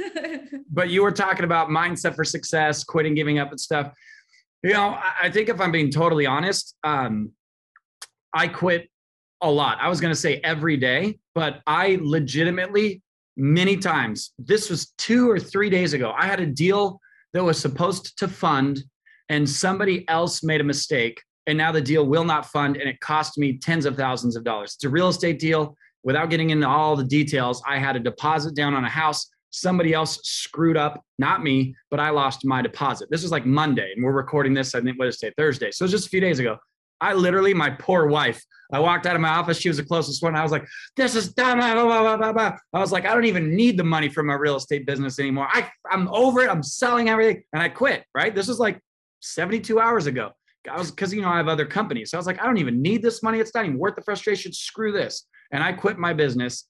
but 0.70 0.90
you 0.90 1.02
were 1.02 1.12
talking 1.12 1.44
about 1.44 1.68
mindset 1.68 2.14
for 2.14 2.24
success, 2.24 2.84
quitting, 2.84 3.14
giving 3.14 3.38
up, 3.38 3.50
and 3.50 3.60
stuff. 3.60 3.92
You 4.62 4.74
know, 4.74 4.90
I, 4.90 5.12
I 5.22 5.30
think 5.30 5.48
if 5.48 5.60
I'm 5.60 5.72
being 5.72 5.90
totally 5.90 6.26
honest, 6.26 6.76
um, 6.84 7.32
I 8.34 8.48
quit 8.48 8.88
a 9.40 9.50
lot. 9.50 9.78
I 9.80 9.88
was 9.88 10.00
going 10.00 10.12
to 10.12 10.20
say 10.20 10.40
every 10.44 10.76
day, 10.76 11.18
but 11.34 11.60
I 11.66 11.98
legitimately 12.00 13.02
many 13.36 13.76
times. 13.76 14.32
This 14.38 14.70
was 14.70 14.92
two 14.98 15.30
or 15.30 15.38
three 15.38 15.70
days 15.70 15.92
ago. 15.92 16.12
I 16.16 16.26
had 16.26 16.40
a 16.40 16.46
deal 16.46 17.00
that 17.32 17.42
was 17.42 17.58
supposed 17.58 18.18
to 18.18 18.28
fund, 18.28 18.82
and 19.28 19.48
somebody 19.48 20.06
else 20.08 20.42
made 20.42 20.60
a 20.60 20.64
mistake 20.64 21.20
and 21.46 21.58
now 21.58 21.72
the 21.72 21.80
deal 21.80 22.06
will 22.06 22.24
not 22.24 22.46
fund 22.46 22.76
and 22.76 22.88
it 22.88 23.00
cost 23.00 23.38
me 23.38 23.58
tens 23.58 23.84
of 23.84 23.96
thousands 23.96 24.36
of 24.36 24.44
dollars. 24.44 24.74
It's 24.74 24.84
a 24.84 24.88
real 24.88 25.08
estate 25.08 25.38
deal. 25.38 25.76
Without 26.04 26.30
getting 26.30 26.50
into 26.50 26.68
all 26.68 26.96
the 26.96 27.04
details, 27.04 27.62
I 27.66 27.78
had 27.78 27.96
a 27.96 28.00
deposit 28.00 28.54
down 28.54 28.74
on 28.74 28.84
a 28.84 28.88
house. 28.88 29.28
Somebody 29.50 29.92
else 29.92 30.18
screwed 30.22 30.76
up, 30.76 31.04
not 31.18 31.42
me, 31.42 31.74
but 31.90 32.00
I 32.00 32.10
lost 32.10 32.44
my 32.44 32.62
deposit. 32.62 33.08
This 33.10 33.22
was 33.22 33.30
like 33.30 33.46
Monday, 33.46 33.92
and 33.94 34.02
we're 34.02 34.12
recording 34.12 34.54
this, 34.54 34.74
I 34.74 34.80
think, 34.80 34.98
what 34.98 35.08
is 35.08 35.18
today? 35.18 35.34
Thursday. 35.36 35.70
So 35.70 35.82
it 35.82 35.86
was 35.86 35.92
just 35.92 36.06
a 36.06 36.10
few 36.10 36.20
days 36.20 36.38
ago. 36.38 36.56
I 37.02 37.14
literally, 37.14 37.52
my 37.52 37.68
poor 37.68 38.06
wife, 38.06 38.42
I 38.72 38.78
walked 38.78 39.06
out 39.06 39.16
of 39.16 39.20
my 39.20 39.28
office. 39.28 39.58
She 39.58 39.68
was 39.68 39.76
the 39.76 39.84
closest 39.84 40.22
one. 40.22 40.34
I 40.34 40.42
was 40.42 40.52
like, 40.52 40.66
this 40.96 41.14
is 41.14 41.32
dumb. 41.34 41.58
Blah, 41.58 41.74
blah, 41.74 42.16
blah, 42.16 42.32
blah. 42.32 42.56
I 42.72 42.78
was 42.78 42.92
like, 42.92 43.04
I 43.04 43.12
don't 43.12 43.24
even 43.24 43.54
need 43.54 43.76
the 43.76 43.84
money 43.84 44.08
from 44.08 44.26
my 44.26 44.34
real 44.34 44.56
estate 44.56 44.86
business 44.86 45.18
anymore. 45.18 45.48
I, 45.50 45.68
I'm 45.90 46.08
over 46.08 46.40
it. 46.42 46.48
I'm 46.48 46.62
selling 46.62 47.08
everything. 47.08 47.42
And 47.52 47.62
I 47.62 47.68
quit, 47.68 48.04
right? 48.14 48.34
This 48.34 48.48
was 48.48 48.58
like 48.58 48.80
72 49.20 49.78
hours 49.78 50.06
ago. 50.06 50.30
I 50.70 50.78
was 50.78 50.90
because 50.90 51.12
you 51.12 51.22
know 51.22 51.28
I 51.28 51.38
have 51.38 51.48
other 51.48 51.66
companies. 51.66 52.12
So 52.12 52.16
I 52.16 52.20
was 52.20 52.26
like, 52.26 52.40
I 52.40 52.46
don't 52.46 52.58
even 52.58 52.80
need 52.80 53.02
this 53.02 53.22
money. 53.22 53.40
It's 53.40 53.54
not 53.54 53.64
even 53.64 53.78
worth 53.78 53.96
the 53.96 54.02
frustration. 54.02 54.52
Screw 54.52 54.92
this. 54.92 55.26
And 55.50 55.62
I 55.62 55.72
quit 55.72 55.98
my 55.98 56.12
business 56.12 56.68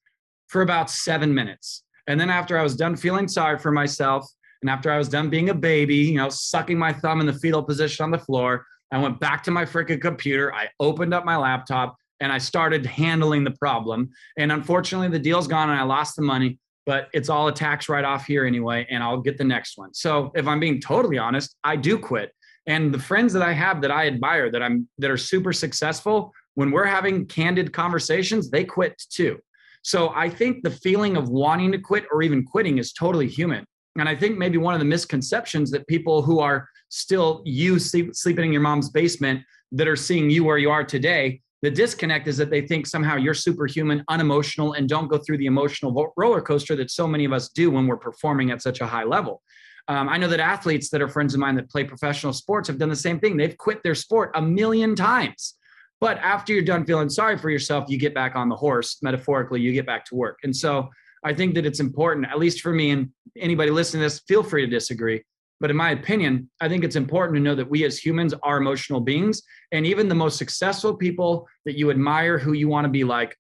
for 0.49 0.63
about 0.63 0.91
seven 0.91 1.33
minutes. 1.33 1.85
And 2.07 2.19
then 2.19 2.31
after 2.31 2.59
I 2.59 2.63
was 2.63 2.75
done 2.75 2.97
feeling 2.97 3.29
sorry 3.29 3.59
for 3.59 3.71
myself, 3.71 4.27
and 4.63 4.71
after 4.71 4.91
I 4.91 4.99
was 4.99 5.09
done 5.09 5.29
being 5.29 5.51
a 5.51 5.55
baby, 5.55 5.97
you 5.97 6.17
know, 6.17 6.29
sucking 6.29 6.79
my 6.79 6.93
thumb 6.93 7.21
in 7.21 7.27
the 7.27 7.33
fetal 7.33 7.63
position 7.63 8.05
on 8.05 8.11
the 8.11 8.19
floor, 8.19 8.65
I 8.93 8.99
went 8.99 9.19
back 9.19 9.43
to 9.45 9.51
my 9.51 9.65
freaking 9.65 10.01
computer. 10.01 10.55
I 10.55 10.69
opened 10.79 11.15
up 11.15 11.25
my 11.25 11.37
laptop 11.37 11.97
and 12.21 12.31
I 12.31 12.39
started 12.39 12.87
handling 12.87 13.43
the 13.43 13.51
problem. 13.53 14.11
And 14.39 14.53
unfortunately, 14.53 15.09
the 15.09 15.19
deal's 15.19 15.49
gone 15.49 15.71
and 15.71 15.81
I 15.81 15.83
lost 15.83 16.15
the 16.15 16.23
money, 16.23 16.59
but 16.87 17.09
it's 17.13 17.29
all 17.29 17.49
a 17.49 17.53
tax 17.53 17.89
write 17.89 18.05
off 18.05 18.27
here 18.27 18.45
anyway, 18.45 18.87
and 18.91 19.03
I'll 19.03 19.21
get 19.21 19.39
the 19.39 19.45
next 19.45 19.77
one. 19.77 19.93
So 19.93 20.31
if 20.37 20.47
I'm 20.47 20.61
being 20.61 20.81
totally 20.81 21.19
honest, 21.19 21.57
I 21.65 21.77
do 21.77 21.99
quit 21.99 22.33
and 22.67 22.93
the 22.93 22.99
friends 22.99 23.33
that 23.33 23.43
i 23.43 23.53
have 23.53 23.81
that 23.81 23.91
i 23.91 24.07
admire 24.07 24.51
that 24.51 24.63
i'm 24.63 24.89
that 24.99 25.11
are 25.11 25.17
super 25.17 25.53
successful 25.53 26.33
when 26.55 26.71
we're 26.71 26.85
having 26.85 27.27
candid 27.27 27.73
conversations 27.73 28.51
they 28.51 28.65
quit 28.65 29.01
too 29.11 29.39
so 29.83 30.11
i 30.15 30.29
think 30.29 30.63
the 30.63 30.71
feeling 30.71 31.17
of 31.17 31.29
wanting 31.29 31.73
to 31.73 31.79
quit 31.79 32.05
or 32.13 32.23
even 32.23 32.45
quitting 32.45 32.79
is 32.79 32.93
totally 32.93 33.27
human 33.27 33.65
and 33.99 34.09
i 34.09 34.15
think 34.15 34.39
maybe 34.39 34.59
one 34.59 34.75
of 34.75 34.81
the 34.81 34.87
misconceptions 34.87 35.71
that 35.71 35.87
people 35.87 36.23
who 36.23 36.39
are 36.39 36.69
still 36.93 37.43
you 37.45 37.79
sleep, 37.79 38.15
sleeping 38.15 38.47
in 38.47 38.53
your 38.53 38.61
mom's 38.61 38.91
basement 38.91 39.41
that 39.73 39.89
are 39.89 39.97
seeing 39.97 40.29
you 40.29 40.45
where 40.45 40.59
you 40.59 40.71
are 40.71 40.85
today 40.85 41.41
the 41.63 41.71
disconnect 41.71 42.27
is 42.27 42.37
that 42.37 42.51
they 42.51 42.61
think 42.61 42.89
somehow 42.89 43.17
you're 43.17 43.35
superhuman 43.35 44.05
unemotional 44.09 44.73
and 44.73 44.89
don't 44.89 45.07
go 45.07 45.17
through 45.17 45.39
the 45.39 45.47
emotional 45.47 46.13
roller 46.17 46.43
coaster 46.43 46.75
that 46.75 46.91
so 46.91 47.07
many 47.07 47.25
of 47.25 47.33
us 47.33 47.49
do 47.51 47.71
when 47.71 47.87
we're 47.87 47.97
performing 47.97 48.51
at 48.51 48.61
such 48.61 48.81
a 48.81 48.87
high 48.87 49.05
level 49.05 49.43
um, 49.89 50.09
I 50.09 50.17
know 50.17 50.29
that 50.29 50.41
athletes 50.41 50.91
that 50.91 51.01
are 51.01 51.09
friends 51.09 51.35
of 51.35 51.41
mine 51.41 51.57
that 51.57 51.71
play 51.71 51.85
professional 51.85 52.33
sports 52.33 52.69
have 52.69 52.79
done 52.79 52.89
the 52.89 52.95
same 52.95 53.19
thing. 53.19 53.37
They've 53.37 53.57
quit 53.57 53.83
their 53.83 53.97
sport 53.97 54.31
a 54.35 54.43
million 54.43 54.95
times. 54.95 55.55
But 56.01 56.19
after 56.19 56.53
you're 56.53 56.63
done 56.63 56.85
feeling 56.85 57.09
sorry 57.09 57.37
for 57.37 57.51
yourself, 57.51 57.87
you 57.89 57.99
get 57.99 58.15
back 58.15 58.37
on 58.37 58.49
the 58.49 58.57
horse. 58.57 58.99
Metaphorically, 59.03 59.61
you 59.61 59.73
get 59.73 59.87
back 59.87 60.05
to 60.07 60.15
work. 60.15 60.39
And 60.45 60.55
so 60.55 60.91
I 61.25 61.35
think 61.35 61.55
that 61.55 61.67
it's 61.67 61.81
important, 61.81 62.27
at 62.27 62.39
least 62.39 62.61
for 62.61 62.73
me 62.73 62.91
and 62.91 63.11
anybody 63.37 63.71
listening 63.71 64.03
to 64.03 64.07
this, 64.07 64.21
feel 64.27 64.43
free 64.43 64.65
to 64.65 64.71
disagree. 64.71 65.25
But 65.63 65.71
in 65.71 65.77
my 65.77 65.93
opinion, 65.93 66.51
I 66.61 66.69
think 66.69 66.83
it's 66.83 66.97
important 66.97 67.37
to 67.37 67.41
know 67.41 67.55
that 67.55 67.71
we 67.71 67.85
as 67.85 67.97
humans 67.97 68.35
are 68.43 68.59
emotional 68.59 69.01
beings. 69.01 69.43
And 69.71 69.87
even 69.87 70.09
the 70.09 70.15
most 70.15 70.37
successful 70.37 70.95
people 70.95 71.49
that 71.65 71.79
you 71.79 71.93
admire, 71.93 72.37
who 72.37 72.53
you 72.53 72.69
want 72.69 72.85
to 72.85 72.91
be 72.91 73.05
like, 73.05 73.37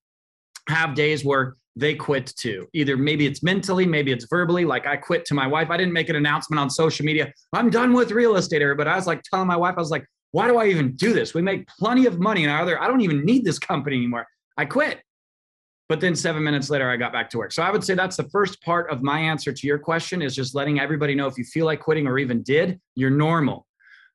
have 0.68 0.94
days 0.94 1.24
where 1.24 1.56
they 1.74 1.96
quit 1.96 2.32
too. 2.38 2.68
Either 2.74 2.96
maybe 2.96 3.26
it's 3.26 3.42
mentally, 3.42 3.86
maybe 3.86 4.12
it's 4.12 4.26
verbally. 4.30 4.64
Like 4.64 4.86
I 4.86 4.96
quit 4.96 5.24
to 5.26 5.34
my 5.34 5.48
wife. 5.48 5.68
I 5.70 5.76
didn't 5.76 5.94
make 5.94 6.10
an 6.10 6.16
announcement 6.16 6.60
on 6.60 6.70
social 6.70 7.04
media. 7.04 7.32
I'm 7.52 7.70
done 7.70 7.92
with 7.92 8.12
real 8.12 8.36
estate, 8.36 8.62
but 8.76 8.86
I 8.86 8.94
was 8.94 9.08
like 9.08 9.22
telling 9.24 9.48
my 9.48 9.56
wife, 9.56 9.74
I 9.76 9.80
was 9.80 9.90
like, 9.90 10.06
why 10.30 10.46
do 10.46 10.58
I 10.58 10.68
even 10.68 10.94
do 10.94 11.12
this? 11.12 11.34
We 11.34 11.42
make 11.42 11.66
plenty 11.66 12.06
of 12.06 12.20
money 12.20 12.44
and 12.44 12.52
either 12.52 12.80
I 12.80 12.86
don't 12.86 13.00
even 13.00 13.24
need 13.24 13.44
this 13.44 13.58
company 13.58 13.96
anymore. 13.96 14.26
I 14.56 14.64
quit. 14.64 15.02
But 15.92 16.00
then 16.00 16.16
seven 16.16 16.42
minutes 16.42 16.70
later, 16.70 16.88
I 16.88 16.96
got 16.96 17.12
back 17.12 17.28
to 17.28 17.36
work. 17.36 17.52
So 17.52 17.62
I 17.62 17.70
would 17.70 17.84
say 17.84 17.92
that's 17.92 18.16
the 18.16 18.26
first 18.30 18.62
part 18.62 18.90
of 18.90 19.02
my 19.02 19.20
answer 19.20 19.52
to 19.52 19.66
your 19.66 19.78
question 19.78 20.22
is 20.22 20.34
just 20.34 20.54
letting 20.54 20.80
everybody 20.80 21.14
know 21.14 21.26
if 21.26 21.36
you 21.36 21.44
feel 21.44 21.66
like 21.66 21.80
quitting 21.80 22.06
or 22.06 22.18
even 22.18 22.42
did, 22.42 22.80
you're 22.94 23.10
normal. 23.10 23.66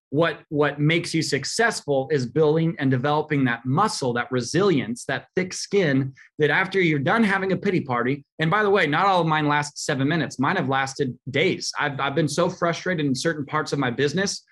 What, 0.10 0.40
what 0.50 0.80
makes 0.80 1.14
you 1.14 1.22
successful 1.22 2.10
is 2.12 2.26
building 2.26 2.76
and 2.80 2.90
developing 2.90 3.44
that 3.44 3.64
muscle, 3.64 4.12
that 4.14 4.32
resilience, 4.32 5.06
that 5.06 5.28
thick 5.36 5.54
skin 5.54 6.16
that 6.40 6.50
after 6.50 6.82
you're 6.82 6.98
done 6.98 7.24
having 7.24 7.52
a 7.52 7.58
pity 7.58 7.82
party, 7.82 8.26
and 8.40 8.50
by 8.50 8.64
the 8.64 8.72
way, 8.72 8.88
not 8.88 9.06
all 9.06 9.22
of 9.22 9.28
mine 9.28 9.48
last 9.48 9.78
seven 9.78 10.08
minutes, 10.08 10.40
mine 10.40 10.56
have 10.56 10.70
lasted 10.70 11.16
days. 11.30 11.72
I've, 11.78 12.00
I've 12.00 12.16
been 12.16 12.28
so 12.28 12.50
frustrated 12.50 13.06
in 13.06 13.14
certain 13.14 13.46
parts 13.46 13.72
of 13.72 13.78
my 13.78 13.92
business 13.92 14.44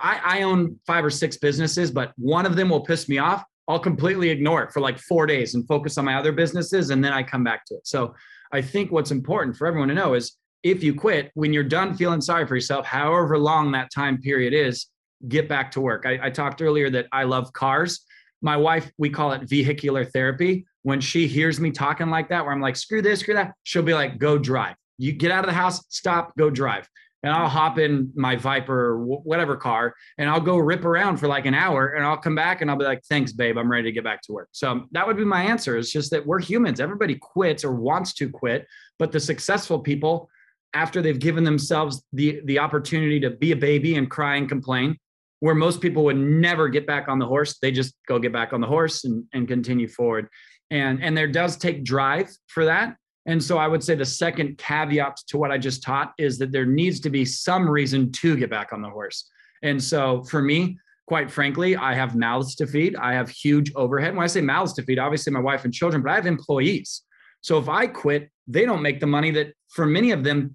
I, 0.00 0.20
I 0.24 0.42
own 0.42 0.78
five 0.86 1.04
or 1.04 1.10
six 1.10 1.36
businesses, 1.36 1.90
but 1.90 2.12
one 2.16 2.46
of 2.46 2.56
them 2.56 2.68
will 2.68 2.80
piss 2.80 3.08
me 3.08 3.18
off. 3.18 3.44
I'll 3.68 3.78
completely 3.78 4.30
ignore 4.30 4.62
it 4.62 4.72
for 4.72 4.80
like 4.80 4.98
four 4.98 5.26
days 5.26 5.54
and 5.54 5.66
focus 5.66 5.98
on 5.98 6.04
my 6.04 6.14
other 6.14 6.32
businesses. 6.32 6.90
And 6.90 7.02
then 7.04 7.12
I 7.12 7.22
come 7.22 7.44
back 7.44 7.64
to 7.66 7.74
it. 7.74 7.86
So 7.86 8.14
I 8.52 8.62
think 8.62 8.92
what's 8.92 9.10
important 9.10 9.56
for 9.56 9.66
everyone 9.66 9.88
to 9.88 9.94
know 9.94 10.14
is 10.14 10.36
if 10.62 10.82
you 10.82 10.94
quit, 10.94 11.30
when 11.34 11.52
you're 11.52 11.64
done 11.64 11.96
feeling 11.96 12.20
sorry 12.20 12.46
for 12.46 12.54
yourself, 12.54 12.86
however 12.86 13.38
long 13.38 13.72
that 13.72 13.90
time 13.92 14.20
period 14.20 14.52
is, 14.52 14.86
get 15.28 15.48
back 15.48 15.70
to 15.72 15.80
work. 15.80 16.06
I, 16.06 16.18
I 16.26 16.30
talked 16.30 16.62
earlier 16.62 16.90
that 16.90 17.06
I 17.12 17.24
love 17.24 17.52
cars. 17.52 18.04
My 18.42 18.56
wife, 18.56 18.90
we 18.98 19.10
call 19.10 19.32
it 19.32 19.48
vehicular 19.48 20.04
therapy. 20.04 20.66
When 20.82 21.00
she 21.00 21.26
hears 21.26 21.58
me 21.58 21.72
talking 21.72 22.10
like 22.10 22.28
that, 22.28 22.44
where 22.44 22.52
I'm 22.52 22.60
like, 22.60 22.76
screw 22.76 23.02
this, 23.02 23.20
screw 23.20 23.34
that, 23.34 23.54
she'll 23.64 23.82
be 23.82 23.94
like, 23.94 24.18
go 24.18 24.38
drive. 24.38 24.76
You 24.98 25.12
get 25.12 25.30
out 25.30 25.44
of 25.44 25.48
the 25.48 25.54
house, 25.54 25.84
stop, 25.88 26.36
go 26.36 26.50
drive 26.50 26.88
and 27.22 27.32
I'll 27.32 27.48
hop 27.48 27.78
in 27.78 28.12
my 28.14 28.36
Viper 28.36 28.90
or 28.90 29.04
whatever 29.04 29.56
car 29.56 29.94
and 30.18 30.28
I'll 30.28 30.40
go 30.40 30.58
rip 30.58 30.84
around 30.84 31.16
for 31.16 31.28
like 31.28 31.46
an 31.46 31.54
hour 31.54 31.88
and 31.88 32.04
I'll 32.04 32.16
come 32.16 32.34
back 32.34 32.60
and 32.60 32.70
I'll 32.70 32.76
be 32.76 32.84
like, 32.84 33.02
thanks, 33.08 33.32
babe. 33.32 33.56
I'm 33.56 33.70
ready 33.70 33.84
to 33.84 33.92
get 33.92 34.04
back 34.04 34.22
to 34.22 34.32
work. 34.32 34.48
So 34.52 34.84
that 34.92 35.06
would 35.06 35.16
be 35.16 35.24
my 35.24 35.42
answer. 35.42 35.76
It's 35.76 35.90
just 35.90 36.10
that 36.10 36.24
we're 36.24 36.40
humans. 36.40 36.80
Everybody 36.80 37.16
quits 37.16 37.64
or 37.64 37.72
wants 37.72 38.12
to 38.14 38.28
quit, 38.28 38.66
but 38.98 39.12
the 39.12 39.20
successful 39.20 39.80
people, 39.80 40.28
after 40.74 41.00
they've 41.00 41.18
given 41.18 41.42
themselves 41.42 42.04
the, 42.12 42.40
the 42.44 42.58
opportunity 42.58 43.18
to 43.20 43.30
be 43.30 43.52
a 43.52 43.56
baby 43.56 43.96
and 43.96 44.10
cry 44.10 44.36
and 44.36 44.48
complain, 44.48 44.96
where 45.40 45.54
most 45.54 45.80
people 45.80 46.04
would 46.04 46.16
never 46.16 46.68
get 46.68 46.86
back 46.86 47.08
on 47.08 47.18
the 47.18 47.26
horse, 47.26 47.58
they 47.58 47.70
just 47.70 47.94
go 48.06 48.18
get 48.18 48.32
back 48.32 48.52
on 48.52 48.60
the 48.60 48.66
horse 48.66 49.04
and, 49.04 49.24
and 49.32 49.48
continue 49.48 49.88
forward. 49.88 50.28
And, 50.70 51.02
and 51.02 51.16
there 51.16 51.28
does 51.28 51.56
take 51.56 51.84
drive 51.84 52.28
for 52.48 52.64
that 52.66 52.96
and 53.26 53.42
so 53.42 53.58
I 53.58 53.66
would 53.66 53.82
say 53.82 53.94
the 53.94 54.04
second 54.04 54.56
caveat 54.56 55.18
to 55.28 55.36
what 55.36 55.50
I 55.50 55.58
just 55.58 55.82
taught 55.82 56.14
is 56.16 56.38
that 56.38 56.52
there 56.52 56.64
needs 56.64 57.00
to 57.00 57.10
be 57.10 57.24
some 57.24 57.68
reason 57.68 58.12
to 58.12 58.36
get 58.36 58.50
back 58.50 58.72
on 58.72 58.82
the 58.82 58.88
horse. 58.88 59.28
And 59.62 59.82
so 59.82 60.22
for 60.24 60.40
me, 60.40 60.78
quite 61.06 61.30
frankly, 61.30 61.76
I 61.76 61.94
have 61.94 62.14
mouths 62.14 62.54
to 62.56 62.66
feed. 62.66 62.94
I 62.96 63.14
have 63.14 63.28
huge 63.28 63.72
overhead. 63.74 64.14
When 64.14 64.22
I 64.22 64.28
say 64.28 64.40
mouths 64.40 64.72
to 64.74 64.82
feed, 64.82 64.98
obviously 64.98 65.32
my 65.32 65.40
wife 65.40 65.64
and 65.64 65.74
children, 65.74 66.02
but 66.02 66.12
I 66.12 66.14
have 66.14 66.26
employees. 66.26 67.02
So 67.40 67.58
if 67.58 67.68
I 67.68 67.88
quit, 67.88 68.30
they 68.46 68.64
don't 68.64 68.82
make 68.82 69.00
the 69.00 69.06
money 69.06 69.32
that 69.32 69.54
for 69.70 69.86
many 69.86 70.12
of 70.12 70.22
them, 70.22 70.54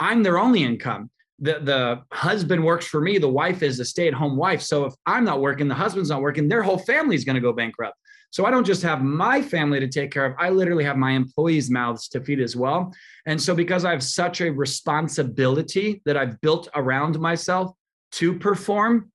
I'm 0.00 0.22
their 0.22 0.38
only 0.38 0.62
income. 0.62 1.10
The, 1.38 1.58
the 1.60 2.02
husband 2.12 2.64
works 2.64 2.86
for 2.86 3.00
me. 3.00 3.18
The 3.18 3.28
wife 3.28 3.62
is 3.62 3.78
a 3.78 3.84
stay 3.84 4.08
at 4.08 4.14
home 4.14 4.36
wife. 4.36 4.62
So 4.62 4.86
if 4.86 4.94
I'm 5.04 5.24
not 5.24 5.40
working, 5.40 5.68
the 5.68 5.74
husband's 5.74 6.08
not 6.08 6.22
working, 6.22 6.48
their 6.48 6.62
whole 6.62 6.78
family 6.78 7.14
is 7.14 7.24
going 7.24 7.34
to 7.34 7.42
go 7.42 7.52
bankrupt. 7.52 7.96
So 8.30 8.44
I 8.44 8.50
don't 8.50 8.66
just 8.66 8.82
have 8.82 9.02
my 9.02 9.40
family 9.40 9.80
to 9.80 9.88
take 9.88 10.10
care 10.10 10.24
of, 10.24 10.34
I 10.38 10.50
literally 10.50 10.84
have 10.84 10.96
my 10.96 11.12
employees' 11.12 11.70
mouths 11.70 12.08
to 12.08 12.20
feed 12.20 12.40
as 12.40 12.56
well. 12.56 12.92
And 13.26 13.40
so 13.40 13.54
because 13.54 13.84
I 13.84 13.92
have 13.92 14.02
such 14.02 14.40
a 14.40 14.50
responsibility 14.50 16.02
that 16.04 16.16
I've 16.16 16.40
built 16.40 16.68
around 16.74 17.18
myself 17.18 17.72
to 18.12 18.38
perform, 18.38 19.10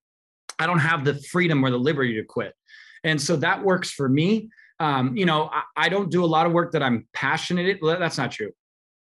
I 0.60 0.68
don't 0.68 0.80
have 0.80 1.06
the 1.06 1.16
freedom 1.32 1.64
or 1.64 1.70
the 1.70 1.78
liberty 1.78 2.16
to 2.16 2.24
quit. 2.24 2.54
And 3.04 3.22
so 3.22 3.36
that 3.38 3.64
works 3.64 3.92
for 3.92 4.08
me. 4.08 4.50
Um, 4.80 5.16
you 5.16 5.26
know, 5.26 5.50
I, 5.52 5.64
I 5.78 5.90
don't 5.90 6.10
do 6.10 6.24
a 6.24 6.26
lot 6.26 6.46
of 6.46 6.52
work 6.52 6.72
that 6.72 6.84
I'm 6.84 7.08
passionate 7.14 7.68
in. 7.68 7.78
That's 7.82 8.18
not 8.18 8.32
true. 8.32 8.52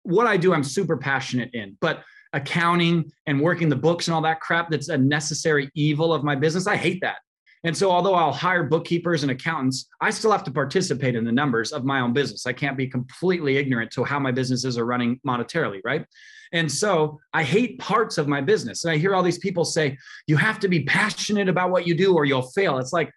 What 0.04 0.28
I 0.28 0.38
do, 0.38 0.54
I'm 0.54 0.63
super 0.63 0.97
passionate 0.97 1.54
in, 1.54 1.78
but 1.82 2.04
accounting 2.34 3.12
and 3.26 3.41
working 3.41 3.69
the 3.69 3.76
books 3.76 4.08
and 4.08 4.15
all 4.15 4.21
that 4.21 4.39
crap 4.39 4.69
that's 4.69 4.89
a 4.89 4.97
necessary 4.97 5.69
evil 5.76 6.13
of 6.13 6.24
my 6.24 6.36
business, 6.36 6.67
I 6.67 6.76
hate 6.76 7.02
that. 7.02 7.17
And 7.63 7.78
so, 7.78 7.91
although 7.91 8.15
I'll 8.15 8.32
hire 8.32 8.63
bookkeepers 8.63 9.21
and 9.24 9.32
accountants, 9.32 9.88
I 10.02 10.10
still 10.10 10.32
have 10.32 10.43
to 10.45 10.52
participate 10.52 11.15
in 11.15 11.24
the 11.24 11.32
numbers 11.32 11.71
of 11.71 11.86
my 11.86 12.00
own 12.00 12.12
business. 12.12 12.47
I 12.47 12.54
can't 12.54 12.78
be 12.78 12.88
completely 12.88 13.58
ignorant 13.58 13.91
to 13.91 14.04
how 14.04 14.19
my 14.19 14.32
businesses 14.32 14.78
are 14.78 14.86
running 14.86 15.19
monetarily, 15.26 15.80
right? 15.84 16.06
And 16.54 16.71
so, 16.71 17.19
I 17.34 17.43
hate 17.43 17.80
parts 17.80 18.17
of 18.17 18.28
my 18.28 18.41
business. 18.41 18.84
And 18.84 18.91
I 18.91 18.97
hear 18.97 19.13
all 19.13 19.24
these 19.24 19.38
people 19.38 19.63
say, 19.63 19.97
you 20.26 20.38
have 20.38 20.60
to 20.60 20.67
be 20.67 20.84
passionate 20.84 21.50
about 21.50 21.69
what 21.69 21.86
you 21.86 21.95
do 21.95 22.15
or 22.15 22.26
you'll 22.26 22.50
fail. 22.52 22.80
It's 22.80 22.93
like, 22.93 23.12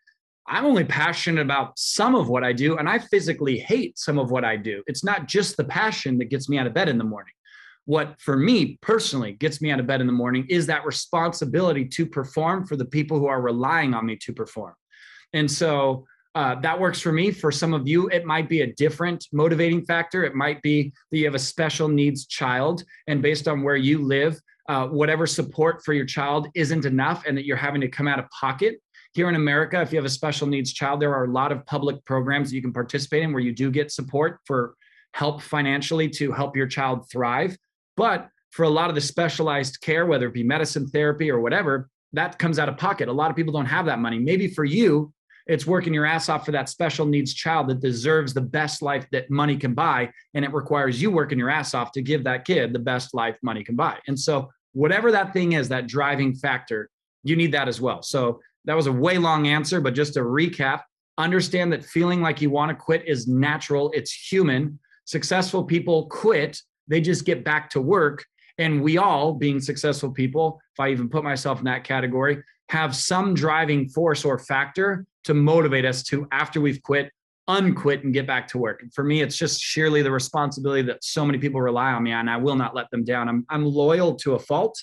I'm 0.46 0.66
only 0.66 0.84
passionate 0.84 1.40
about 1.40 1.78
some 1.78 2.14
of 2.14 2.28
what 2.28 2.44
I 2.44 2.52
do, 2.52 2.76
and 2.76 2.86
I 2.86 2.98
physically 2.98 3.58
hate 3.58 3.98
some 3.98 4.18
of 4.18 4.30
what 4.30 4.44
I 4.44 4.56
do. 4.56 4.82
It's 4.86 5.02
not 5.02 5.26
just 5.26 5.56
the 5.56 5.64
passion 5.64 6.18
that 6.18 6.26
gets 6.26 6.50
me 6.50 6.58
out 6.58 6.66
of 6.66 6.74
bed 6.74 6.90
in 6.90 6.98
the 6.98 7.04
morning 7.04 7.32
what 7.86 8.20
for 8.20 8.36
me 8.36 8.78
personally 8.80 9.32
gets 9.32 9.60
me 9.60 9.70
out 9.70 9.80
of 9.80 9.86
bed 9.86 10.00
in 10.00 10.06
the 10.06 10.12
morning 10.12 10.46
is 10.48 10.66
that 10.66 10.86
responsibility 10.86 11.84
to 11.84 12.06
perform 12.06 12.66
for 12.66 12.76
the 12.76 12.84
people 12.84 13.18
who 13.18 13.26
are 13.26 13.42
relying 13.42 13.94
on 13.94 14.06
me 14.06 14.16
to 14.16 14.32
perform. 14.32 14.74
And 15.32 15.50
so 15.50 16.06
uh, 16.34 16.56
that 16.60 16.78
works 16.78 17.00
for 17.00 17.12
me. 17.12 17.30
For 17.30 17.52
some 17.52 17.74
of 17.74 17.86
you, 17.86 18.08
it 18.08 18.24
might 18.24 18.48
be 18.48 18.62
a 18.62 18.72
different 18.74 19.26
motivating 19.32 19.84
factor. 19.84 20.24
It 20.24 20.34
might 20.34 20.60
be 20.62 20.92
that 21.10 21.18
you 21.18 21.24
have 21.26 21.34
a 21.34 21.38
special 21.38 21.88
needs 21.88 22.26
child, 22.26 22.82
and 23.06 23.22
based 23.22 23.46
on 23.46 23.62
where 23.62 23.76
you 23.76 24.04
live, 24.04 24.40
uh, 24.68 24.88
whatever 24.88 25.26
support 25.26 25.84
for 25.84 25.92
your 25.92 26.06
child 26.06 26.48
isn't 26.54 26.86
enough, 26.86 27.24
and 27.26 27.36
that 27.36 27.44
you're 27.44 27.56
having 27.56 27.80
to 27.82 27.88
come 27.88 28.08
out 28.08 28.18
of 28.18 28.28
pocket. 28.30 28.80
Here 29.12 29.28
in 29.28 29.36
America, 29.36 29.80
if 29.80 29.92
you 29.92 29.98
have 29.98 30.04
a 30.04 30.10
special 30.10 30.48
needs 30.48 30.72
child, 30.72 31.00
there 31.00 31.14
are 31.14 31.24
a 31.24 31.30
lot 31.30 31.52
of 31.52 31.64
public 31.66 32.04
programs 32.04 32.50
that 32.50 32.56
you 32.56 32.62
can 32.62 32.72
participate 32.72 33.22
in 33.22 33.32
where 33.32 33.42
you 33.42 33.52
do 33.52 33.70
get 33.70 33.92
support 33.92 34.40
for 34.44 34.74
help 35.12 35.40
financially 35.40 36.08
to 36.08 36.32
help 36.32 36.56
your 36.56 36.66
child 36.66 37.08
thrive. 37.08 37.56
But 37.96 38.28
for 38.50 38.64
a 38.64 38.68
lot 38.68 38.88
of 38.88 38.94
the 38.94 39.00
specialized 39.00 39.80
care, 39.80 40.06
whether 40.06 40.26
it 40.26 40.34
be 40.34 40.44
medicine, 40.44 40.86
therapy, 40.86 41.30
or 41.30 41.40
whatever, 41.40 41.88
that 42.12 42.38
comes 42.38 42.58
out 42.58 42.68
of 42.68 42.76
pocket. 42.76 43.08
A 43.08 43.12
lot 43.12 43.30
of 43.30 43.36
people 43.36 43.52
don't 43.52 43.66
have 43.66 43.86
that 43.86 43.98
money. 43.98 44.18
Maybe 44.18 44.48
for 44.48 44.64
you, 44.64 45.12
it's 45.46 45.66
working 45.66 45.92
your 45.92 46.06
ass 46.06 46.28
off 46.28 46.46
for 46.46 46.52
that 46.52 46.68
special 46.68 47.04
needs 47.04 47.34
child 47.34 47.68
that 47.68 47.80
deserves 47.80 48.32
the 48.32 48.40
best 48.40 48.80
life 48.80 49.06
that 49.12 49.30
money 49.30 49.56
can 49.56 49.74
buy. 49.74 50.10
And 50.32 50.44
it 50.44 50.52
requires 50.52 51.02
you 51.02 51.10
working 51.10 51.38
your 51.38 51.50
ass 51.50 51.74
off 51.74 51.92
to 51.92 52.02
give 52.02 52.24
that 52.24 52.44
kid 52.44 52.72
the 52.72 52.78
best 52.78 53.12
life 53.12 53.36
money 53.42 53.62
can 53.62 53.76
buy. 53.76 53.98
And 54.06 54.18
so, 54.18 54.50
whatever 54.72 55.12
that 55.12 55.32
thing 55.32 55.52
is, 55.52 55.68
that 55.68 55.86
driving 55.86 56.34
factor, 56.34 56.88
you 57.22 57.36
need 57.36 57.52
that 57.52 57.68
as 57.68 57.80
well. 57.80 58.02
So, 58.02 58.40
that 58.64 58.74
was 58.74 58.86
a 58.86 58.92
way 58.92 59.18
long 59.18 59.46
answer, 59.46 59.80
but 59.80 59.94
just 59.94 60.14
to 60.14 60.20
recap, 60.20 60.82
understand 61.18 61.72
that 61.72 61.84
feeling 61.84 62.22
like 62.22 62.40
you 62.40 62.50
want 62.50 62.70
to 62.70 62.74
quit 62.74 63.06
is 63.06 63.28
natural, 63.28 63.90
it's 63.92 64.12
human. 64.12 64.78
Successful 65.04 65.64
people 65.64 66.06
quit 66.06 66.62
they 66.88 67.00
just 67.00 67.24
get 67.24 67.44
back 67.44 67.70
to 67.70 67.80
work. 67.80 68.24
And 68.58 68.82
we 68.82 68.98
all, 68.98 69.32
being 69.32 69.60
successful 69.60 70.10
people, 70.10 70.60
if 70.74 70.80
I 70.80 70.90
even 70.90 71.08
put 71.08 71.24
myself 71.24 71.58
in 71.58 71.64
that 71.64 71.84
category, 71.84 72.42
have 72.68 72.94
some 72.94 73.34
driving 73.34 73.88
force 73.88 74.24
or 74.24 74.38
factor 74.38 75.06
to 75.24 75.34
motivate 75.34 75.84
us 75.84 76.02
to, 76.04 76.28
after 76.30 76.60
we've 76.60 76.82
quit, 76.82 77.10
unquit 77.48 78.04
and 78.04 78.14
get 78.14 78.26
back 78.26 78.48
to 78.48 78.58
work. 78.58 78.82
And 78.82 78.92
for 78.94 79.04
me, 79.04 79.20
it's 79.20 79.36
just 79.36 79.60
sheerly 79.60 80.02
the 80.02 80.10
responsibility 80.10 80.82
that 80.82 81.04
so 81.04 81.26
many 81.26 81.38
people 81.38 81.60
rely 81.60 81.92
on 81.92 82.02
me 82.02 82.12
on. 82.12 82.28
I 82.28 82.36
will 82.36 82.56
not 82.56 82.74
let 82.74 82.90
them 82.90 83.04
down. 83.04 83.28
I'm, 83.28 83.44
I'm 83.50 83.64
loyal 83.64 84.14
to 84.16 84.34
a 84.34 84.38
fault. 84.38 84.82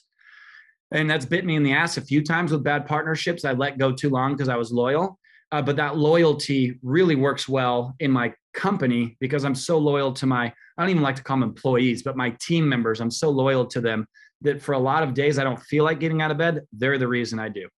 And 0.91 1.09
that's 1.09 1.25
bit 1.25 1.45
me 1.45 1.55
in 1.55 1.63
the 1.63 1.73
ass 1.73 1.97
a 1.97 2.01
few 2.01 2.23
times 2.23 2.51
with 2.51 2.63
bad 2.63 2.85
partnerships. 2.85 3.45
I 3.45 3.53
let 3.53 3.77
go 3.77 3.91
too 3.91 4.09
long 4.09 4.33
because 4.33 4.49
I 4.49 4.57
was 4.57 4.71
loyal. 4.71 5.17
Uh, 5.51 5.61
but 5.61 5.75
that 5.75 5.97
loyalty 5.97 6.79
really 6.81 7.15
works 7.15 7.47
well 7.49 7.95
in 7.99 8.11
my 8.11 8.33
company 8.53 9.17
because 9.19 9.43
I'm 9.43 9.55
so 9.55 9.77
loyal 9.77 10.13
to 10.13 10.25
my, 10.25 10.53
I 10.81 10.83
don't 10.85 10.89
even 10.89 11.03
like 11.03 11.17
to 11.17 11.23
call 11.23 11.37
them 11.37 11.47
employees, 11.47 12.01
but 12.01 12.17
my 12.17 12.35
team 12.41 12.67
members. 12.67 13.01
I'm 13.01 13.11
so 13.11 13.29
loyal 13.29 13.67
to 13.67 13.81
them 13.81 14.07
that 14.41 14.63
for 14.63 14.71
a 14.73 14.79
lot 14.79 15.03
of 15.03 15.13
days 15.13 15.37
I 15.37 15.43
don't 15.43 15.61
feel 15.61 15.83
like 15.83 15.99
getting 15.99 16.23
out 16.23 16.31
of 16.31 16.39
bed. 16.39 16.61
They're 16.73 16.97
the 16.97 17.07
reason 17.07 17.37
I 17.37 17.49
do. 17.49 17.69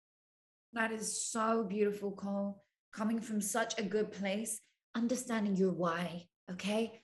That 0.72 0.94
is 0.94 1.22
so 1.22 1.66
beautiful, 1.66 2.14
Cole. 2.14 2.64
Coming 2.94 3.20
from 3.20 3.42
such 3.42 3.78
a 3.78 3.84
good 3.84 4.14
place, 4.14 4.62
understanding 4.96 5.58
your 5.58 5.74
why. 5.74 6.28
Okay. 6.50 7.02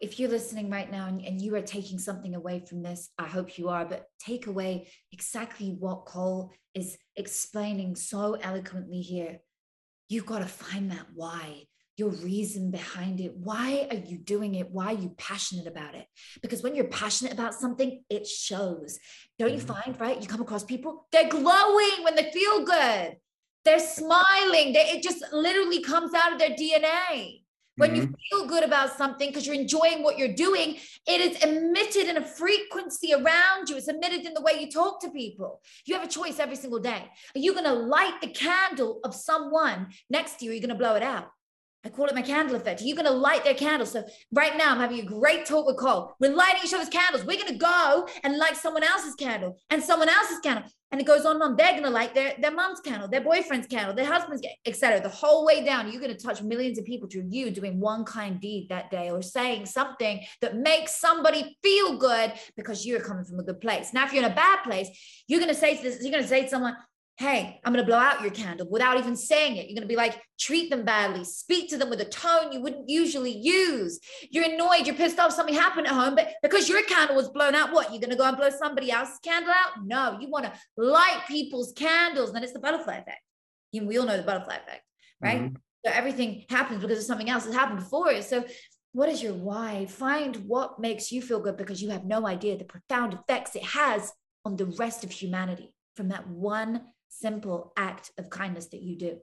If 0.00 0.18
you're 0.18 0.30
listening 0.30 0.70
right 0.70 0.90
now 0.90 1.08
and, 1.08 1.20
and 1.20 1.38
you 1.38 1.54
are 1.56 1.60
taking 1.60 1.98
something 1.98 2.34
away 2.34 2.64
from 2.66 2.82
this, 2.82 3.10
I 3.18 3.26
hope 3.26 3.58
you 3.58 3.68
are, 3.68 3.84
but 3.84 4.06
take 4.18 4.46
away 4.46 4.88
exactly 5.12 5.76
what 5.78 6.06
Cole 6.06 6.50
is 6.74 6.96
explaining 7.16 7.94
so 7.96 8.38
eloquently 8.40 9.02
here. 9.02 9.40
You've 10.08 10.24
got 10.24 10.38
to 10.38 10.46
find 10.46 10.90
that 10.92 11.08
why 11.14 11.66
your 12.02 12.10
reason 12.10 12.72
behind 12.72 13.20
it. 13.20 13.36
Why 13.36 13.86
are 13.88 13.96
you 13.96 14.18
doing 14.18 14.56
it? 14.56 14.68
Why 14.68 14.86
are 14.86 14.98
you 14.98 15.14
passionate 15.16 15.68
about 15.68 15.94
it? 15.94 16.04
Because 16.42 16.60
when 16.60 16.74
you're 16.74 16.86
passionate 16.86 17.32
about 17.32 17.54
something, 17.54 18.02
it 18.10 18.26
shows. 18.26 18.98
Don't 19.38 19.52
you 19.52 19.58
mm-hmm. 19.58 19.72
find, 19.72 20.00
right? 20.00 20.20
You 20.20 20.26
come 20.26 20.40
across 20.40 20.64
people, 20.64 21.06
they're 21.12 21.28
glowing 21.28 22.02
when 22.02 22.16
they 22.16 22.32
feel 22.32 22.64
good. 22.64 23.16
They're 23.64 23.78
smiling. 23.78 24.72
They, 24.72 24.90
it 24.94 25.04
just 25.04 25.22
literally 25.32 25.80
comes 25.80 26.12
out 26.12 26.32
of 26.32 26.40
their 26.40 26.50
DNA. 26.50 27.42
When 27.76 27.92
mm-hmm. 27.92 28.00
you 28.00 28.14
feel 28.30 28.48
good 28.48 28.64
about 28.64 28.98
something 28.98 29.28
because 29.28 29.46
you're 29.46 29.54
enjoying 29.54 30.02
what 30.02 30.18
you're 30.18 30.34
doing, 30.34 30.78
it 31.06 31.20
is 31.20 31.40
emitted 31.44 32.08
in 32.08 32.16
a 32.16 32.26
frequency 32.26 33.14
around 33.14 33.68
you. 33.68 33.76
It's 33.76 33.86
emitted 33.86 34.26
in 34.26 34.34
the 34.34 34.42
way 34.42 34.60
you 34.60 34.72
talk 34.72 35.00
to 35.02 35.10
people. 35.10 35.60
You 35.86 35.94
have 35.94 36.04
a 36.04 36.10
choice 36.10 36.40
every 36.40 36.56
single 36.56 36.80
day. 36.80 37.04
Are 37.36 37.38
you 37.38 37.52
going 37.52 37.64
to 37.64 37.72
light 37.72 38.20
the 38.20 38.26
candle 38.26 38.98
of 39.04 39.14
someone 39.14 39.86
next 40.10 40.40
to 40.40 40.44
you? 40.44 40.50
Or 40.50 40.52
are 40.52 40.54
you 40.56 40.60
going 40.60 40.76
to 40.76 40.82
blow 40.84 40.96
it 40.96 41.02
out? 41.04 41.28
I 41.84 41.88
call 41.88 42.06
it 42.06 42.14
my 42.14 42.22
candle 42.22 42.54
effect. 42.54 42.80
You're 42.80 42.96
going 42.96 43.08
to 43.08 43.12
light 43.12 43.42
their 43.42 43.54
candles. 43.54 43.90
So 43.92 44.04
right 44.32 44.56
now, 44.56 44.70
I'm 44.70 44.78
having 44.78 45.00
a 45.00 45.04
great 45.04 45.46
talk 45.46 45.66
with 45.66 45.76
Cole. 45.76 46.14
We're 46.20 46.34
lighting 46.34 46.62
each 46.64 46.72
other's 46.72 46.88
candles. 46.88 47.24
We're 47.24 47.38
going 47.38 47.52
to 47.52 47.58
go 47.58 48.08
and 48.22 48.38
light 48.38 48.56
someone 48.56 48.84
else's 48.84 49.16
candle 49.16 49.58
and 49.68 49.82
someone 49.82 50.08
else's 50.08 50.38
candle. 50.38 50.64
And 50.92 51.00
it 51.00 51.06
goes 51.06 51.24
on 51.24 51.36
and 51.36 51.42
on. 51.42 51.56
They're 51.56 51.72
going 51.72 51.82
to 51.84 51.90
light 51.90 52.14
their, 52.14 52.34
their 52.38 52.52
mom's 52.52 52.80
candle, 52.80 53.08
their 53.08 53.22
boyfriend's 53.22 53.66
candle, 53.66 53.94
their 53.94 54.06
husband's, 54.06 54.46
etc. 54.66 55.00
The 55.00 55.08
whole 55.08 55.44
way 55.44 55.64
down, 55.64 55.90
you're 55.90 56.00
going 56.00 56.14
to 56.14 56.22
touch 56.22 56.42
millions 56.42 56.78
of 56.78 56.84
people 56.84 57.08
through 57.08 57.26
you 57.30 57.50
doing 57.50 57.80
one 57.80 58.04
kind 58.04 58.40
deed 58.40 58.68
that 58.68 58.90
day 58.90 59.10
or 59.10 59.22
saying 59.22 59.66
something 59.66 60.20
that 60.42 60.56
makes 60.56 61.00
somebody 61.00 61.56
feel 61.62 61.96
good 61.96 62.34
because 62.56 62.86
you're 62.86 63.00
coming 63.00 63.24
from 63.24 63.40
a 63.40 63.42
good 63.42 63.60
place. 63.60 63.92
Now, 63.92 64.04
if 64.04 64.12
you're 64.12 64.24
in 64.24 64.30
a 64.30 64.34
bad 64.34 64.62
place, 64.64 64.88
you're 65.26 65.40
going 65.40 65.52
to 65.52 65.58
say 65.58 65.76
to 65.76 65.82
this, 65.82 66.02
you're 66.02 66.12
going 66.12 66.22
to 66.22 66.28
say 66.28 66.42
to 66.42 66.48
someone, 66.48 66.76
hey, 67.22 67.60
I'm 67.64 67.72
going 67.72 67.84
to 67.84 67.88
blow 67.88 67.98
out 67.98 68.20
your 68.20 68.32
candle 68.32 68.66
without 68.68 68.98
even 68.98 69.14
saying 69.14 69.56
it. 69.56 69.68
You're 69.68 69.76
going 69.76 69.88
to 69.88 69.94
be 69.94 69.96
like, 69.96 70.20
treat 70.40 70.70
them 70.70 70.84
badly, 70.84 71.22
speak 71.22 71.70
to 71.70 71.78
them 71.78 71.88
with 71.88 72.00
a 72.00 72.04
tone 72.04 72.50
you 72.50 72.60
wouldn't 72.60 72.88
usually 72.88 73.30
use. 73.30 74.00
You're 74.28 74.52
annoyed, 74.52 74.86
you're 74.86 74.96
pissed 74.96 75.20
off, 75.20 75.32
something 75.32 75.54
happened 75.54 75.86
at 75.86 75.92
home, 75.92 76.16
but 76.16 76.34
because 76.42 76.68
your 76.68 76.82
candle 76.82 77.14
was 77.14 77.28
blown 77.28 77.54
out, 77.54 77.72
what? 77.72 77.92
You're 77.92 78.00
going 78.00 78.10
to 78.10 78.16
go 78.16 78.24
and 78.24 78.36
blow 78.36 78.50
somebody 78.50 78.90
else's 78.90 79.20
candle 79.22 79.52
out? 79.52 79.84
No, 79.84 80.18
you 80.20 80.28
want 80.30 80.46
to 80.46 80.52
light 80.76 81.22
people's 81.28 81.72
candles. 81.72 82.32
Then 82.32 82.42
it's 82.42 82.52
the 82.52 82.58
butterfly 82.58 82.94
effect. 82.94 83.20
You, 83.70 83.86
we 83.86 83.98
all 83.98 84.06
know 84.06 84.16
the 84.16 84.24
butterfly 84.24 84.56
effect, 84.56 84.82
right? 85.20 85.42
Mm-hmm. 85.42 85.54
So 85.86 85.92
everything 85.92 86.44
happens 86.50 86.82
because 86.82 86.98
of 86.98 87.04
something 87.04 87.30
else 87.30 87.44
that 87.44 87.54
happened 87.54 87.78
before 87.78 88.10
it. 88.10 88.24
So 88.24 88.44
what 88.94 89.08
is 89.08 89.22
your 89.22 89.34
why? 89.34 89.86
Find 89.86 90.36
what 90.48 90.80
makes 90.80 91.12
you 91.12 91.22
feel 91.22 91.38
good 91.38 91.56
because 91.56 91.80
you 91.80 91.90
have 91.90 92.04
no 92.04 92.26
idea 92.26 92.58
the 92.58 92.64
profound 92.64 93.14
effects 93.14 93.54
it 93.54 93.62
has 93.62 94.12
on 94.44 94.56
the 94.56 94.66
rest 94.66 95.04
of 95.04 95.12
humanity 95.12 95.72
from 95.96 96.08
that 96.08 96.26
one 96.26 96.82
simple 97.12 97.72
act 97.76 98.10
of 98.18 98.30
kindness 98.30 98.66
that 98.66 98.82
you 98.82 98.96
do. 98.96 99.18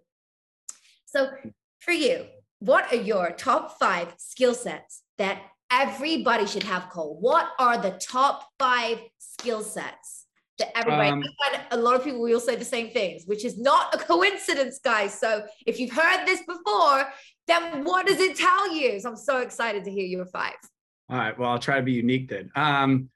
So, 1.05 1.29
for 1.79 1.91
you, 1.91 2.25
what 2.59 2.91
are 2.93 2.97
your 2.97 3.31
top 3.31 3.79
five 3.79 4.13
skill 4.17 4.53
sets 4.53 5.01
that 5.17 5.41
everybody 5.71 6.45
should 6.45 6.63
have, 6.63 6.89
Cole? 6.89 7.17
What 7.19 7.49
are 7.57 7.81
the 7.81 7.91
top 7.91 8.47
five 8.59 8.99
skill 9.17 9.63
sets 9.63 10.25
that 10.59 10.77
everybody, 10.77 11.09
um, 11.09 11.23
a 11.71 11.77
lot 11.77 11.95
of 11.95 12.03
people 12.03 12.21
will 12.21 12.39
say 12.39 12.55
the 12.55 12.65
same 12.65 12.89
things, 12.89 13.23
which 13.25 13.45
is 13.45 13.57
not 13.57 13.95
a 13.95 13.97
coincidence, 14.13 14.79
guys. 14.83 15.17
So, 15.17 15.45
if 15.65 15.79
you've 15.79 15.93
heard 15.93 16.25
this 16.25 16.41
before, 16.41 17.05
then 17.47 17.83
what 17.83 18.05
does 18.05 18.19
it 18.19 18.37
tell 18.37 18.73
you? 18.73 18.99
So, 18.99 19.09
I'm 19.09 19.15
so 19.15 19.39
excited 19.39 19.83
to 19.85 19.91
hear 19.91 20.05
your 20.05 20.25
five. 20.25 20.55
All 21.09 21.17
right. 21.17 21.37
Well, 21.37 21.49
I'll 21.49 21.59
try 21.59 21.77
to 21.77 21.81
be 21.81 21.93
unique 21.93 22.29
then. 22.29 22.51
Um, 22.55 23.09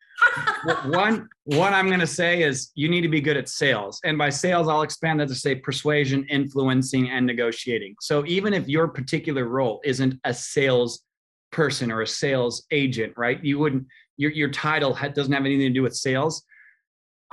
one 0.85 1.27
one 1.45 1.73
I'm 1.73 1.87
going 1.87 1.99
to 1.99 2.07
say 2.07 2.43
is 2.43 2.71
you 2.75 2.87
need 2.87 3.01
to 3.01 3.09
be 3.09 3.21
good 3.21 3.37
at 3.37 3.49
sales, 3.49 3.99
and 4.03 4.17
by 4.17 4.29
sales, 4.29 4.67
I'll 4.67 4.81
expand 4.81 5.19
that 5.19 5.27
to 5.27 5.35
say 5.35 5.55
persuasion, 5.55 6.25
influencing, 6.29 7.09
and 7.09 7.25
negotiating. 7.25 7.95
So 8.01 8.25
even 8.25 8.53
if 8.53 8.67
your 8.67 8.87
particular 8.87 9.45
role 9.45 9.81
isn't 9.83 10.19
a 10.23 10.33
sales 10.33 11.03
person 11.51 11.91
or 11.91 12.01
a 12.01 12.07
sales 12.07 12.65
agent, 12.71 13.13
right? 13.17 13.43
You 13.43 13.59
wouldn't 13.59 13.85
your 14.17 14.31
your 14.31 14.49
title 14.49 14.93
doesn't 14.93 15.33
have 15.33 15.45
anything 15.45 15.67
to 15.67 15.73
do 15.73 15.83
with 15.83 15.95
sales. 15.95 16.43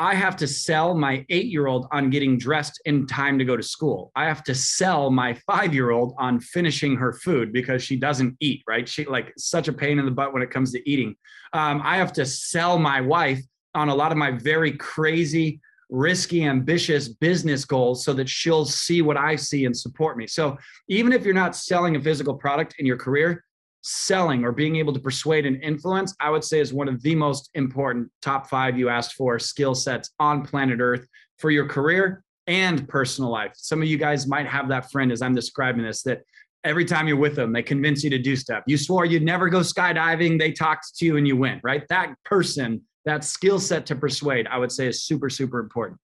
I 0.01 0.14
have 0.14 0.34
to 0.36 0.46
sell 0.46 0.94
my 0.94 1.26
eight 1.28 1.46
year 1.46 1.66
old 1.66 1.86
on 1.92 2.09
getting 2.09 2.38
dressed 2.38 2.80
in 2.86 3.07
time 3.07 3.38
to 3.38 3.44
go 3.44 3.55
to 3.55 3.62
school. 3.62 4.11
I 4.16 4.24
have 4.24 4.42
to 4.44 4.55
sell 4.55 5.11
my 5.11 5.34
five 5.46 5.74
year 5.74 5.90
old 5.90 6.14
on 6.16 6.40
finishing 6.40 6.96
her 6.96 7.12
food 7.12 7.53
because 7.53 7.82
she 7.82 7.96
doesn't 7.96 8.34
eat, 8.40 8.62
right? 8.66 8.88
She 8.88 9.05
like 9.05 9.34
such 9.36 9.68
a 9.68 9.74
pain 9.74 9.98
in 9.98 10.07
the 10.07 10.11
butt 10.11 10.32
when 10.32 10.40
it 10.40 10.51
comes 10.51 10.72
to 10.72 10.90
eating. 10.90 11.16
Um, 11.53 11.82
I 11.84 11.98
have 11.98 12.14
to 12.14 12.24
sell 12.24 12.78
my 12.78 13.03
wife 13.03 13.42
on 13.74 13.90
a 13.90 13.94
lot 13.94 14.11
of 14.11 14.16
my 14.16 14.30
very 14.30 14.72
crazy, 14.72 15.61
risky, 15.90 16.44
ambitious 16.44 17.09
business 17.09 17.66
goals 17.66 18.03
so 18.03 18.14
that 18.14 18.28
she'll 18.28 18.64
see 18.64 19.03
what 19.03 19.18
I 19.18 19.36
see 19.36 19.66
and 19.66 19.76
support 19.76 20.16
me. 20.16 20.26
So 20.26 20.57
even 20.88 21.12
if 21.12 21.26
you're 21.26 21.34
not 21.34 21.55
selling 21.55 21.96
a 21.96 22.01
physical 22.01 22.34
product 22.34 22.76
in 22.78 22.86
your 22.86 22.96
career, 22.96 23.44
selling 23.83 24.45
or 24.45 24.53
being 24.53 24.76
able 24.76 24.93
to 24.93 25.01
persuade 25.01 25.47
and 25.47 25.62
influence, 25.62 26.14
I 26.20 26.31
would 26.31 26.45
say 26.45 26.61
is 26.61 26.72
one 26.72 26.89
of 26.89 27.03
the 27.03 27.14
most 27.14 27.51
important 27.55 28.11
top 28.20 28.49
five 28.49 28.78
you 28.78 28.89
asked 28.89 29.14
for 29.14 29.39
skill 29.39 29.74
sets 29.74 30.11
on 30.18 30.45
planet 30.45 30.81
Earth 30.81 31.07
for 31.39 31.51
your 31.51 31.66
career 31.66 32.22
and 32.47 32.89
personal 32.89 33.31
life. 33.31 33.53
Some 33.55 33.81
of 33.83 33.89
you 33.89 33.97
guys 33.97 34.26
might 34.26 34.47
have 34.47 34.68
that 34.68 34.91
friend 34.91 35.12
as 35.12 35.22
I'm 35.22 35.35
describing 35.35 35.85
this 35.85 36.03
that 36.03 36.22
every 36.64 36.85
time 36.85 37.09
you're 37.09 37.16
with 37.16 37.37
them, 37.37 37.53
they 37.53 37.62
convince 37.62 38.05
you 38.05 38.11
to 38.11 38.18
do 38.18 38.37
stuff. 38.37 38.64
You 38.66 38.76
swore 38.76 39.05
you'd 39.05 39.22
never 39.22 39.49
go 39.49 39.61
skydiving, 39.61 40.39
they 40.39 40.53
talked 40.53 40.97
to 40.97 41.07
you 41.07 41.16
and 41.16 41.26
you 41.26 41.37
went, 41.37 41.61
right? 41.62 41.85
That 41.89 42.14
person, 42.24 42.83
that 43.05 43.24
skill 43.24 43.59
set 43.59 43.87
to 43.87 43.97
persuade, 43.97 44.47
I 44.47 44.59
would 44.59 44.72
say 44.72 44.89
is 44.89 45.05
super, 45.05 45.31
super 45.31 45.59
important. 45.59 45.99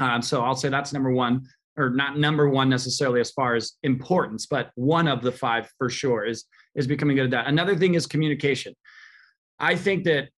Um, 0.00 0.22
so 0.22 0.42
I'll 0.42 0.56
say 0.56 0.68
that's 0.68 0.92
number 0.92 1.12
one 1.12 1.46
or 1.76 1.90
not 1.90 2.18
number 2.18 2.48
one 2.48 2.68
necessarily 2.68 3.20
as 3.20 3.30
far 3.30 3.54
as 3.54 3.72
importance, 3.82 4.46
but 4.46 4.70
one 4.74 5.08
of 5.08 5.22
the 5.22 5.32
five 5.32 5.70
for 5.78 5.90
sure 5.90 6.24
is 6.24 6.44
is 6.74 6.86
becoming 6.86 7.16
good 7.16 7.26
at 7.26 7.30
that. 7.30 7.46
Another 7.46 7.76
thing 7.76 7.94
is 7.94 8.06
communication. 8.06 8.74
I 9.58 9.76
think 9.76 10.04
that 10.04 10.28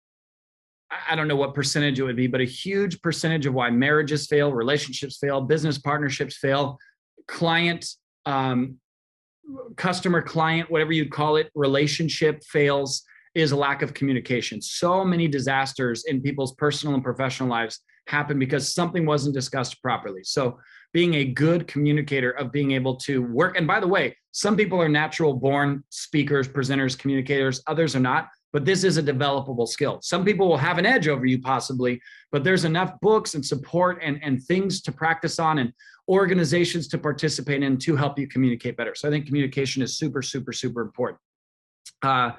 I 1.09 1.17
don't 1.17 1.27
know 1.27 1.37
what 1.37 1.55
percentage 1.55 1.99
it 1.99 2.05
would 2.05 2.17
be, 2.17 2.27
but 2.27 2.41
a 2.41 2.45
huge 2.45 3.03
percentage 3.03 3.47
of 3.47 3.55
why 3.55 3.71
marriages 3.71 4.27
fail, 4.27 4.53
relationships 4.53 5.19
fail, 5.19 5.41
business 5.41 5.79
partnerships 5.79 6.37
fail, 6.37 6.79
client, 7.27 7.87
um, 8.25 8.77
customer 9.77 10.23
client, 10.23 10.71
whatever 10.71 10.93
you'd 10.93 11.11
call 11.11 11.37
it, 11.37 11.51
relationship 11.55 12.43
fails 12.45 13.03
is 13.35 13.53
a 13.53 13.57
lack 13.57 13.83
of 13.83 13.95
communication. 13.95 14.63
So 14.63 15.05
many 15.05 15.29
disasters 15.29 16.05
in 16.05 16.23
people's 16.23 16.55
personal 16.55 16.95
and 16.95 17.05
professional 17.05 17.49
lives 17.49 17.81
happen 18.07 18.39
because 18.39 18.73
something 18.75 19.05
wasn't 19.05 19.35
discussed 19.35 19.83
properly. 19.83 20.23
So 20.25 20.59
being 20.97 21.13
a 21.13 21.25
good 21.27 21.69
communicator 21.69 22.31
of 22.31 22.51
being 22.51 22.71
able 22.71 22.97
to 22.97 23.23
work. 23.25 23.59
And 23.59 23.67
by 23.67 23.81
the 23.81 23.87
way, 23.87 24.17
some 24.33 24.57
people 24.57 24.81
are 24.81 24.89
natural 24.89 25.35
born 25.35 25.85
speakers, 25.91 26.49
presenters, 26.49 26.99
communicators, 26.99 27.63
others 27.67 27.95
are 27.95 28.01
not. 28.01 28.31
But 28.55 28.65
this 28.65 28.83
is 28.83 28.97
a 28.97 29.03
developable 29.03 29.69
skill. 29.69 29.99
Some 30.01 30.25
people 30.25 30.49
will 30.49 30.57
have 30.57 30.79
an 30.79 30.87
edge 30.87 31.07
over 31.07 31.27
you, 31.27 31.39
possibly, 31.39 32.01
but 32.33 32.45
there's 32.45 32.65
enough 32.65 32.99
books 33.03 33.35
and 33.35 33.45
support 33.45 33.99
and, 34.03 34.19
and 34.23 34.43
things 34.43 34.81
to 34.85 34.91
practice 34.91 35.39
on 35.39 35.59
and 35.59 35.71
organizations 36.09 36.89
to 36.89 36.97
participate 36.97 37.63
in 37.63 37.77
to 37.77 37.95
help 37.95 38.19
you 38.19 38.27
communicate 38.27 38.79
better. 38.79 38.95
So 38.95 39.07
I 39.07 39.11
think 39.11 39.27
communication 39.27 39.83
is 39.83 39.99
super, 39.99 40.23
super, 40.23 40.55
super 40.55 40.81
important. 40.81 41.21
Uh, 42.01 42.31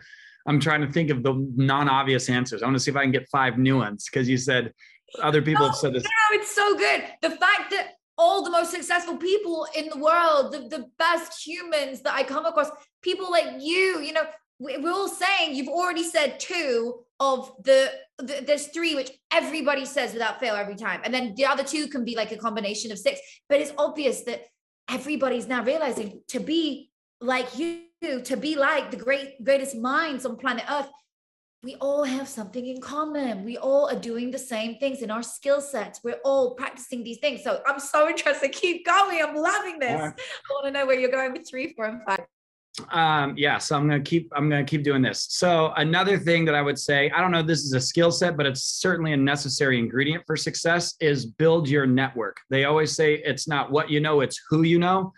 I'm 0.47 0.59
trying 0.59 0.81
to 0.81 0.91
think 0.91 1.11
of 1.11 1.21
the 1.21 1.47
non-obvious 1.55 2.27
answers. 2.27 2.63
I 2.63 2.65
want 2.65 2.77
to 2.77 2.79
see 2.79 2.89
if 2.89 2.97
I 2.97 3.03
can 3.03 3.11
get 3.11 3.29
five 3.29 3.59
new 3.59 3.77
ones 3.77 4.07
because 4.11 4.27
you 4.27 4.37
said 4.37 4.73
other 5.21 5.43
people 5.43 5.61
no, 5.61 5.67
have 5.67 5.77
said 5.77 5.93
this. 5.93 6.03
No, 6.03 6.39
it's 6.39 6.55
so 6.55 6.75
good. 6.75 7.03
The 7.21 7.29
fact 7.29 7.69
that 7.69 7.96
all 8.17 8.43
the 8.43 8.49
most 8.49 8.71
successful 8.71 9.17
people 9.17 9.67
in 9.75 9.89
the 9.89 9.97
world, 9.97 10.51
the, 10.51 10.67
the 10.75 10.85
best 10.97 11.45
humans 11.45 12.01
that 12.01 12.13
I 12.13 12.23
come 12.23 12.45
across, 12.45 12.69
people 13.01 13.29
like 13.29 13.61
you, 13.61 13.99
you 14.01 14.13
know, 14.13 14.23
we're 14.59 14.91
all 14.91 15.07
saying 15.07 15.55
you've 15.55 15.67
already 15.67 16.03
said 16.03 16.39
two 16.39 17.01
of 17.19 17.51
the, 17.63 17.91
the, 18.17 18.43
there's 18.45 18.67
three 18.67 18.95
which 18.95 19.11
everybody 19.31 19.85
says 19.85 20.13
without 20.13 20.39
fail 20.39 20.55
every 20.55 20.75
time. 20.75 21.01
And 21.03 21.13
then 21.13 21.35
the 21.35 21.45
other 21.45 21.63
two 21.63 21.87
can 21.87 22.03
be 22.03 22.15
like 22.15 22.31
a 22.31 22.37
combination 22.37 22.91
of 22.91 22.97
six. 22.97 23.19
But 23.49 23.61
it's 23.61 23.73
obvious 23.77 24.23
that 24.23 24.45
everybody's 24.89 25.47
now 25.47 25.63
realizing 25.63 26.21
to 26.29 26.39
be 26.39 26.89
like 27.21 27.57
you 27.57 27.81
to 28.23 28.37
be 28.37 28.55
like 28.55 28.91
the 28.91 28.97
great 28.97 29.43
greatest 29.43 29.75
minds 29.75 30.23
on 30.25 30.37
planet 30.37 30.63
earth 30.69 30.89
we 31.63 31.75
all 31.75 32.03
have 32.03 32.27
something 32.27 32.67
in 32.67 32.79
common. 32.79 33.43
We 33.43 33.57
all 33.57 33.89
are 33.89 33.99
doing 33.99 34.29
the 34.29 34.37
same 34.37 34.75
things 34.75 35.01
in 35.01 35.09
our 35.09 35.23
skill 35.23 35.59
sets. 35.59 36.01
We're 36.03 36.19
all 36.23 36.53
practicing 36.55 37.03
these 37.03 37.17
things. 37.17 37.43
So 37.43 37.61
I'm 37.65 37.79
so 37.79 38.07
interested. 38.09 38.51
Keep 38.51 38.85
going. 38.85 39.21
I'm 39.21 39.35
loving 39.35 39.79
this. 39.79 39.99
I 39.99 40.53
want 40.53 40.65
to 40.65 40.71
know 40.71 40.85
where 40.85 40.99
you're 40.99 41.11
going 41.11 41.33
with 41.33 41.49
three, 41.49 41.73
four, 41.73 41.85
and 41.85 42.03
five. 42.03 42.25
Um, 42.91 43.33
yeah, 43.35 43.57
so 43.57 43.75
I'm 43.75 43.87
gonna 43.87 43.99
keep 43.99 44.31
I'm 44.35 44.49
gonna 44.49 44.63
keep 44.63 44.83
doing 44.83 45.01
this. 45.01 45.25
So 45.31 45.73
another 45.77 46.19
thing 46.19 46.45
that 46.45 46.53
I 46.53 46.61
would 46.61 46.77
say, 46.77 47.09
I 47.09 47.21
don't 47.21 47.31
know 47.31 47.41
this 47.41 47.63
is 47.63 47.73
a 47.73 47.81
skill 47.81 48.11
set, 48.11 48.37
but 48.37 48.45
it's 48.45 48.63
certainly 48.63 49.13
a 49.13 49.17
necessary 49.17 49.79
ingredient 49.79 50.23
for 50.27 50.37
success 50.37 50.93
is 50.99 51.25
build 51.25 51.67
your 51.67 51.87
network. 51.87 52.37
They 52.51 52.65
always 52.65 52.91
say 52.95 53.15
it's 53.15 53.47
not 53.47 53.71
what 53.71 53.89
you 53.89 53.99
know, 53.99 54.21
it's 54.21 54.39
who 54.47 54.61
you 54.61 54.77
know. 54.77 55.11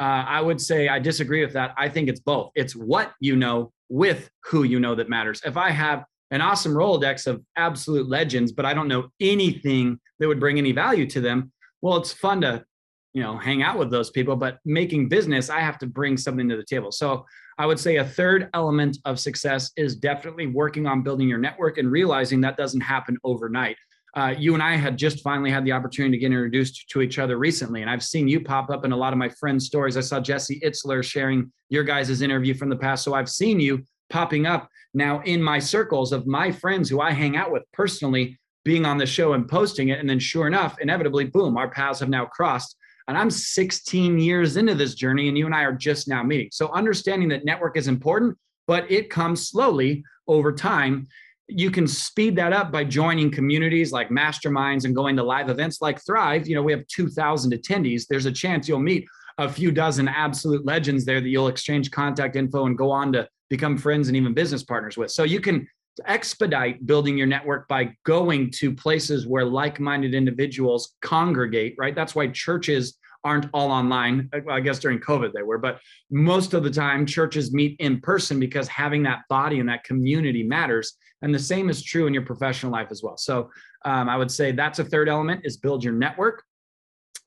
Uh, 0.00 0.24
I 0.26 0.40
would 0.40 0.60
say 0.60 0.88
I 0.88 0.98
disagree 0.98 1.44
with 1.44 1.52
that. 1.54 1.74
I 1.76 1.88
think 1.88 2.08
it's 2.08 2.20
both. 2.20 2.50
It's 2.54 2.74
what 2.74 3.12
you 3.20 3.36
know 3.36 3.72
with 3.88 4.30
who 4.44 4.62
you 4.62 4.80
know 4.80 4.94
that 4.94 5.08
matters. 5.08 5.40
If 5.44 5.56
I 5.56 5.70
have 5.70 6.04
an 6.30 6.40
awesome 6.40 6.72
Rolodex 6.72 7.26
of 7.26 7.42
absolute 7.56 8.08
legends, 8.08 8.52
but 8.52 8.64
I 8.64 8.72
don't 8.72 8.88
know 8.88 9.08
anything 9.20 10.00
that 10.18 10.28
would 10.28 10.40
bring 10.40 10.58
any 10.58 10.72
value 10.72 11.06
to 11.08 11.20
them, 11.20 11.52
well, 11.82 11.98
it's 11.98 12.12
fun 12.12 12.40
to 12.40 12.64
you 13.12 13.22
know 13.22 13.36
hang 13.36 13.62
out 13.62 13.78
with 13.78 13.90
those 13.90 14.10
people 14.10 14.36
but 14.36 14.58
making 14.64 15.08
business 15.08 15.50
i 15.50 15.60
have 15.60 15.78
to 15.78 15.86
bring 15.86 16.16
something 16.16 16.48
to 16.48 16.56
the 16.56 16.64
table 16.64 16.90
so 16.90 17.24
i 17.58 17.66
would 17.66 17.78
say 17.78 17.96
a 17.96 18.04
third 18.04 18.48
element 18.54 18.98
of 19.04 19.20
success 19.20 19.70
is 19.76 19.96
definitely 19.96 20.46
working 20.46 20.86
on 20.86 21.02
building 21.02 21.28
your 21.28 21.38
network 21.38 21.78
and 21.78 21.90
realizing 21.90 22.40
that 22.40 22.56
doesn't 22.56 22.80
happen 22.80 23.16
overnight 23.24 23.76
uh, 24.14 24.34
you 24.38 24.54
and 24.54 24.62
i 24.62 24.76
had 24.76 24.96
just 24.96 25.22
finally 25.22 25.50
had 25.50 25.64
the 25.64 25.72
opportunity 25.72 26.16
to 26.16 26.20
get 26.20 26.26
introduced 26.26 26.88
to 26.88 27.00
each 27.00 27.18
other 27.18 27.38
recently 27.38 27.82
and 27.82 27.90
i've 27.90 28.02
seen 28.02 28.28
you 28.28 28.40
pop 28.40 28.70
up 28.70 28.84
in 28.84 28.92
a 28.92 28.96
lot 28.96 29.12
of 29.12 29.18
my 29.18 29.28
friends 29.28 29.66
stories 29.66 29.96
i 29.96 30.00
saw 30.00 30.20
jesse 30.20 30.60
itzler 30.60 31.02
sharing 31.02 31.50
your 31.68 31.84
guys' 31.84 32.22
interview 32.22 32.54
from 32.54 32.68
the 32.68 32.76
past 32.76 33.04
so 33.04 33.14
i've 33.14 33.30
seen 33.30 33.58
you 33.60 33.84
popping 34.10 34.46
up 34.46 34.68
now 34.94 35.20
in 35.22 35.42
my 35.42 35.58
circles 35.58 36.12
of 36.12 36.26
my 36.26 36.50
friends 36.50 36.88
who 36.88 37.00
i 37.00 37.10
hang 37.10 37.36
out 37.36 37.50
with 37.50 37.62
personally 37.72 38.38
being 38.64 38.84
on 38.84 38.98
the 38.98 39.06
show 39.06 39.32
and 39.32 39.48
posting 39.48 39.88
it 39.88 39.98
and 39.98 40.08
then 40.08 40.18
sure 40.18 40.46
enough 40.46 40.76
inevitably 40.80 41.24
boom 41.24 41.56
our 41.56 41.70
paths 41.70 42.00
have 42.00 42.08
now 42.08 42.24
crossed 42.24 42.76
and 43.08 43.18
I'm 43.18 43.30
16 43.30 44.18
years 44.18 44.56
into 44.56 44.74
this 44.74 44.94
journey, 44.94 45.28
and 45.28 45.36
you 45.36 45.46
and 45.46 45.54
I 45.54 45.62
are 45.62 45.72
just 45.72 46.08
now 46.08 46.22
meeting. 46.22 46.48
So, 46.52 46.72
understanding 46.72 47.28
that 47.30 47.44
network 47.44 47.76
is 47.76 47.88
important, 47.88 48.36
but 48.66 48.90
it 48.90 49.10
comes 49.10 49.48
slowly 49.48 50.04
over 50.28 50.52
time. 50.52 51.08
You 51.56 51.70
can 51.70 51.86
speed 51.86 52.36
that 52.36 52.52
up 52.52 52.72
by 52.72 52.84
joining 52.84 53.30
communities 53.30 53.92
like 53.92 54.08
masterminds 54.08 54.84
and 54.84 54.94
going 54.94 55.16
to 55.16 55.22
live 55.22 55.48
events 55.48 55.80
like 55.80 56.04
Thrive. 56.04 56.46
You 56.46 56.54
know, 56.54 56.62
we 56.62 56.72
have 56.72 56.86
2,000 56.88 57.52
attendees. 57.52 58.04
There's 58.08 58.26
a 58.26 58.32
chance 58.32 58.68
you'll 58.68 58.78
meet 58.78 59.06
a 59.38 59.48
few 59.48 59.70
dozen 59.70 60.08
absolute 60.08 60.64
legends 60.64 61.04
there 61.04 61.20
that 61.20 61.28
you'll 61.28 61.48
exchange 61.48 61.90
contact 61.90 62.36
info 62.36 62.66
and 62.66 62.76
go 62.76 62.90
on 62.90 63.12
to 63.12 63.28
become 63.50 63.78
friends 63.78 64.08
and 64.08 64.16
even 64.16 64.34
business 64.34 64.62
partners 64.62 64.96
with. 64.96 65.10
So, 65.10 65.24
you 65.24 65.40
can 65.40 65.66
expedite 66.06 66.86
building 66.86 67.18
your 67.18 67.26
network 67.26 67.68
by 67.68 67.94
going 68.04 68.50
to 68.50 68.74
places 68.74 69.26
where 69.26 69.44
like-minded 69.44 70.14
individuals 70.14 70.94
congregate 71.02 71.74
right 71.78 71.94
that's 71.94 72.14
why 72.14 72.26
churches 72.28 72.96
aren't 73.24 73.46
all 73.52 73.70
online. 73.70 74.28
I 74.50 74.60
guess 74.60 74.78
during 74.78 74.98
covid 74.98 75.32
they 75.32 75.42
were 75.42 75.58
but 75.58 75.80
most 76.10 76.54
of 76.54 76.62
the 76.62 76.70
time 76.70 77.06
churches 77.06 77.52
meet 77.52 77.76
in 77.78 78.00
person 78.00 78.40
because 78.40 78.68
having 78.68 79.02
that 79.04 79.20
body 79.28 79.60
and 79.60 79.68
that 79.68 79.84
community 79.84 80.42
matters. 80.42 80.94
And 81.22 81.34
the 81.34 81.38
same 81.38 81.70
is 81.70 81.82
true 81.82 82.06
in 82.06 82.14
your 82.14 82.24
professional 82.24 82.72
life 82.72 82.88
as 82.90 83.02
well. 83.02 83.16
So 83.16 83.50
um, 83.84 84.08
i 84.08 84.16
would 84.16 84.30
say 84.30 84.52
that's 84.52 84.78
a 84.78 84.84
third 84.84 85.08
element 85.08 85.42
is 85.44 85.56
build 85.56 85.84
your 85.84 85.94
network. 85.94 86.42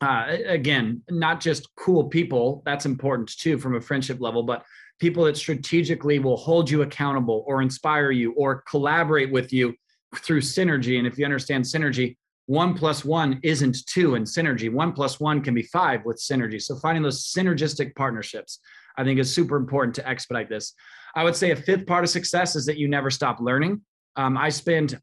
Uh, 0.02 0.38
again 0.46 1.02
not 1.10 1.40
just 1.40 1.74
cool 1.78 2.04
people 2.04 2.62
that's 2.66 2.86
important 2.86 3.30
too 3.40 3.58
from 3.58 3.76
a 3.76 3.82
friendship 3.82 4.20
level 4.20 4.44
but 4.44 4.66
people 5.00 5.24
that 5.24 5.38
strategically 5.38 6.20
will 6.20 6.36
hold 6.36 6.70
you 6.70 6.82
accountable 6.82 7.46
or 7.48 7.62
inspire 7.62 8.12
you 8.12 8.34
or 8.34 8.62
collaborate 8.70 9.32
with 9.32 9.54
you 9.54 9.74
through 10.20 10.42
synergy. 10.42 10.98
And 10.98 11.08
if 11.08 11.18
you 11.18 11.26
understand 11.26 11.64
synergy, 11.64 12.18
one 12.48 12.76
plus 12.76 13.04
one 13.04 13.40
isn't 13.44 13.86
two 13.88 14.16
in 14.16 14.24
synergy. 14.24 14.72
One 14.72 14.92
plus 14.92 15.20
one 15.20 15.42
can 15.42 15.54
be 15.54 15.64
five 15.64 16.06
with 16.06 16.18
synergy. 16.18 16.62
So 16.62 16.76
finding 16.76 17.04
those 17.04 17.26
synergistic 17.26 17.96
partnerships, 17.96 18.60
I 18.98 19.04
think, 19.04 19.20
is 19.20 19.34
super 19.34 19.56
important 19.56 19.96
to 19.96 20.08
expedite 20.08 20.50
this. 20.50 20.74
I 21.16 21.24
would 21.24 21.36
say 21.36 21.52
a 21.52 21.56
fifth 21.56 21.88
part 21.88 22.04
of 22.04 22.10
success 22.10 22.56
is 22.56 22.66
that 22.68 22.78
you 22.78 22.88
never 22.88 23.10
stop 23.10 23.40
learning. 23.40 23.82
Um, 24.16 24.38
I 24.38 24.50
spend 24.50 25.00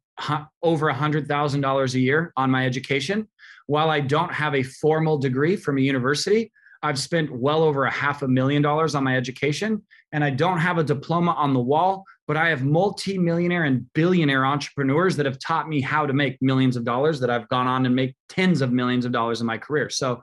over 0.62 0.88
a 0.88 0.94
hundred 0.94 1.26
thousand 1.26 1.62
dollars 1.62 1.94
a 1.94 2.00
year 2.00 2.32
on 2.36 2.50
my 2.50 2.64
education. 2.64 3.28
While 3.66 3.90
I 3.90 4.00
don't 4.00 4.32
have 4.32 4.54
a 4.54 4.62
formal 4.62 5.18
degree 5.18 5.56
from 5.56 5.78
a 5.78 5.80
university, 5.80 6.52
I've 6.82 6.98
spent 6.98 7.30
well 7.30 7.62
over 7.62 7.84
a 7.84 7.90
half 7.90 8.22
a 8.22 8.28
million 8.28 8.60
dollars 8.60 8.94
on 8.94 9.04
my 9.04 9.16
education, 9.16 9.82
and 10.12 10.24
I 10.24 10.30
don't 10.30 10.58
have 10.58 10.78
a 10.78 10.84
diploma 10.84 11.32
on 11.32 11.54
the 11.54 11.60
wall, 11.60 12.04
but 12.32 12.40
I 12.40 12.48
have 12.48 12.64
multi-millionaire 12.64 13.64
and 13.64 13.92
billionaire 13.92 14.46
entrepreneurs 14.46 15.16
that 15.16 15.26
have 15.26 15.38
taught 15.38 15.68
me 15.68 15.82
how 15.82 16.06
to 16.06 16.14
make 16.14 16.40
millions 16.40 16.78
of 16.78 16.82
dollars 16.82 17.20
that 17.20 17.28
I've 17.28 17.46
gone 17.50 17.66
on 17.66 17.84
and 17.84 17.94
make 17.94 18.16
tens 18.30 18.62
of 18.62 18.72
millions 18.72 19.04
of 19.04 19.12
dollars 19.12 19.42
in 19.42 19.46
my 19.46 19.58
career. 19.58 19.90
So, 19.90 20.22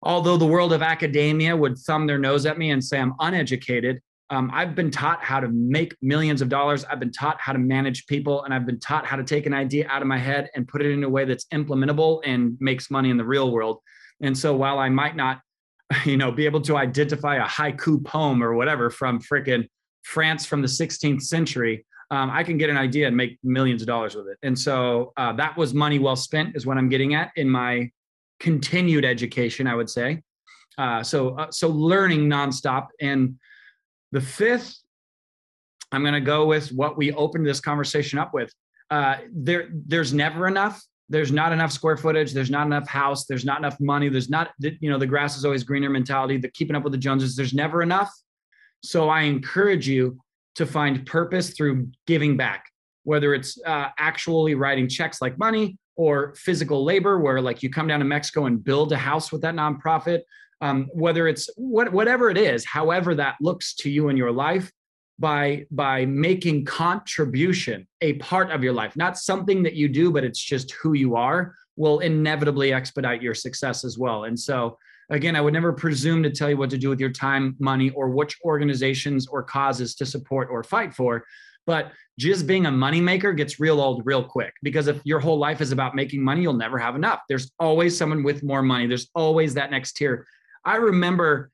although 0.00 0.38
the 0.38 0.46
world 0.46 0.72
of 0.72 0.80
academia 0.80 1.54
would 1.54 1.76
thumb 1.76 2.06
their 2.06 2.16
nose 2.16 2.46
at 2.46 2.56
me 2.56 2.70
and 2.70 2.82
say 2.82 2.98
I'm 2.98 3.12
uneducated, 3.20 4.00
um, 4.30 4.50
I've 4.54 4.74
been 4.74 4.90
taught 4.90 5.22
how 5.22 5.40
to 5.40 5.48
make 5.48 5.94
millions 6.00 6.40
of 6.40 6.48
dollars. 6.48 6.86
I've 6.86 7.00
been 7.00 7.12
taught 7.12 7.38
how 7.38 7.52
to 7.52 7.58
manage 7.58 8.06
people, 8.06 8.44
and 8.44 8.54
I've 8.54 8.64
been 8.64 8.80
taught 8.80 9.04
how 9.04 9.16
to 9.16 9.22
take 9.22 9.44
an 9.44 9.52
idea 9.52 9.86
out 9.90 10.00
of 10.00 10.08
my 10.08 10.16
head 10.16 10.48
and 10.54 10.66
put 10.66 10.80
it 10.80 10.90
in 10.90 11.04
a 11.04 11.08
way 11.10 11.26
that's 11.26 11.44
implementable 11.52 12.22
and 12.24 12.56
makes 12.60 12.90
money 12.90 13.10
in 13.10 13.18
the 13.18 13.26
real 13.26 13.52
world. 13.52 13.80
And 14.22 14.38
so, 14.38 14.56
while 14.56 14.78
I 14.78 14.88
might 14.88 15.16
not 15.16 15.42
you 16.04 16.16
know, 16.16 16.32
be 16.32 16.46
able 16.46 16.60
to 16.62 16.76
identify 16.76 17.36
a 17.36 17.46
haiku 17.46 18.04
poem 18.04 18.42
or 18.42 18.54
whatever 18.54 18.90
from 18.90 19.20
frickin' 19.20 19.68
France 20.06 20.46
from 20.46 20.62
the 20.62 20.68
16th 20.68 21.22
century, 21.22 21.84
um, 22.12 22.30
I 22.30 22.44
can 22.44 22.58
get 22.58 22.70
an 22.70 22.76
idea 22.76 23.08
and 23.08 23.16
make 23.16 23.38
millions 23.42 23.82
of 23.82 23.88
dollars 23.88 24.14
with 24.14 24.28
it. 24.28 24.38
And 24.44 24.56
so 24.56 25.12
uh, 25.16 25.32
that 25.32 25.56
was 25.56 25.74
money 25.74 25.98
well 25.98 26.14
spent, 26.14 26.54
is 26.54 26.64
what 26.64 26.78
I'm 26.78 26.88
getting 26.88 27.14
at 27.14 27.32
in 27.34 27.50
my 27.50 27.90
continued 28.38 29.04
education, 29.04 29.66
I 29.66 29.74
would 29.74 29.90
say. 29.90 30.22
Uh, 30.78 31.02
so, 31.02 31.30
uh, 31.30 31.50
so 31.50 31.68
learning 31.68 32.30
nonstop. 32.30 32.86
And 33.00 33.36
the 34.12 34.20
fifth, 34.20 34.78
I'm 35.90 36.02
going 36.02 36.14
to 36.14 36.20
go 36.20 36.46
with 36.46 36.70
what 36.70 36.96
we 36.96 37.12
opened 37.12 37.44
this 37.44 37.58
conversation 37.58 38.20
up 38.20 38.32
with. 38.32 38.52
Uh, 38.88 39.16
there, 39.32 39.68
there's 39.72 40.14
never 40.14 40.46
enough 40.46 40.80
there's 41.08 41.30
not 41.30 41.52
enough 41.52 41.70
square 41.70 41.96
footage 41.96 42.32
there's 42.32 42.50
not 42.50 42.66
enough 42.66 42.88
house 42.88 43.26
there's 43.26 43.44
not 43.44 43.58
enough 43.58 43.78
money 43.80 44.08
there's 44.08 44.28
not 44.28 44.50
you 44.60 44.90
know 44.90 44.98
the 44.98 45.06
grass 45.06 45.36
is 45.36 45.44
always 45.44 45.62
greener 45.62 45.90
mentality 45.90 46.36
the 46.36 46.48
keeping 46.50 46.74
up 46.74 46.82
with 46.82 46.92
the 46.92 46.98
joneses 46.98 47.36
there's 47.36 47.54
never 47.54 47.82
enough 47.82 48.12
so 48.86 49.08
i 49.08 49.22
encourage 49.22 49.88
you 49.88 50.18
to 50.54 50.66
find 50.66 51.04
purpose 51.06 51.50
through 51.50 51.88
giving 52.06 52.36
back 52.36 52.66
whether 53.04 53.34
it's 53.34 53.56
uh, 53.64 53.88
actually 53.98 54.54
writing 54.54 54.88
checks 54.88 55.22
like 55.22 55.38
money 55.38 55.78
or 55.96 56.34
physical 56.36 56.84
labor 56.84 57.18
where 57.18 57.40
like 57.40 57.62
you 57.62 57.70
come 57.70 57.86
down 57.86 58.00
to 58.00 58.04
mexico 58.04 58.46
and 58.46 58.64
build 58.64 58.92
a 58.92 58.96
house 58.96 59.30
with 59.32 59.42
that 59.42 59.54
nonprofit. 59.54 60.20
Um, 60.62 60.88
whether 60.94 61.28
it's 61.28 61.50
what, 61.56 61.92
whatever 61.92 62.30
it 62.30 62.38
is 62.38 62.64
however 62.64 63.14
that 63.16 63.36
looks 63.42 63.74
to 63.74 63.90
you 63.90 64.08
in 64.08 64.16
your 64.16 64.32
life 64.32 64.72
by 65.18 65.66
by 65.70 66.06
making 66.06 66.64
contribution 66.64 67.86
a 68.00 68.14
part 68.14 68.50
of 68.50 68.64
your 68.64 68.72
life 68.72 68.96
not 68.96 69.18
something 69.18 69.62
that 69.64 69.74
you 69.74 69.86
do 69.86 70.10
but 70.10 70.24
it's 70.24 70.42
just 70.42 70.72
who 70.72 70.94
you 70.94 71.14
are 71.14 71.54
will 71.76 72.00
inevitably 72.00 72.72
expedite 72.72 73.22
your 73.22 73.34
success 73.34 73.84
as 73.84 73.98
well. 73.98 74.24
And 74.24 74.38
so 74.38 74.78
again 75.10 75.36
i 75.36 75.40
would 75.40 75.52
never 75.52 75.72
presume 75.72 76.22
to 76.22 76.30
tell 76.30 76.50
you 76.50 76.56
what 76.56 76.70
to 76.70 76.78
do 76.78 76.88
with 76.88 77.00
your 77.00 77.10
time 77.10 77.56
money 77.58 77.90
or 77.90 78.10
which 78.10 78.36
organizations 78.44 79.26
or 79.26 79.42
causes 79.42 79.94
to 79.94 80.06
support 80.06 80.48
or 80.50 80.62
fight 80.62 80.94
for 80.94 81.24
but 81.66 81.92
just 82.18 82.46
being 82.46 82.66
a 82.66 82.70
moneymaker 82.70 83.36
gets 83.36 83.58
real 83.58 83.80
old 83.80 84.02
real 84.04 84.22
quick 84.22 84.54
because 84.62 84.86
if 84.86 85.00
your 85.04 85.20
whole 85.20 85.38
life 85.38 85.60
is 85.60 85.72
about 85.72 85.94
making 85.94 86.22
money 86.22 86.42
you'll 86.42 86.52
never 86.52 86.78
have 86.78 86.96
enough 86.96 87.20
there's 87.28 87.50
always 87.58 87.96
someone 87.96 88.22
with 88.22 88.42
more 88.42 88.62
money 88.62 88.86
there's 88.86 89.08
always 89.14 89.54
that 89.54 89.70
next 89.70 89.92
tier 89.92 90.26
i 90.64 90.76
remember 90.76 91.50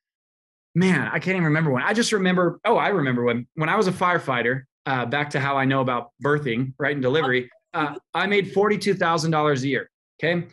man, 0.74 1.08
I 1.08 1.18
can't 1.18 1.34
even 1.34 1.44
remember 1.44 1.70
when. 1.70 1.82
I 1.82 1.92
just 1.92 2.12
remember, 2.12 2.58
oh, 2.64 2.76
I 2.76 2.88
remember 2.88 3.24
when 3.24 3.46
when 3.56 3.68
I 3.68 3.76
was 3.76 3.88
a 3.88 3.92
firefighter, 3.92 4.62
uh, 4.86 5.06
back 5.06 5.30
to 5.30 5.40
how 5.40 5.56
I 5.56 5.64
know 5.64 5.80
about 5.80 6.10
birthing, 6.24 6.72
right, 6.78 6.92
and 6.94 7.02
delivery, 7.02 7.50
uh, 7.74 7.94
I 8.14 8.26
made 8.26 8.52
$42,000 8.52 9.62
a 9.62 9.68
year. 9.68 9.90
Okay. 10.22 10.46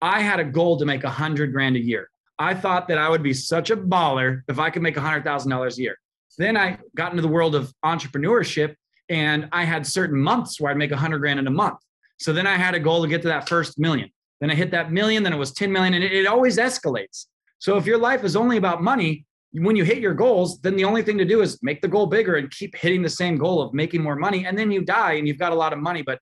I 0.00 0.20
had 0.20 0.40
a 0.40 0.44
goal 0.44 0.78
to 0.78 0.84
make 0.84 1.04
a 1.04 1.10
hundred 1.10 1.52
grand 1.52 1.76
a 1.76 1.80
year. 1.80 2.08
I 2.38 2.54
thought 2.54 2.88
that 2.88 2.98
I 2.98 3.08
would 3.08 3.22
be 3.22 3.34
such 3.34 3.70
a 3.70 3.76
baller 3.76 4.42
if 4.48 4.58
I 4.58 4.70
could 4.70 4.82
make 4.82 4.96
hundred 4.96 5.24
thousand 5.24 5.50
dollars 5.50 5.78
a 5.78 5.82
year. 5.82 5.98
Then 6.36 6.56
I 6.56 6.78
got 6.94 7.10
into 7.10 7.22
the 7.22 7.28
world 7.28 7.54
of 7.54 7.72
entrepreneurship 7.84 8.76
and 9.08 9.48
I 9.50 9.64
had 9.64 9.86
certain 9.86 10.20
months 10.20 10.60
where 10.60 10.70
I'd 10.70 10.76
make 10.76 10.92
a 10.92 10.96
hundred 10.96 11.18
grand 11.18 11.40
in 11.40 11.46
a 11.46 11.50
month. 11.50 11.78
So 12.20 12.32
then 12.32 12.46
I 12.46 12.56
had 12.56 12.74
a 12.74 12.80
goal 12.80 13.02
to 13.02 13.08
get 13.08 13.22
to 13.22 13.28
that 13.28 13.48
first 13.48 13.78
million. 13.78 14.10
Then 14.40 14.50
I 14.50 14.54
hit 14.54 14.70
that 14.70 14.92
million, 14.92 15.22
then 15.22 15.32
it 15.32 15.36
was 15.36 15.52
10 15.52 15.72
million, 15.72 15.94
and 15.94 16.04
it, 16.04 16.12
it 16.12 16.26
always 16.26 16.58
escalates. 16.58 17.26
So 17.58 17.76
if 17.76 17.86
your 17.86 17.98
life 17.98 18.22
is 18.22 18.36
only 18.36 18.56
about 18.56 18.82
money, 18.82 19.26
when 19.52 19.74
you 19.74 19.84
hit 19.84 19.98
your 19.98 20.14
goals, 20.14 20.60
then 20.60 20.76
the 20.76 20.84
only 20.84 21.02
thing 21.02 21.18
to 21.18 21.24
do 21.24 21.40
is 21.40 21.58
make 21.62 21.80
the 21.80 21.88
goal 21.88 22.06
bigger 22.06 22.36
and 22.36 22.50
keep 22.50 22.76
hitting 22.76 23.02
the 23.02 23.08
same 23.08 23.36
goal 23.36 23.60
of 23.60 23.74
making 23.74 24.02
more 24.02 24.14
money. 24.14 24.46
And 24.46 24.56
then 24.56 24.70
you 24.70 24.84
die 24.84 25.14
and 25.14 25.26
you've 25.26 25.38
got 25.38 25.52
a 25.52 25.56
lot 25.56 25.72
of 25.72 25.78
money, 25.78 26.02
but 26.02 26.20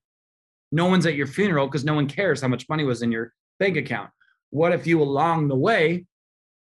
no 0.71 0.85
one's 0.85 1.05
at 1.05 1.15
your 1.15 1.27
funeral 1.27 1.67
because 1.67 1.83
no 1.83 1.93
one 1.93 2.07
cares 2.07 2.41
how 2.41 2.47
much 2.47 2.67
money 2.69 2.83
was 2.83 3.01
in 3.01 3.11
your 3.11 3.33
bank 3.59 3.77
account. 3.77 4.09
What 4.49 4.73
if 4.73 4.87
you, 4.87 5.01
along 5.01 5.47
the 5.47 5.55
way 5.55 6.05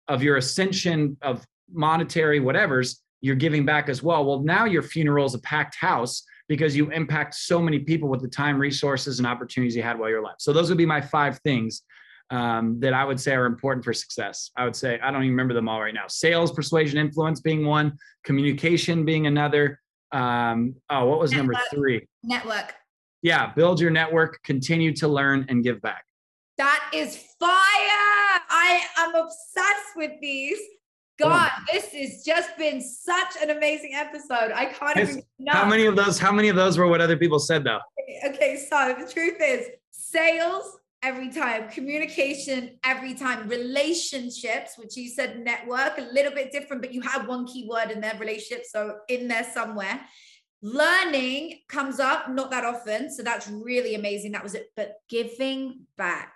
of 0.08 0.24
your 0.24 0.38
ascension 0.38 1.18
of 1.22 1.46
monetary 1.72 2.40
whatever's, 2.40 3.02
you're 3.22 3.36
giving 3.36 3.66
back 3.66 3.88
as 3.88 4.04
well? 4.04 4.26
Well, 4.26 4.40
now 4.40 4.66
your 4.66 4.82
funeral 4.82 5.26
is 5.26 5.34
a 5.34 5.40
packed 5.40 5.76
house 5.76 6.24
because 6.48 6.76
you 6.76 6.92
impact 6.92 7.36
so 7.36 7.62
many 7.62 7.80
people 7.80 8.10
with 8.10 8.22
the 8.22 8.28
time, 8.28 8.60
resources, 8.60 9.20
and 9.20 9.28
opportunities 9.28 9.76
you 9.76 9.84
had 9.84 9.98
while 9.98 10.10
you're 10.10 10.20
alive. 10.20 10.36
So 10.40 10.52
those 10.52 10.70
would 10.70 10.78
be 10.78 10.86
my 10.86 11.00
five 11.00 11.40
things 11.40 11.84
um, 12.30 12.80
that 12.80 12.94
I 12.94 13.06
would 13.06 13.20
say 13.20 13.34
are 13.34 13.46
important 13.46 13.86
for 13.86 13.94
success. 13.94 14.52
I 14.58 14.66
would 14.66 14.76
say, 14.76 15.00
I 15.02 15.12
don't 15.12 15.24
even 15.24 15.32
remember 15.32 15.54
them 15.54 15.70
all 15.70 15.82
right 15.82 15.94
now. 15.94 16.08
Sales, 16.08 16.52
persuasion, 16.52 16.98
influence 16.98 17.42
being 17.42 17.66
one, 17.66 17.98
communication 18.24 19.06
being 19.06 19.28
another. 19.28 19.80
Um, 20.12 20.76
oh, 20.90 21.06
what 21.06 21.20
was 21.20 21.32
network. 21.32 21.54
number 21.54 21.60
three? 21.74 22.08
Network. 22.24 22.74
Yeah, 23.22 23.54
build 23.54 23.80
your 23.80 23.92
network, 23.92 24.40
continue 24.44 24.94
to 24.96 25.08
learn 25.08 25.46
and 25.48 25.64
give 25.64 25.82
back. 25.82 26.04
That 26.62 26.92
is 26.94 27.18
fire. 27.40 27.50
I 27.50 28.82
am 29.00 29.16
obsessed 29.16 29.96
with 29.96 30.12
these. 30.22 30.60
God, 31.20 31.50
oh. 31.52 31.64
this 31.74 31.86
has 31.92 32.24
just 32.24 32.56
been 32.56 32.80
such 32.80 33.36
an 33.42 33.50
amazing 33.50 33.96
episode. 33.96 34.52
I 34.54 34.66
can't 34.66 34.96
even 34.96 35.24
know. 35.40 35.54
How 35.54 35.68
many 35.68 35.88
of 35.88 35.96
those, 35.96 36.20
how 36.20 36.32
many 36.32 36.50
of 36.50 36.56
those 36.56 36.78
were 36.78 36.88
what 36.88 37.02
other 37.02 37.18
people 37.18 37.40
said 37.40 37.64
though? 37.64 37.80
Okay, 38.28 38.64
so 38.70 38.96
the 38.96 39.12
truth 39.12 39.38
is 39.42 39.70
sales, 39.90 40.78
every 41.04 41.30
time. 41.30 41.70
Communication 41.70 42.78
every 42.84 43.14
time. 43.14 43.48
Relationships, 43.48 44.78
which 44.78 44.96
you 44.96 45.10
said 45.10 45.40
network, 45.40 45.98
a 45.98 46.08
little 46.14 46.32
bit 46.32 46.52
different, 46.52 46.82
but 46.82 46.94
you 46.94 47.02
have 47.02 47.28
one 47.28 47.48
key 47.48 47.68
word 47.68 47.90
in 47.92 48.02
there, 48.02 48.16
relationship. 48.20 48.66
So 48.66 48.98
in 49.08 49.28
there 49.28 49.48
somewhere. 49.52 50.00
Learning 50.62 51.60
comes 51.68 52.00
up 52.00 52.30
not 52.30 52.52
that 52.52 52.66
often. 52.66 53.12
So 53.12 53.24
that's 53.24 53.48
really 53.48 53.96
amazing. 53.96 54.32
That 54.34 54.44
was 54.44 54.56
it. 54.56 54.68
But 54.76 54.96
giving 55.10 55.88
back 55.98 56.34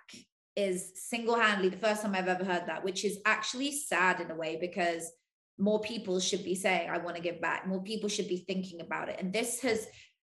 is 0.56 0.92
single 0.94 1.36
handedly 1.36 1.68
the 1.68 1.76
first 1.76 2.02
time 2.02 2.14
I've 2.14 2.28
ever 2.28 2.44
heard 2.44 2.64
that, 2.66 2.82
which 2.82 3.04
is 3.04 3.18
actually 3.24 3.72
sad 3.72 4.20
in 4.20 4.30
a 4.30 4.34
way 4.34 4.58
because 4.60 5.12
more 5.58 5.80
people 5.80 6.18
should 6.18 6.44
be 6.44 6.54
saying, 6.54 6.90
I 6.90 6.98
want 6.98 7.16
to 7.16 7.22
give 7.22 7.40
back. 7.40 7.66
More 7.66 7.82
people 7.82 8.08
should 8.08 8.28
be 8.28 8.38
thinking 8.38 8.80
about 8.80 9.08
it. 9.08 9.16
And 9.20 9.32
this 9.32 9.60
has 9.60 9.86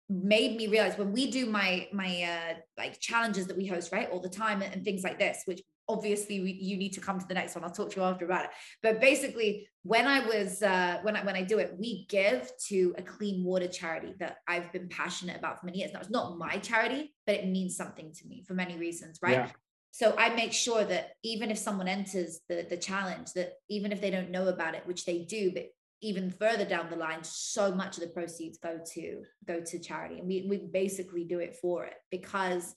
made 0.10 0.56
me 0.56 0.68
realize 0.68 0.98
when 0.98 1.12
we 1.12 1.32
do 1.32 1.48
my 1.48 1.88
my 1.91 2.22
uh 2.22 2.54
like 2.78 3.00
challenges 3.00 3.48
that 3.48 3.58
we 3.58 3.66
host 3.66 3.91
right 3.91 4.10
all 4.12 4.20
the 4.20 4.30
time 4.30 4.62
and, 4.62 4.72
and 4.72 4.84
things 4.84 5.04
like 5.04 5.18
this 5.18 5.41
which 5.46 5.62
obviously 5.88 6.40
we, 6.40 6.52
you 6.52 6.78
need 6.78 6.94
to 6.94 7.02
come 7.02 7.20
to 7.20 7.28
the 7.28 7.34
next 7.34 7.56
one. 7.56 7.64
I'll 7.64 7.72
talk 7.72 7.92
to 7.92 7.98
you 7.98 8.04
after 8.04 8.26
about 8.26 8.46
it. 8.46 8.52
But 8.82 9.00
basically 9.00 9.68
when 9.84 10.08
i 10.08 10.20
was 10.26 10.64
uh 10.64 10.98
when 11.04 11.16
i 11.16 11.24
when 11.24 11.36
i 11.36 11.44
do 11.44 11.60
it 11.60 11.76
we 11.78 12.08
give 12.10 12.52
to 12.58 12.96
a 12.98 13.04
clean 13.04 13.44
water 13.44 13.68
charity 13.68 14.16
that 14.20 14.38
i've 14.48 14.72
been 14.74 14.90
passionate 14.90 15.38
about 15.38 15.60
for 15.60 15.68
many 15.68 15.78
years. 15.78 15.94
Now 15.94 16.00
it's 16.00 16.10
not 16.10 16.38
my 16.40 16.58
charity 16.58 17.14
but 17.28 17.36
it 17.36 17.48
means 17.48 17.78
something 17.78 18.12
to 18.12 18.28
me 18.28 18.44
for 18.48 18.56
many 18.56 18.78
reasons 18.78 19.20
right? 19.22 19.34
Yeah. 19.34 19.50
so 19.92 20.16
i 20.18 20.30
make 20.30 20.54
sure 20.54 20.84
that 20.84 21.12
even 21.24 21.52
if 21.52 21.60
someone 21.60 21.88
enters 21.88 22.40
the 22.50 22.66
the 22.68 22.78
challenge 22.78 23.34
that 23.34 23.54
even 23.70 23.92
if 23.92 24.02
they 24.02 24.10
don't 24.10 24.32
know 24.32 24.48
about 24.48 24.74
it 24.74 24.88
which 24.88 25.06
they 25.06 25.20
do 25.20 25.52
but 25.52 25.68
even 26.02 26.30
further 26.30 26.66
down 26.66 26.90
the 26.90 26.96
line 26.96 27.24
so 27.24 27.74
much 27.74 27.98
of 27.98 28.04
the 28.04 28.10
proceeds 28.10 28.58
go 28.58 28.80
to 28.94 29.24
go 29.48 29.62
to 29.62 29.80
charity. 29.80 30.20
And 30.20 30.28
we, 30.28 30.46
we 30.48 30.58
basically 30.58 31.24
do 31.24 31.40
it 31.40 31.56
for 31.56 31.86
it 31.86 31.96
because 32.12 32.76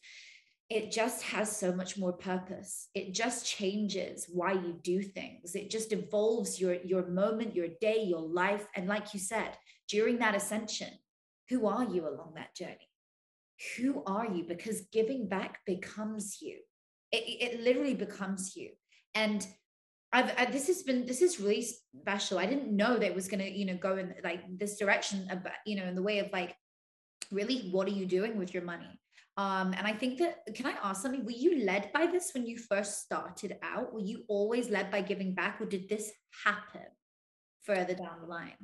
it 0.71 0.93
just 0.93 1.23
has 1.23 1.55
so 1.55 1.73
much 1.73 1.97
more 1.97 2.12
purpose. 2.12 2.89
It 2.95 3.14
just 3.14 3.47
changes 3.47 4.27
why 4.29 4.53
you 4.53 4.79
do 4.83 5.03
things. 5.03 5.55
It 5.55 5.71
just 5.71 5.93
evolves 5.93 6.61
your 6.61 6.75
your 6.75 7.07
moment 7.07 7.57
your 7.57 7.69
day 7.81 8.03
your 8.03 8.21
life. 8.21 8.66
And 8.75 8.87
like 8.87 9.14
you 9.14 9.21
said 9.21 9.57
during 9.89 10.19
that 10.19 10.35
ascension 10.35 10.91
who 11.49 11.66
are 11.66 11.85
you 11.85 12.07
along 12.07 12.33
that 12.35 12.55
journey? 12.55 12.89
Who 13.77 14.03
are 14.07 14.27
you? 14.27 14.45
Because 14.45 14.83
giving 14.93 15.29
back 15.29 15.61
becomes 15.66 16.39
you. 16.41 16.59
It, 17.11 17.25
it 17.27 17.61
literally 17.62 17.95
becomes 17.95 18.55
you. 18.55 18.71
And 19.14 19.47
I've 20.12 20.33
I, 20.39 20.45
this 20.47 20.69
has 20.69 20.83
been 20.83 21.07
this 21.07 21.23
is 21.23 21.41
really 21.41 21.66
special. 22.01 22.39
I 22.39 22.47
didn't 22.47 22.75
know 22.75 22.99
that 22.99 23.07
it 23.07 23.14
was 23.14 23.29
gonna 23.29 23.45
you 23.45 23.64
know 23.64 23.77
go 23.77 23.97
in 23.97 24.14
like 24.23 24.43
this 24.59 24.77
direction 24.79 25.27
about 25.31 25.55
you 25.66 25.77
know 25.77 25.85
in 25.85 25.95
the 25.95 26.03
way 26.03 26.19
of 26.19 26.31
like 26.33 26.55
really 27.31 27.71
what 27.71 27.89
are 27.89 27.93
you 27.93 28.07
doing 28.07 28.39
with 28.39 28.55
your 28.55 28.62
money? 28.62 29.01
Um, 29.39 29.72
and 29.78 29.86
I 29.86 29.93
think 29.93 30.18
that 30.18 30.53
can 30.53 30.66
I 30.66 30.74
ask 30.82 31.01
something? 31.01 31.24
Were 31.24 31.30
you 31.30 31.64
led 31.64 31.93
by 31.95 32.07
this 32.07 32.32
when 32.34 32.45
you 32.45 32.59
first 32.59 33.03
started 33.03 33.57
out? 33.62 33.95
Were 33.95 34.01
you 34.01 34.24
always 34.26 34.68
led 34.68 34.91
by 34.91 35.01
giving 35.01 35.32
back, 35.32 35.61
or 35.61 35.66
did 35.66 35.89
this 35.89 36.11
happen 36.45 36.82
further 37.62 37.95
down 37.95 38.20
the 38.20 38.26
line? 38.26 38.57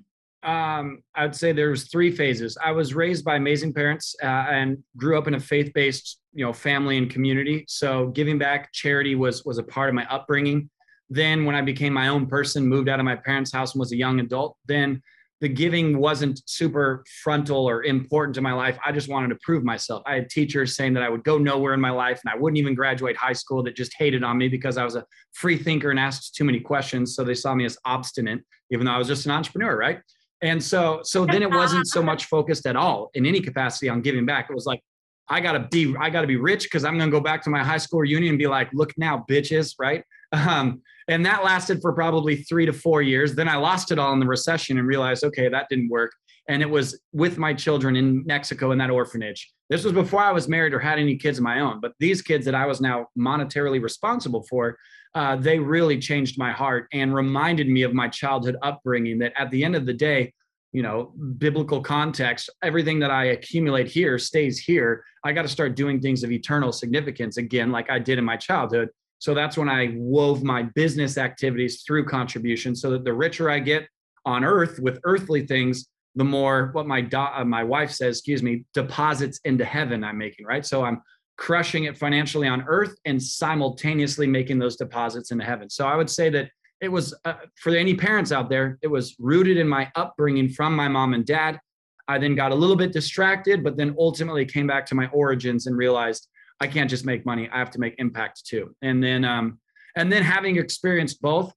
Um, 0.43 1.03
I'd 1.15 1.37
say 1.37 1.53
there's 1.53 1.91
three 1.91 2.11
phases. 2.11 2.59
I 2.63 2.73
was 2.73 2.93
raised 2.93 3.25
by 3.25 3.37
amazing 3.37 3.73
parents 3.73 4.17
uh, 4.21 4.27
and 4.27 4.83
grew 4.97 5.17
up 5.17 5.29
in 5.29 5.35
a 5.35 5.41
faith-based, 5.41 6.19
you 6.35 6.45
know, 6.45 6.53
family 6.53 6.99
and 6.99 7.09
community. 7.09 7.65
So 7.69 8.09
giving 8.09 8.37
back, 8.37 8.73
charity 8.73 9.15
was 9.15 9.45
was 9.45 9.59
a 9.59 9.63
part 9.63 9.89
of 9.89 9.95
my 9.95 10.07
upbringing. 10.11 10.69
Then, 11.09 11.45
when 11.45 11.55
I 11.55 11.61
became 11.61 11.93
my 11.93 12.09
own 12.09 12.27
person, 12.27 12.67
moved 12.67 12.89
out 12.89 12.99
of 12.99 13.05
my 13.05 13.15
parents' 13.15 13.53
house 13.53 13.75
and 13.75 13.81
was 13.81 13.93
a 13.93 13.97
young 13.97 14.19
adult, 14.19 14.57
then 14.67 15.01
the 15.41 15.49
giving 15.49 15.99
wasn't 15.99 16.41
super 16.47 17.05
frontal 17.23 17.69
or 17.69 17.85
important 17.85 18.35
to 18.37 18.41
my 18.41 18.53
life. 18.53 18.79
I 18.85 18.93
just 18.93 19.09
wanted 19.09 19.29
to 19.29 19.39
prove 19.43 19.65
myself. 19.65 20.03
I 20.07 20.15
had 20.15 20.31
teachers 20.31 20.77
saying 20.77 20.95
that 20.95 21.03
I 21.03 21.09
would 21.09 21.25
go 21.25 21.39
nowhere 21.39 21.75
in 21.75 21.81
my 21.81 21.91
life 21.91 22.21
and 22.25 22.33
I 22.33 22.37
wouldn't 22.39 22.59
even 22.59 22.75
graduate 22.75 23.17
high 23.17 23.33
school 23.33 23.63
that 23.65 23.77
just 23.77 23.93
hated 23.99 24.23
on 24.23 24.39
me 24.39 24.49
because 24.49 24.79
I 24.79 24.85
was 24.85 24.97
a 24.97 25.05
free 25.33 25.59
thinker 25.59 25.91
and 25.91 25.99
asked 25.99 26.35
too 26.35 26.45
many 26.45 26.61
questions. 26.61 27.15
So 27.15 27.25
they 27.25 27.35
saw 27.35 27.55
me 27.55 27.65
as 27.65 27.77
obstinate, 27.85 28.41
even 28.71 28.87
though 28.87 28.93
I 28.93 28.99
was 28.99 29.09
just 29.09 29.27
an 29.27 29.33
entrepreneur, 29.33 29.77
right? 29.77 30.01
And 30.41 30.63
so, 30.63 31.01
so 31.03 31.25
then 31.25 31.43
it 31.43 31.51
wasn't 31.51 31.87
so 31.87 32.03
much 32.03 32.27
focused 32.27 32.67
at 32.67 32.77
all 32.77 33.11
in 33.15 33.27
any 33.27 33.41
capacity 33.41 33.89
on 33.89 34.03
giving 34.03 34.27
back. 34.27 34.49
It 34.51 34.55
was 34.55 34.67
like, 34.67 34.81
I 35.29 35.41
gotta 35.41 35.69
be, 35.71 35.95
I 35.99 36.11
gotta 36.11 36.27
be 36.27 36.37
rich 36.37 36.65
because 36.65 36.85
I'm 36.85 36.99
gonna 36.99 37.11
go 37.11 37.21
back 37.21 37.43
to 37.45 37.51
my 37.51 37.63
high 37.63 37.79
school 37.79 38.01
reunion 38.01 38.31
and 38.31 38.39
be 38.39 38.47
like, 38.47 38.71
look 38.73 38.93
now, 38.97 39.25
bitches, 39.29 39.75
right? 39.79 40.05
Um, 40.33 40.83
and 41.07 41.25
that 41.27 41.45
lasted 41.45 41.81
for 41.81 41.93
probably 41.93 42.37
three 42.37 42.67
to 42.67 42.73
four 42.73 43.03
years. 43.03 43.37
Then 43.37 43.49
I 43.49 43.55
lost 43.55 43.93
it 43.93 44.01
all 44.01 44.13
in 44.15 44.19
the 44.19 44.27
recession 44.27 44.79
and 44.79 44.89
realized, 44.89 45.23
okay, 45.23 45.49
that 45.49 45.69
didn't 45.69 45.91
work. 45.91 46.11
And 46.49 46.61
it 46.61 46.69
was 46.69 47.01
with 47.13 47.39
my 47.39 47.55
children 47.55 47.95
in 47.95 48.25
Mexico 48.27 48.73
in 48.73 48.79
that 48.79 48.91
orphanage. 48.91 49.53
This 49.71 49.85
was 49.85 49.93
before 49.93 50.21
I 50.21 50.33
was 50.33 50.49
married 50.49 50.75
or 50.75 50.79
had 50.79 50.99
any 50.99 51.17
kids 51.17 51.39
of 51.39 51.45
my 51.45 51.61
own. 51.61 51.81
But 51.81 51.93
these 52.01 52.21
kids 52.21 52.45
that 52.47 52.55
I 52.55 52.67
was 52.67 52.81
now 52.81 53.07
monetarily 53.19 53.81
responsible 53.81 54.45
for, 54.51 54.77
uh, 55.15 55.37
they 55.37 55.59
really 55.59 55.99
changed 55.99 56.39
my 56.39 56.51
heart 56.51 56.89
and 56.93 57.15
reminded 57.15 57.69
me 57.69 57.83
of 57.83 57.95
my 57.95 58.09
childhood 58.09 58.57
upbringing 58.63 59.19
that 59.19 59.33
at 59.37 59.51
the 59.51 59.65
end 59.65 59.77
of 59.77 59.87
the 59.87 59.95
day, 59.95 60.33
you 60.75 60.83
know, 60.83 61.13
biblical 61.39 61.81
context, 61.81 62.51
everything 62.65 62.99
that 62.99 63.11
I 63.11 63.27
accumulate 63.27 63.87
here 63.87 64.19
stays 64.19 64.59
here. 64.59 65.05
I 65.25 65.31
got 65.31 65.43
to 65.43 65.49
start 65.49 65.77
doing 65.77 66.01
things 66.01 66.25
of 66.25 66.33
eternal 66.33 66.73
significance 66.73 67.37
again, 67.37 67.71
like 67.71 67.89
I 67.91 68.01
did 68.01 68.19
in 68.19 68.25
my 68.25 68.37
childhood. 68.37 68.89
So 69.21 69.35
that's 69.35 69.57
when 69.57 69.69
I 69.69 69.95
wove 69.95 70.43
my 70.43 70.65
business 70.75 71.17
activities 71.17 71.85
through 71.87 72.07
contribution 72.07 72.75
so 72.75 72.91
that 72.91 73.05
the 73.05 73.15
richer 73.15 73.49
I 73.49 73.61
get 73.61 73.87
on 74.27 74.45
earth 74.45 74.81
with 74.81 74.99
earthly 75.05 75.47
things, 75.47 75.87
the 76.17 76.25
more 76.25 76.71
what 76.73 76.89
my 76.89 77.01
do- 77.01 77.19
uh, 77.19 77.45
my 77.45 77.63
wife 77.63 77.93
says, 77.93 78.19
excuse 78.19 78.43
me, 78.43 78.65
deposits 78.75 79.39
into 79.45 79.65
heaven 79.65 80.03
I'm 80.03 80.19
making, 80.19 80.45
right? 80.45 80.67
So 80.67 80.85
I'm 80.85 81.01
crushing 81.37 81.85
it 81.85 81.97
financially 81.97 82.49
on 82.49 82.65
earth 82.67 82.97
and 83.05 83.23
simultaneously 83.23 84.27
making 84.27 84.59
those 84.59 84.75
deposits 84.75 85.31
into 85.31 85.45
heaven. 85.45 85.71
So 85.71 85.87
I 85.87 85.95
would 85.95 86.11
say 86.11 86.31
that 86.31 86.51
it 86.85 86.93
was 86.93 87.15
uh, 87.25 87.35
for 87.57 87.75
any 87.75 87.95
parents 87.95 88.31
out 88.31 88.49
there, 88.49 88.79
it 88.83 88.89
was 88.89 89.17
rooted 89.19 89.57
in 89.57 89.69
my 89.69 89.91
upbringing 89.97 90.49
from 90.49 90.77
my 90.77 90.87
mom 90.87 91.15
and 91.15 91.25
dad. 91.25 91.59
I 92.07 92.19
then 92.19 92.35
got 92.35 92.53
a 92.53 92.55
little 92.55 92.77
bit 92.77 92.93
distracted, 92.93 93.65
but 93.65 93.77
then 93.77 93.97
ultimately 93.99 94.45
came 94.45 94.67
back 94.67 94.85
to 94.87 94.95
my 94.95 95.07
origins 95.09 95.67
and 95.67 95.77
realized 95.77 96.29
I 96.61 96.67
can't 96.67 96.91
just 96.91 97.07
make 97.07 97.25
money. 97.25 97.49
I 97.51 97.59
have 97.59 97.71
to 97.73 97.81
make 97.81 97.95
impact 97.99 98.47
too. 98.47 98.77
And 98.83 99.03
then, 99.03 99.25
um, 99.25 99.59
and 99.97 100.13
then 100.13 100.23
having 100.23 100.57
experienced 100.57 101.23
both, 101.23 101.53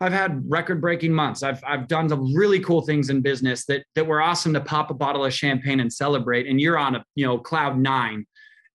I've 0.00 0.12
had 0.12 0.42
record-breaking 0.48 1.12
months. 1.12 1.42
I've 1.42 1.62
I've 1.64 1.86
done 1.86 2.08
some 2.08 2.34
really 2.34 2.60
cool 2.60 2.82
things 2.82 3.10
in 3.10 3.20
business 3.20 3.64
that 3.66 3.84
that 3.94 4.06
were 4.06 4.20
awesome 4.20 4.52
to 4.54 4.60
pop 4.60 4.90
a 4.90 4.94
bottle 4.94 5.24
of 5.24 5.32
champagne 5.32 5.80
and 5.80 5.92
celebrate. 5.92 6.46
And 6.46 6.60
you're 6.60 6.78
on 6.78 6.96
a 6.96 7.04
you 7.14 7.26
know 7.26 7.38
cloud 7.38 7.78
nine, 7.78 8.26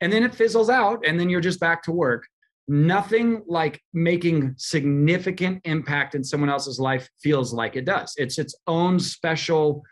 and 0.01 0.13
then 0.13 0.23
it 0.23 0.33
fizzles 0.33 0.69
out, 0.69 1.05
and 1.05 1.19
then 1.19 1.29
you're 1.29 1.41
just 1.41 1.59
back 1.59 1.83
to 1.83 1.91
work. 1.91 2.25
Nothing 2.69 3.41
like 3.47 3.81
making 3.93 4.53
significant 4.57 5.61
impact 5.63 6.13
in 6.13 6.23
someone 6.23 6.51
else's 6.51 6.79
life 6.79 7.09
feels 7.21 7.51
like 7.51 7.75
it 7.75 7.85
does. 7.85 8.13
It's 8.15 8.37
its 8.37 8.55
own 8.67 8.99
special 8.99 9.83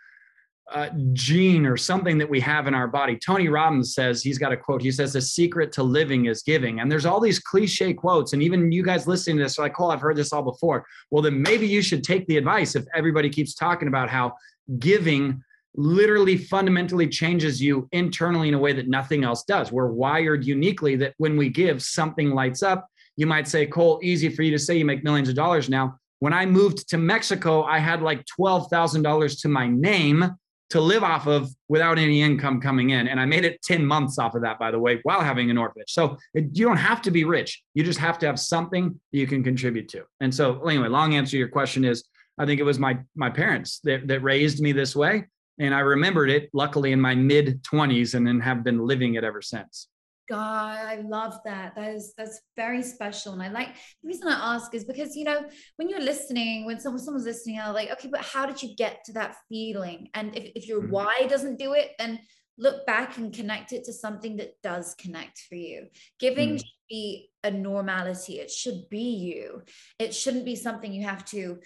uh, 0.72 0.90
gene 1.14 1.66
or 1.66 1.76
something 1.76 2.18
that 2.18 2.30
we 2.30 2.40
have 2.40 2.68
in 2.68 2.76
our 2.76 2.88
body. 2.88 3.18
Tony 3.18 3.48
Robbins 3.48 3.96
says 3.96 4.22
he's 4.22 4.38
got 4.38 4.52
a 4.52 4.58
quote. 4.58 4.82
He 4.82 4.92
says 4.92 5.14
the 5.14 5.22
secret 5.22 5.72
to 5.72 5.82
living 5.84 6.26
is 6.26 6.44
giving. 6.44 6.80
And 6.80 6.92
there's 6.92 7.06
all 7.06 7.20
these 7.20 7.40
cliche 7.40 7.94
quotes, 7.94 8.34
and 8.34 8.44
even 8.44 8.72
you 8.72 8.84
guys 8.84 9.08
listening 9.08 9.38
to 9.38 9.44
this 9.44 9.58
are 9.58 9.64
like, 9.64 9.80
"Oh, 9.80 9.90
I've 9.90 10.02
heard 10.02 10.18
this 10.18 10.34
all 10.34 10.44
before." 10.44 10.86
Well, 11.10 11.24
then 11.24 11.42
maybe 11.42 11.66
you 11.66 11.82
should 11.82 12.04
take 12.04 12.28
the 12.28 12.38
advice 12.38 12.76
if 12.76 12.86
everybody 12.94 13.30
keeps 13.30 13.56
talking 13.56 13.88
about 13.88 14.10
how 14.10 14.34
giving 14.78 15.42
literally 15.78 16.38
fundamentally 16.38 17.08
changes 17.08 17.62
you 17.62 17.88
internally 17.92 18.50
in 18.50 18.56
a 18.56 18.60
way 18.60 18.74
that 18.74 18.90
nothing 18.90 19.24
else 19.24 19.44
does. 19.44 19.72
We're 19.72 19.92
wired 19.92 20.44
uniquely 20.44 20.96
that 20.98 21.14
when 21.18 21.38
we 21.38 21.50
give, 21.50 21.82
something 21.82 22.32
lights 22.32 22.64
up. 22.64 22.88
You 23.16 23.28
might 23.28 23.48
say, 23.48 23.66
Cole, 23.68 24.00
easy 24.04 24.30
for 24.30 24.42
you 24.42 24.52
to 24.52 24.60
say 24.60 24.78
you 24.78 24.86
make 24.86 25.04
millions 25.04 25.30
of 25.30 25.36
dollars 25.36 25.70
now. 25.70 25.98
When 26.20 26.34
I 26.34 26.46
moved 26.48 26.90
to 26.90 26.98
Mexico, 26.98 27.64
I 27.64 27.78
had 27.78 28.02
like 28.02 28.26
$12,000 28.40 29.42
to 29.42 29.48
my 29.48 29.68
name 29.68 30.32
to 30.70 30.82
live 30.82 31.04
off 31.04 31.28
of 31.28 31.50
without 31.70 31.98
any 31.98 32.22
income 32.22 32.60
coming 32.60 32.90
in. 32.90 33.08
And 33.08 33.20
I 33.20 33.26
made 33.26 33.46
it 33.46 33.62
10 33.62 33.86
months 33.86 34.20
off 34.20 34.36
of 34.36 34.42
that, 34.42 34.60
by 34.60 34.72
the 34.72 34.80
way, 34.80 35.00
while 35.04 35.22
having 35.22 35.50
an 35.50 35.58
orphanage. 35.58 35.92
So 35.92 36.18
it, 36.34 36.50
you 36.54 36.66
don't 36.66 36.78
have 36.78 37.02
to 37.04 37.12
be 37.12 37.24
rich. 37.24 37.64
You 37.74 37.84
just 37.84 38.00
have 38.00 38.20
to 38.20 38.26
have 38.26 38.40
something 38.40 39.00
you 39.12 39.28
can 39.28 39.44
contribute 39.44 39.88
to. 39.90 40.04
And 40.20 40.34
so 40.34 40.62
anyway, 40.66 40.90
long 40.90 41.14
answer 41.14 41.32
to 41.32 41.38
your 41.38 41.48
question 41.48 41.86
is 41.86 42.04
I 42.38 42.46
think 42.46 42.60
it 42.60 42.64
was 42.64 42.80
my 42.80 43.00
my 43.16 43.30
parents 43.30 43.80
that, 43.84 44.08
that 44.08 44.22
raised 44.22 44.60
me 44.60 44.72
this 44.72 44.96
way. 44.96 45.26
And 45.60 45.74
I 45.74 45.80
remembered 45.80 46.30
it 46.30 46.50
luckily 46.54 46.92
in 46.92 47.02
my 47.02 47.16
mid 47.16 47.64
20s 47.64 48.14
and 48.14 48.26
then 48.26 48.40
have 48.40 48.64
been 48.64 48.80
living 48.80 49.16
it 49.16 49.24
ever 49.24 49.42
since. 49.42 49.88
God, 50.30 50.86
I 50.86 50.98
love 50.98 51.40
that. 51.46 51.74
That 51.76 51.94
is 51.96 52.14
that's 52.18 52.42
very 52.58 52.84
special. 52.84 53.32
And 53.34 53.42
I 53.42 53.48
like 53.48 53.70
the 54.04 54.08
reason 54.08 54.28
I 54.28 54.56
ask 54.56 54.74
is 54.76 54.84
because 54.84 55.16
you 55.16 55.24
know, 55.24 55.46
when 55.78 55.88
you're 55.88 56.02
listening, 56.02 56.66
when 56.66 56.80
someone 56.80 57.02
someone's 57.02 57.26
listening, 57.26 57.60
I'm 57.60 57.74
like, 57.74 57.92
okay, 57.92 58.10
but 58.12 58.22
how 58.22 58.46
did 58.46 58.62
you 58.62 58.76
get 58.76 59.06
to 59.06 59.14
that 59.14 59.38
feeling? 59.48 60.10
And 60.14 60.36
if, 60.36 60.52
if 60.56 60.68
your 60.68 60.82
mm-hmm. 60.82 60.92
why 60.92 61.28
doesn't 61.30 61.58
do 61.58 61.74
it, 61.74 61.92
then 61.98 62.20
look 62.58 62.86
back 62.86 63.18
and 63.18 63.34
connect 63.34 63.72
it 63.74 63.86
to 63.86 63.94
something 63.94 64.38
that 64.38 64.62
does 64.62 64.96
connect 64.96 65.40
for 65.48 65.56
you. 65.56 65.88
Giving 66.20 66.56
mm. 66.56 66.58
should 66.58 66.88
be 66.90 67.30
a 67.44 67.52
normality. 67.52 68.40
It 68.40 68.52
should 68.52 68.90
be 68.90 69.16
you. 69.16 69.64
It 70.00 70.14
shouldn't 70.14 70.46
be 70.46 70.56
something 70.56 70.92
you 70.92 71.06
have 71.06 71.26
to, 71.26 71.60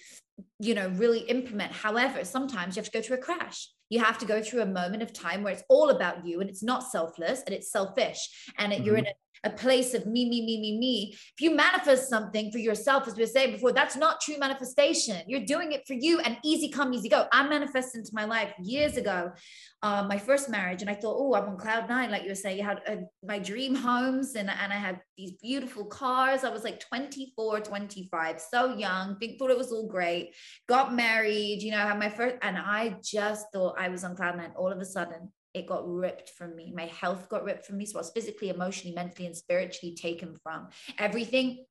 you 0.60 0.76
know, 0.76 0.89
really 0.89 1.20
implement. 1.20 1.72
However, 1.72 2.26
sometimes 2.26 2.76
you 2.76 2.82
have 2.82 2.92
to 2.92 2.98
go 2.98 3.02
through 3.02 3.18
a 3.18 3.22
crash 3.22 3.68
you 3.92 4.00
have 4.00 4.18
to 4.18 4.26
go 4.26 4.42
through 4.42 4.62
a 4.62 4.66
moment 4.66 5.04
of 5.04 5.12
time 5.12 5.44
where 5.44 5.52
it's 5.52 5.66
all 5.68 5.89
about 5.89 6.26
you 6.26 6.39
and 6.39 6.50
it's 6.50 6.64
not 6.64 6.82
selfless 6.82 7.44
and 7.46 7.54
it's 7.54 7.70
selfish 7.70 8.52
and 8.58 8.72
mm-hmm. 8.72 8.84
you're 8.84 8.96
in 8.96 9.04
mm-hmm. 9.04 9.10
A 9.44 9.50
place 9.50 9.94
of 9.94 10.06
me, 10.06 10.30
me, 10.30 10.46
me, 10.46 10.60
me, 10.60 10.78
me. 10.78 11.12
If 11.14 11.42
you 11.42 11.56
manifest 11.56 12.10
something 12.10 12.52
for 12.52 12.60
yourself, 12.60 13.08
as 13.08 13.16
we 13.16 13.24
were 13.24 13.28
saying 13.28 13.54
before, 13.54 13.72
that's 13.72 13.96
not 13.96 14.22
true 14.22 14.38
manifestation. 14.38 15.22
You're 15.28 15.46
doing 15.46 15.72
it 15.72 15.88
for 15.88 15.94
you 15.94 16.20
and 16.20 16.38
easy 16.44 16.70
come, 16.70 16.94
easy 16.94 17.10
go. 17.10 17.26
I 17.32 17.48
manifested 17.48 18.00
into 18.00 18.12
my 18.14 18.26
life 18.26 18.54
years 18.62 18.98
ago, 18.98 19.32
uh, 19.82 20.06
my 20.08 20.18
first 20.18 20.50
marriage, 20.50 20.82
and 20.82 20.89
I 20.89 20.94
thought, 20.94 21.16
oh, 21.18 21.34
I'm 21.34 21.50
on 21.50 21.58
cloud 21.58 21.89
nine, 21.89 22.12
like 22.12 22.24
you 22.24 22.30
were 22.30 22.36
saying. 22.36 22.58
You 22.58 22.64
had 22.64 22.82
uh, 22.88 22.98
my 23.26 23.39
dream 23.39 23.74
homes, 23.74 24.36
and, 24.36 24.50
and 24.50 24.72
I 24.72 24.76
had 24.76 25.00
these 25.18 25.34
beautiful 25.42 25.86
cars. 25.86 26.44
I 26.44 26.50
was 26.50 26.64
like 26.64 26.80
24, 26.80 27.62
25, 27.62 28.39
so 28.39 28.76
young, 28.76 29.18
think, 29.18 29.39
thought 29.39 29.50
it 29.50 29.58
was 29.58 29.72
all 29.72 29.88
great. 29.88 30.36
Got 30.68 30.94
married, 30.94 31.64
you 31.64 31.72
know, 31.72 31.78
had 31.78 31.98
my 31.98 32.10
first, 32.10 32.36
and 32.44 32.58
I 32.58 32.98
just 33.04 33.48
thought 33.52 33.76
I 33.80 33.89
was 33.89 34.04
on 34.04 34.16
cloud 34.16 34.38
nine. 34.38 34.54
All 34.56 34.72
of 34.72 34.80
a 34.80 34.86
sudden, 34.86 35.32
it 35.54 35.68
got 35.68 35.88
ripped 35.88 36.30
from 36.30 36.56
me. 36.56 36.74
My 36.76 36.86
health 36.86 37.30
got 37.30 37.43
ripped 37.43 37.66
from 37.66 37.78
me. 37.78 37.86
So 37.86 37.97
I 37.97 38.02
was 38.02 38.12
physically, 38.12 38.49
emotionally, 38.49 38.95
mentally, 38.95 39.28
and 39.28 39.36
spiritually 39.36 39.95
taken 39.95 40.36
from. 40.41 40.70
Everything 40.97 41.66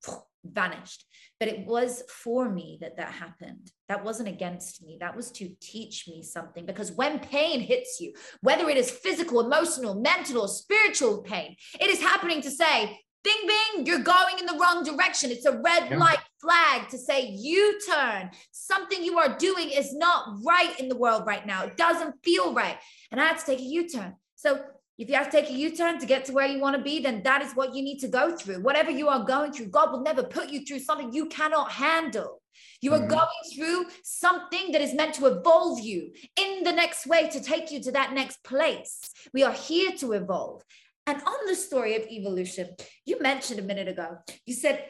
vanished. 0.44 1.04
But 1.38 1.48
it 1.48 1.66
was 1.66 2.02
for 2.08 2.48
me 2.48 2.78
that 2.80 2.96
that 2.96 3.12
happened. 3.12 3.70
That 3.88 4.04
wasn't 4.04 4.28
against 4.28 4.82
me. 4.82 4.98
That 5.00 5.16
was 5.16 5.30
to 5.32 5.50
teach 5.60 6.06
me 6.08 6.22
something. 6.22 6.66
Because 6.66 6.92
when 6.92 7.18
pain 7.18 7.60
hits 7.60 8.00
you, 8.00 8.12
whether 8.42 8.68
it 8.68 8.76
is 8.76 8.90
physical, 8.90 9.40
emotional, 9.40 9.94
mental, 9.94 10.42
or 10.42 10.48
spiritual 10.48 11.22
pain, 11.22 11.56
it 11.80 11.90
is 11.90 12.00
happening 12.00 12.42
to 12.42 12.50
say, 12.50 12.98
Bing, 13.22 13.46
bing, 13.46 13.86
you're 13.86 13.98
going 13.98 14.38
in 14.38 14.46
the 14.46 14.58
wrong 14.58 14.82
direction. 14.82 15.30
It's 15.30 15.44
a 15.44 15.60
red 15.60 15.90
yeah. 15.90 15.98
light 15.98 16.20
flag 16.40 16.88
to 16.88 16.98
say, 16.98 17.26
you 17.26 17.78
turn. 17.86 18.30
Something 18.50 19.04
you 19.04 19.18
are 19.18 19.36
doing 19.36 19.70
is 19.70 19.94
not 19.94 20.38
right 20.44 20.78
in 20.80 20.88
the 20.88 20.96
world 20.96 21.26
right 21.26 21.46
now. 21.46 21.64
It 21.64 21.76
doesn't 21.76 22.14
feel 22.24 22.54
right. 22.54 22.78
And 23.10 23.20
I 23.20 23.26
had 23.26 23.38
to 23.38 23.44
take 23.44 23.58
a 23.58 23.62
U 23.62 23.88
turn. 23.88 24.14
So 24.36 24.60
if 24.96 25.08
you 25.08 25.14
have 25.16 25.30
to 25.30 25.40
take 25.40 25.50
a 25.50 25.54
U 25.54 25.76
turn 25.76 25.98
to 25.98 26.06
get 26.06 26.24
to 26.26 26.32
where 26.32 26.46
you 26.46 26.60
want 26.60 26.76
to 26.76 26.82
be, 26.82 27.00
then 27.00 27.22
that 27.24 27.42
is 27.42 27.52
what 27.52 27.74
you 27.74 27.82
need 27.82 27.98
to 28.00 28.08
go 28.08 28.36
through. 28.36 28.62
Whatever 28.62 28.90
you 28.90 29.08
are 29.08 29.24
going 29.24 29.52
through, 29.52 29.66
God 29.66 29.92
will 29.92 30.02
never 30.02 30.22
put 30.22 30.48
you 30.48 30.64
through 30.64 30.80
something 30.80 31.12
you 31.12 31.26
cannot 31.26 31.72
handle. 31.72 32.40
You 32.80 32.94
are 32.94 33.00
mm-hmm. 33.00 33.08
going 33.08 33.26
through 33.54 33.86
something 34.02 34.72
that 34.72 34.80
is 34.80 34.94
meant 34.94 35.14
to 35.14 35.26
evolve 35.26 35.80
you 35.80 36.12
in 36.38 36.64
the 36.64 36.72
next 36.72 37.06
way 37.06 37.28
to 37.28 37.40
take 37.40 37.70
you 37.70 37.82
to 37.82 37.92
that 37.92 38.12
next 38.12 38.42
place. 38.44 39.10
We 39.34 39.42
are 39.42 39.52
here 39.52 39.92
to 39.98 40.12
evolve. 40.12 40.62
And 41.06 41.20
on 41.22 41.46
the 41.46 41.54
story 41.54 41.96
of 41.96 42.02
evolution, 42.08 42.76
you 43.04 43.20
mentioned 43.20 43.58
a 43.58 43.62
minute 43.62 43.88
ago, 43.88 44.18
you 44.46 44.54
said, 44.54 44.84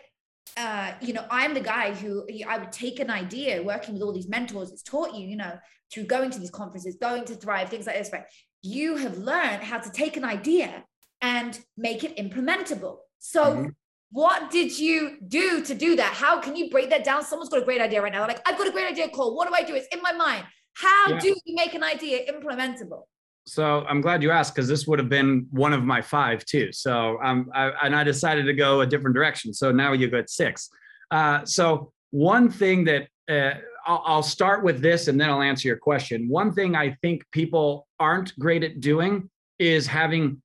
uh, 0.57 0.93
you 1.01 1.13
know, 1.13 1.25
I'm 1.31 1.55
the 1.55 1.61
guy 1.61 1.95
who 1.95 2.27
I 2.47 2.59
would 2.59 2.73
take 2.73 3.01
an 3.01 3.11
idea 3.11 3.63
working 3.63 3.95
with 3.95 4.03
all 4.03 4.13
these 4.13 4.29
mentors. 4.29 4.71
It's 4.71 4.83
taught 4.83 5.15
you, 5.15 5.27
you 5.27 5.37
know, 5.37 5.59
through 5.93 6.05
going 6.05 6.31
to 6.31 6.39
these 6.39 6.51
conferences, 6.51 6.97
going 7.01 7.25
to 7.27 7.35
Thrive, 7.35 7.69
things 7.69 7.87
like 7.87 7.97
this, 7.97 8.11
right? 8.13 8.25
You 8.63 8.97
have 8.97 9.19
learned 9.19 9.63
how 9.63 9.79
to 9.79 9.91
take 9.91 10.17
an 10.17 10.25
idea 10.25 10.85
and 11.21 11.59
make 11.77 12.05
it 12.05 12.17
implementable. 12.17 12.99
So, 13.19 13.45
mm-hmm. 13.45 13.69
what 14.11 14.51
did 14.51 14.79
you 14.79 15.19
do 15.27 15.63
to 15.65 15.75
do 15.75 15.97
that? 15.97 16.15
How 16.15 16.41
can 16.41 16.57
you 16.57 16.71
break 16.71 16.91
that 16.91 17.05
down? 17.05 17.25
Someone's 17.25 17.51
got 17.51 17.63
a 17.63 17.65
great 17.65 17.81
idea 17.81 18.03
right 18.03 18.13
now. 18.13 18.27
like, 18.27 18.47
I've 18.49 18.59
got 18.59 18.69
a 18.69 18.73
great 18.73 18.91
idea, 18.91 19.09
Cole. 19.09 19.37
What 19.37 19.49
do 19.49 19.55
I 19.55 19.63
do? 19.63 19.75
It's 19.75 19.89
in 19.95 20.03
my 20.03 20.13
mind. 20.13 20.45
How 20.75 21.11
yeah. 21.11 21.19
do 21.19 21.29
you 21.29 21.55
make 21.55 21.75
an 21.75 21.85
idea 21.85 22.21
implementable? 22.33 23.03
So 23.47 23.85
I'm 23.89 24.01
glad 24.01 24.23
you 24.23 24.31
asked 24.31 24.55
because 24.55 24.69
this 24.69 24.87
would 24.87 24.99
have 24.99 25.09
been 25.09 25.47
one 25.51 25.73
of 25.73 25.85
my 25.85 26.03
five 26.03 26.45
too. 26.45 26.73
So 26.73 27.19
um, 27.23 27.51
I, 27.55 27.73
and 27.83 27.97
I 27.97 28.05
decided 28.05 28.45
to 28.47 28.53
go 28.53 28.83
a 28.83 28.87
different 28.87 29.15
direction. 29.15 29.53
So 29.53 29.73
now 29.73 29.93
you 29.93 30.09
got 30.09 30.31
six. 30.31 30.69
Uh, 31.11 31.45
so 31.45 31.93
one 32.11 32.51
thing 32.51 32.85
that 32.85 33.09
uh, 33.29 33.59
I'll, 33.87 34.03
I'll 34.05 34.23
start 34.23 34.63
with 34.63 34.81
this 34.81 35.09
and 35.09 35.21
then 35.21 35.31
I'll 35.31 35.43
answer 35.43 35.69
your 35.69 35.79
question. 35.79 36.29
One 36.29 36.53
thing 36.53 36.77
I 36.77 36.97
think 37.03 37.25
people 37.33 37.87
aren't 37.99 38.39
great 38.39 38.63
at 38.63 38.81
doing 38.81 39.29
is 39.59 39.87
having 39.87 40.41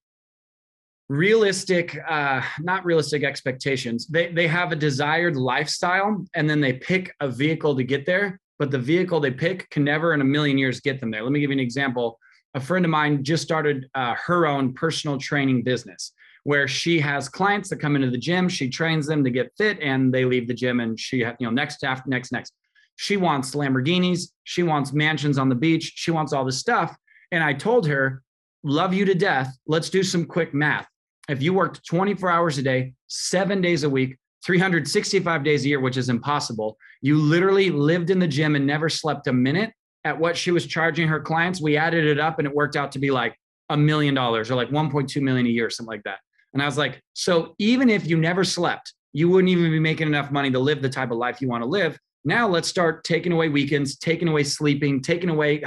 realistic 1.10 1.98
uh, 2.08 2.42
not 2.60 2.84
realistic 2.84 3.24
expectations 3.24 4.08
they 4.08 4.32
they 4.32 4.48
have 4.48 4.72
a 4.72 4.76
desired 4.76 5.36
lifestyle 5.36 6.26
and 6.34 6.50
then 6.50 6.60
they 6.60 6.74
pick 6.74 7.14
a 7.20 7.28
vehicle 7.28 7.76
to 7.76 7.84
get 7.84 8.08
there 8.08 8.40
but 8.58 8.72
the 8.72 8.80
vehicle 8.80 9.20
they 9.20 9.30
pick 9.30 9.70
can 9.70 9.84
never 9.84 10.16
in 10.16 10.22
a 10.22 10.24
million 10.24 10.58
years 10.58 10.80
get 10.80 11.00
them 11.00 11.12
there 11.12 11.22
let 11.22 11.32
me 11.32 11.40
give 11.40 11.52
you 11.52 11.56
an 11.56 11.60
example 11.60 12.18
a 12.56 12.60
friend 12.60 12.86
of 12.86 12.90
mine 12.90 13.24
just 13.24 13.44
started 13.44 13.88
uh, 13.96 14.16
her 14.16 14.48
own 14.48 14.74
personal 14.74 15.18
training 15.18 15.62
business 15.62 16.14
where 16.46 16.68
she 16.68 17.00
has 17.00 17.28
clients 17.28 17.70
that 17.70 17.82
come 17.82 17.96
into 17.96 18.10
the 18.10 18.18
gym. 18.18 18.48
She 18.48 18.70
trains 18.70 19.06
them 19.06 19.24
to 19.24 19.30
get 19.30 19.52
fit 19.58 19.80
and 19.82 20.14
they 20.14 20.26
leave 20.26 20.48
the 20.48 20.54
gym 20.54 20.80
and 20.80 20.98
she 20.98 21.18
you 21.18 21.36
know 21.42 21.50
next 21.50 21.84
after 21.84 22.10
next 22.10 22.32
next. 22.32 22.54
She 22.96 23.18
wants 23.18 23.54
lamborghinis. 23.56 24.30
She 24.46 24.64
wants 24.64 24.94
mansions 24.94 25.38
on 25.38 25.50
the 25.50 25.56
beach. 25.56 25.94
She 25.96 26.12
wants 26.12 26.32
all 26.32 26.46
this 26.46 26.58
stuff. 26.58 26.96
And 27.32 27.44
i 27.44 27.52
told 27.52 27.86
her 27.88 28.24
love 28.64 28.94
you 28.94 29.04
to 29.06 29.16
death. 29.16 29.54
Let's 29.68 29.90
do 29.90 30.02
some 30.02 30.26
quick 30.26 30.54
math. 30.54 30.88
If 31.28 31.42
you 31.42 31.54
worked 31.54 31.86
24 31.86 32.30
hours 32.30 32.58
a 32.58 32.64
day 32.64 32.94
seven 33.08 33.62
days 33.62 33.84
a 33.84 33.90
week 33.90 34.18
365 34.46 35.44
days 35.44 35.66
a 35.66 35.70
year 35.70 35.80
which 35.80 35.98
is 35.98 36.10
impossible 36.10 36.78
you 37.02 37.18
literally 37.18 37.72
lived 37.72 38.12
in 38.12 38.20
the 38.20 38.28
gym 38.28 38.56
and 38.56 38.66
never 38.66 38.90
slept 38.90 39.28
a 39.28 39.34
minute 39.34 39.72
at 40.06 40.18
what 40.18 40.38
she 40.38 40.52
was 40.52 40.66
charging 40.66 41.08
her 41.08 41.20
clients, 41.20 41.60
we 41.60 41.76
added 41.76 42.06
it 42.06 42.20
up 42.20 42.40
and 42.40 42.48
it 42.48 42.54
worked 42.54 42.76
out 42.78 42.92
to 42.94 43.00
be 43.00 43.12
like 43.12 43.38
a 43.70 43.76
million 43.76 44.14
dollars 44.14 44.52
or 44.52 44.56
like 44.56 44.70
1.2 44.70 45.22
million 45.22 45.48
a 45.48 45.50
year, 45.50 45.70
something 45.70 45.92
like 45.92 46.04
that. 46.04 46.20
And 46.54 46.62
I 46.62 46.66
was 46.66 46.78
like, 46.78 47.02
so 47.14 47.56
even 47.58 47.90
if 47.90 48.08
you 48.08 48.16
never 48.16 48.44
slept, 48.44 48.94
you 49.12 49.28
wouldn't 49.30 49.50
even 49.50 49.72
be 49.72 49.80
making 49.80 50.08
enough 50.08 50.32
money 50.32 50.52
to 50.52 50.60
live 50.60 50.82
the 50.82 50.90
type 50.90 51.12
of 51.12 51.18
life 51.18 51.42
you 51.42 51.50
want 51.50 51.64
to 51.64 51.68
live. 51.68 51.98
Now 52.24 52.48
let's 52.48 52.68
start 52.68 53.04
taking 53.04 53.32
away 53.32 53.50
weekends, 53.50 53.98
taking 53.98 54.28
away 54.28 54.44
sleeping, 54.44 55.02
taking 55.02 55.30
away. 55.30 55.64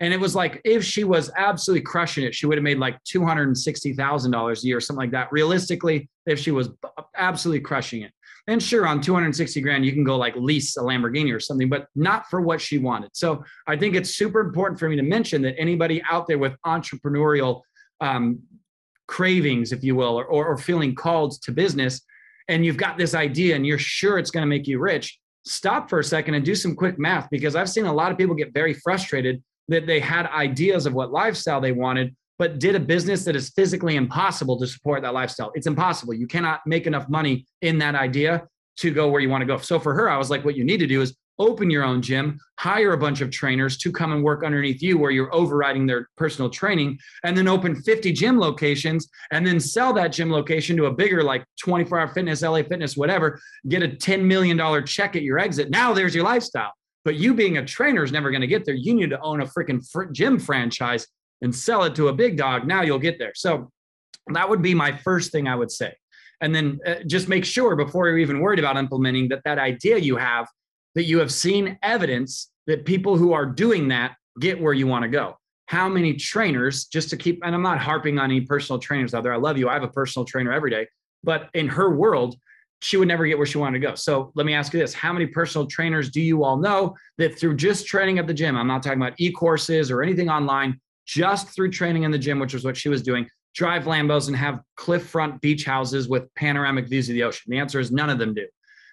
And 0.00 0.14
it 0.14 0.20
was 0.20 0.34
like, 0.34 0.60
if 0.64 0.84
she 0.84 1.04
was 1.04 1.30
absolutely 1.36 1.82
crushing 1.82 2.24
it, 2.24 2.34
she 2.34 2.46
would 2.46 2.56
have 2.56 2.62
made 2.62 2.78
like 2.78 2.96
$260,000 3.04 4.62
a 4.62 4.66
year, 4.66 4.80
something 4.80 5.00
like 5.00 5.10
that. 5.10 5.28
Realistically, 5.30 6.08
if 6.26 6.38
she 6.38 6.52
was 6.52 6.70
absolutely 7.16 7.60
crushing 7.60 8.02
it. 8.02 8.12
And 8.46 8.62
sure, 8.62 8.86
on 8.86 9.00
260 9.00 9.60
grand, 9.60 9.84
you 9.84 9.92
can 9.92 10.04
go 10.04 10.16
like 10.16 10.34
lease 10.36 10.76
a 10.76 10.80
Lamborghini 10.80 11.34
or 11.34 11.40
something, 11.40 11.68
but 11.68 11.86
not 11.94 12.28
for 12.28 12.40
what 12.40 12.60
she 12.60 12.78
wanted. 12.78 13.10
So 13.14 13.44
I 13.66 13.76
think 13.76 13.94
it's 13.94 14.16
super 14.16 14.40
important 14.40 14.80
for 14.80 14.88
me 14.88 14.96
to 14.96 15.02
mention 15.02 15.42
that 15.42 15.54
anybody 15.58 16.02
out 16.10 16.26
there 16.26 16.38
with 16.38 16.54
entrepreneurial 16.66 17.62
um, 18.00 18.40
cravings, 19.06 19.72
if 19.72 19.84
you 19.84 19.94
will, 19.94 20.18
or, 20.18 20.24
or, 20.24 20.46
or 20.46 20.56
feeling 20.56 20.94
called 20.94 21.40
to 21.42 21.52
business, 21.52 22.00
and 22.48 22.64
you've 22.64 22.76
got 22.76 22.98
this 22.98 23.14
idea 23.14 23.54
and 23.54 23.66
you're 23.66 23.78
sure 23.78 24.18
it's 24.18 24.30
going 24.30 24.42
to 24.42 24.48
make 24.48 24.66
you 24.66 24.80
rich, 24.80 25.18
stop 25.44 25.88
for 25.88 26.00
a 26.00 26.04
second 26.04 26.34
and 26.34 26.44
do 26.44 26.54
some 26.54 26.74
quick 26.74 26.98
math 26.98 27.28
because 27.30 27.54
I've 27.56 27.68
seen 27.70 27.86
a 27.86 27.92
lot 27.92 28.10
of 28.10 28.18
people 28.18 28.34
get 28.34 28.52
very 28.52 28.74
frustrated 28.74 29.42
that 29.68 29.86
they 29.86 30.00
had 30.00 30.26
ideas 30.26 30.84
of 30.84 30.92
what 30.92 31.12
lifestyle 31.12 31.60
they 31.60 31.72
wanted, 31.72 32.14
but 32.40 32.58
did 32.58 32.74
a 32.74 32.80
business 32.80 33.22
that 33.26 33.36
is 33.36 33.50
physically 33.50 33.96
impossible 33.96 34.58
to 34.58 34.66
support 34.66 35.02
that 35.02 35.12
lifestyle. 35.12 35.52
It's 35.54 35.66
impossible. 35.66 36.14
You 36.14 36.26
cannot 36.26 36.66
make 36.66 36.86
enough 36.86 37.06
money 37.06 37.44
in 37.60 37.76
that 37.80 37.94
idea 37.94 38.48
to 38.78 38.90
go 38.90 39.10
where 39.10 39.20
you 39.20 39.28
want 39.28 39.42
to 39.42 39.46
go. 39.46 39.58
So 39.58 39.78
for 39.78 39.92
her, 39.92 40.08
I 40.08 40.16
was 40.16 40.30
like, 40.30 40.42
what 40.42 40.56
you 40.56 40.64
need 40.64 40.78
to 40.78 40.86
do 40.86 41.02
is 41.02 41.14
open 41.38 41.68
your 41.68 41.84
own 41.84 42.00
gym, 42.00 42.40
hire 42.58 42.94
a 42.94 42.98
bunch 42.98 43.20
of 43.20 43.30
trainers 43.30 43.76
to 43.76 43.92
come 43.92 44.12
and 44.12 44.24
work 44.24 44.42
underneath 44.42 44.80
you 44.80 44.96
where 44.96 45.10
you're 45.10 45.34
overriding 45.34 45.86
their 45.86 46.08
personal 46.16 46.48
training, 46.48 46.98
and 47.24 47.36
then 47.36 47.46
open 47.46 47.76
50 47.82 48.10
gym 48.12 48.40
locations 48.40 49.10
and 49.32 49.46
then 49.46 49.60
sell 49.60 49.92
that 49.92 50.08
gym 50.08 50.30
location 50.30 50.78
to 50.78 50.86
a 50.86 50.94
bigger, 50.94 51.22
like 51.22 51.44
24 51.62 51.98
hour 51.98 52.08
fitness, 52.08 52.40
LA 52.40 52.62
fitness, 52.62 52.96
whatever, 52.96 53.38
get 53.68 53.82
a 53.82 53.88
$10 53.88 54.22
million 54.22 54.86
check 54.86 55.14
at 55.14 55.22
your 55.22 55.38
exit. 55.38 55.68
Now 55.68 55.92
there's 55.92 56.14
your 56.14 56.24
lifestyle. 56.24 56.72
But 57.04 57.16
you 57.16 57.34
being 57.34 57.58
a 57.58 57.64
trainer 57.66 58.02
is 58.02 58.12
never 58.12 58.30
going 58.30 58.42
to 58.42 58.46
get 58.46 58.64
there. 58.64 58.74
You 58.74 58.94
need 58.94 59.10
to 59.10 59.20
own 59.20 59.42
a 59.42 59.46
freaking 59.46 59.86
fr- 59.90 60.04
gym 60.04 60.38
franchise 60.38 61.06
and 61.42 61.54
sell 61.54 61.84
it 61.84 61.94
to 61.96 62.08
a 62.08 62.12
big 62.12 62.36
dog, 62.36 62.66
now 62.66 62.82
you'll 62.82 62.98
get 62.98 63.18
there. 63.18 63.32
So 63.34 63.70
that 64.28 64.48
would 64.48 64.62
be 64.62 64.74
my 64.74 64.96
first 64.96 65.32
thing 65.32 65.48
I 65.48 65.56
would 65.56 65.70
say. 65.70 65.94
And 66.40 66.54
then 66.54 66.78
uh, 66.86 66.96
just 67.06 67.28
make 67.28 67.44
sure 67.44 67.76
before 67.76 68.08
you're 68.08 68.18
even 68.18 68.40
worried 68.40 68.58
about 68.58 68.76
implementing 68.76 69.28
that 69.28 69.42
that 69.44 69.58
idea 69.58 69.98
you 69.98 70.16
have, 70.16 70.46
that 70.94 71.04
you 71.04 71.18
have 71.18 71.32
seen 71.32 71.78
evidence 71.82 72.50
that 72.66 72.84
people 72.84 73.16
who 73.16 73.32
are 73.32 73.46
doing 73.46 73.88
that 73.88 74.16
get 74.38 74.60
where 74.60 74.72
you 74.72 74.86
want 74.86 75.02
to 75.02 75.08
go. 75.08 75.36
How 75.66 75.88
many 75.88 76.14
trainers, 76.14 76.86
just 76.86 77.10
to 77.10 77.16
keep, 77.16 77.40
and 77.44 77.54
I'm 77.54 77.62
not 77.62 77.78
harping 77.78 78.18
on 78.18 78.30
any 78.30 78.40
personal 78.40 78.78
trainers 78.78 79.14
out 79.14 79.22
there. 79.22 79.32
I 79.32 79.36
love 79.36 79.56
you. 79.56 79.68
I 79.68 79.74
have 79.74 79.82
a 79.82 79.88
personal 79.88 80.24
trainer 80.24 80.52
every 80.52 80.70
day. 80.70 80.86
But 81.22 81.50
in 81.54 81.68
her 81.68 81.94
world, 81.94 82.36
she 82.82 82.96
would 82.96 83.08
never 83.08 83.26
get 83.26 83.36
where 83.36 83.46
she 83.46 83.58
wanted 83.58 83.78
to 83.78 83.86
go. 83.86 83.94
So 83.94 84.32
let 84.34 84.46
me 84.46 84.54
ask 84.54 84.72
you 84.72 84.80
this 84.80 84.94
How 84.94 85.12
many 85.12 85.26
personal 85.26 85.66
trainers 85.66 86.10
do 86.10 86.20
you 86.20 86.44
all 86.44 86.56
know 86.56 86.96
that 87.18 87.38
through 87.38 87.56
just 87.56 87.86
training 87.86 88.18
at 88.18 88.26
the 88.26 88.34
gym, 88.34 88.56
I'm 88.56 88.66
not 88.66 88.82
talking 88.82 89.00
about 89.00 89.14
e 89.18 89.30
courses 89.30 89.90
or 89.90 90.02
anything 90.02 90.30
online, 90.30 90.80
just 91.10 91.48
through 91.48 91.70
training 91.70 92.04
in 92.04 92.10
the 92.12 92.18
gym, 92.18 92.38
which 92.38 92.54
was 92.54 92.64
what 92.64 92.76
she 92.76 92.88
was 92.88 93.02
doing, 93.02 93.28
drive 93.54 93.84
Lambos 93.84 94.28
and 94.28 94.36
have 94.36 94.60
cliff 94.76 95.06
front 95.06 95.40
beach 95.40 95.64
houses 95.64 96.08
with 96.08 96.32
panoramic 96.36 96.88
views 96.88 97.08
of 97.08 97.14
the 97.14 97.24
ocean? 97.24 97.50
The 97.50 97.58
answer 97.58 97.80
is 97.80 97.90
none 97.90 98.10
of 98.10 98.18
them 98.18 98.32
do. 98.32 98.46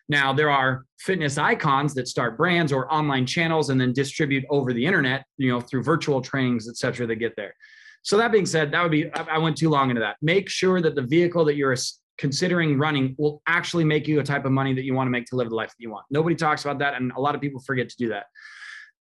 Now, 0.09 0.33
there 0.33 0.49
are 0.49 0.85
fitness 0.99 1.37
icons 1.37 1.93
that 1.93 2.07
start 2.07 2.37
brands 2.37 2.71
or 2.71 2.91
online 2.91 3.25
channels 3.25 3.69
and 3.69 3.79
then 3.79 3.93
distribute 3.93 4.45
over 4.49 4.73
the 4.73 4.83
internet, 4.83 5.25
you 5.37 5.51
know, 5.51 5.61
through 5.61 5.83
virtual 5.83 6.21
trainings, 6.21 6.67
et 6.67 6.77
cetera, 6.77 7.05
that 7.05 7.17
get 7.17 7.35
there. 7.35 7.53
So 8.01 8.17
that 8.17 8.31
being 8.31 8.45
said, 8.45 8.71
that 8.71 8.81
would 8.81 8.91
be, 8.91 9.11
I 9.13 9.37
went 9.37 9.57
too 9.57 9.69
long 9.69 9.89
into 9.89 9.99
that. 9.99 10.15
Make 10.21 10.49
sure 10.49 10.81
that 10.81 10.95
the 10.95 11.01
vehicle 11.01 11.43
that 11.45 11.55
you're 11.55 11.75
considering 12.17 12.79
running 12.79 13.15
will 13.19 13.43
actually 13.47 13.83
make 13.83 14.07
you 14.07 14.19
a 14.21 14.23
type 14.23 14.45
of 14.45 14.51
money 14.51 14.73
that 14.73 14.85
you 14.85 14.95
want 14.95 15.07
to 15.07 15.11
make 15.11 15.25
to 15.25 15.35
live 15.35 15.49
the 15.49 15.55
life 15.55 15.69
that 15.69 15.79
you 15.79 15.91
want. 15.91 16.05
Nobody 16.09 16.35
talks 16.35 16.63
about 16.63 16.79
that. 16.79 16.95
And 16.95 17.11
a 17.11 17.19
lot 17.19 17.35
of 17.35 17.41
people 17.41 17.59
forget 17.59 17.89
to 17.89 17.95
do 17.97 18.09
that. 18.09 18.25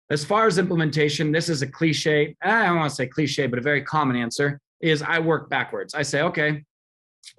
As 0.10 0.24
far 0.24 0.46
as 0.46 0.58
implementation, 0.58 1.32
this 1.32 1.50
is 1.50 1.62
a 1.62 1.68
cliche. 1.68 2.36
I 2.42 2.66
don't 2.68 2.78
want 2.78 2.90
to 2.90 2.96
say 2.96 3.08
cliche, 3.08 3.48
but 3.48 3.58
a 3.58 3.62
very 3.62 3.82
common 3.82 4.16
answer 4.16 4.60
is 4.82 5.02
I 5.02 5.20
work 5.20 5.50
backwards. 5.50 5.96
I 5.96 6.04
say, 6.04 6.22
okay, 6.22 6.64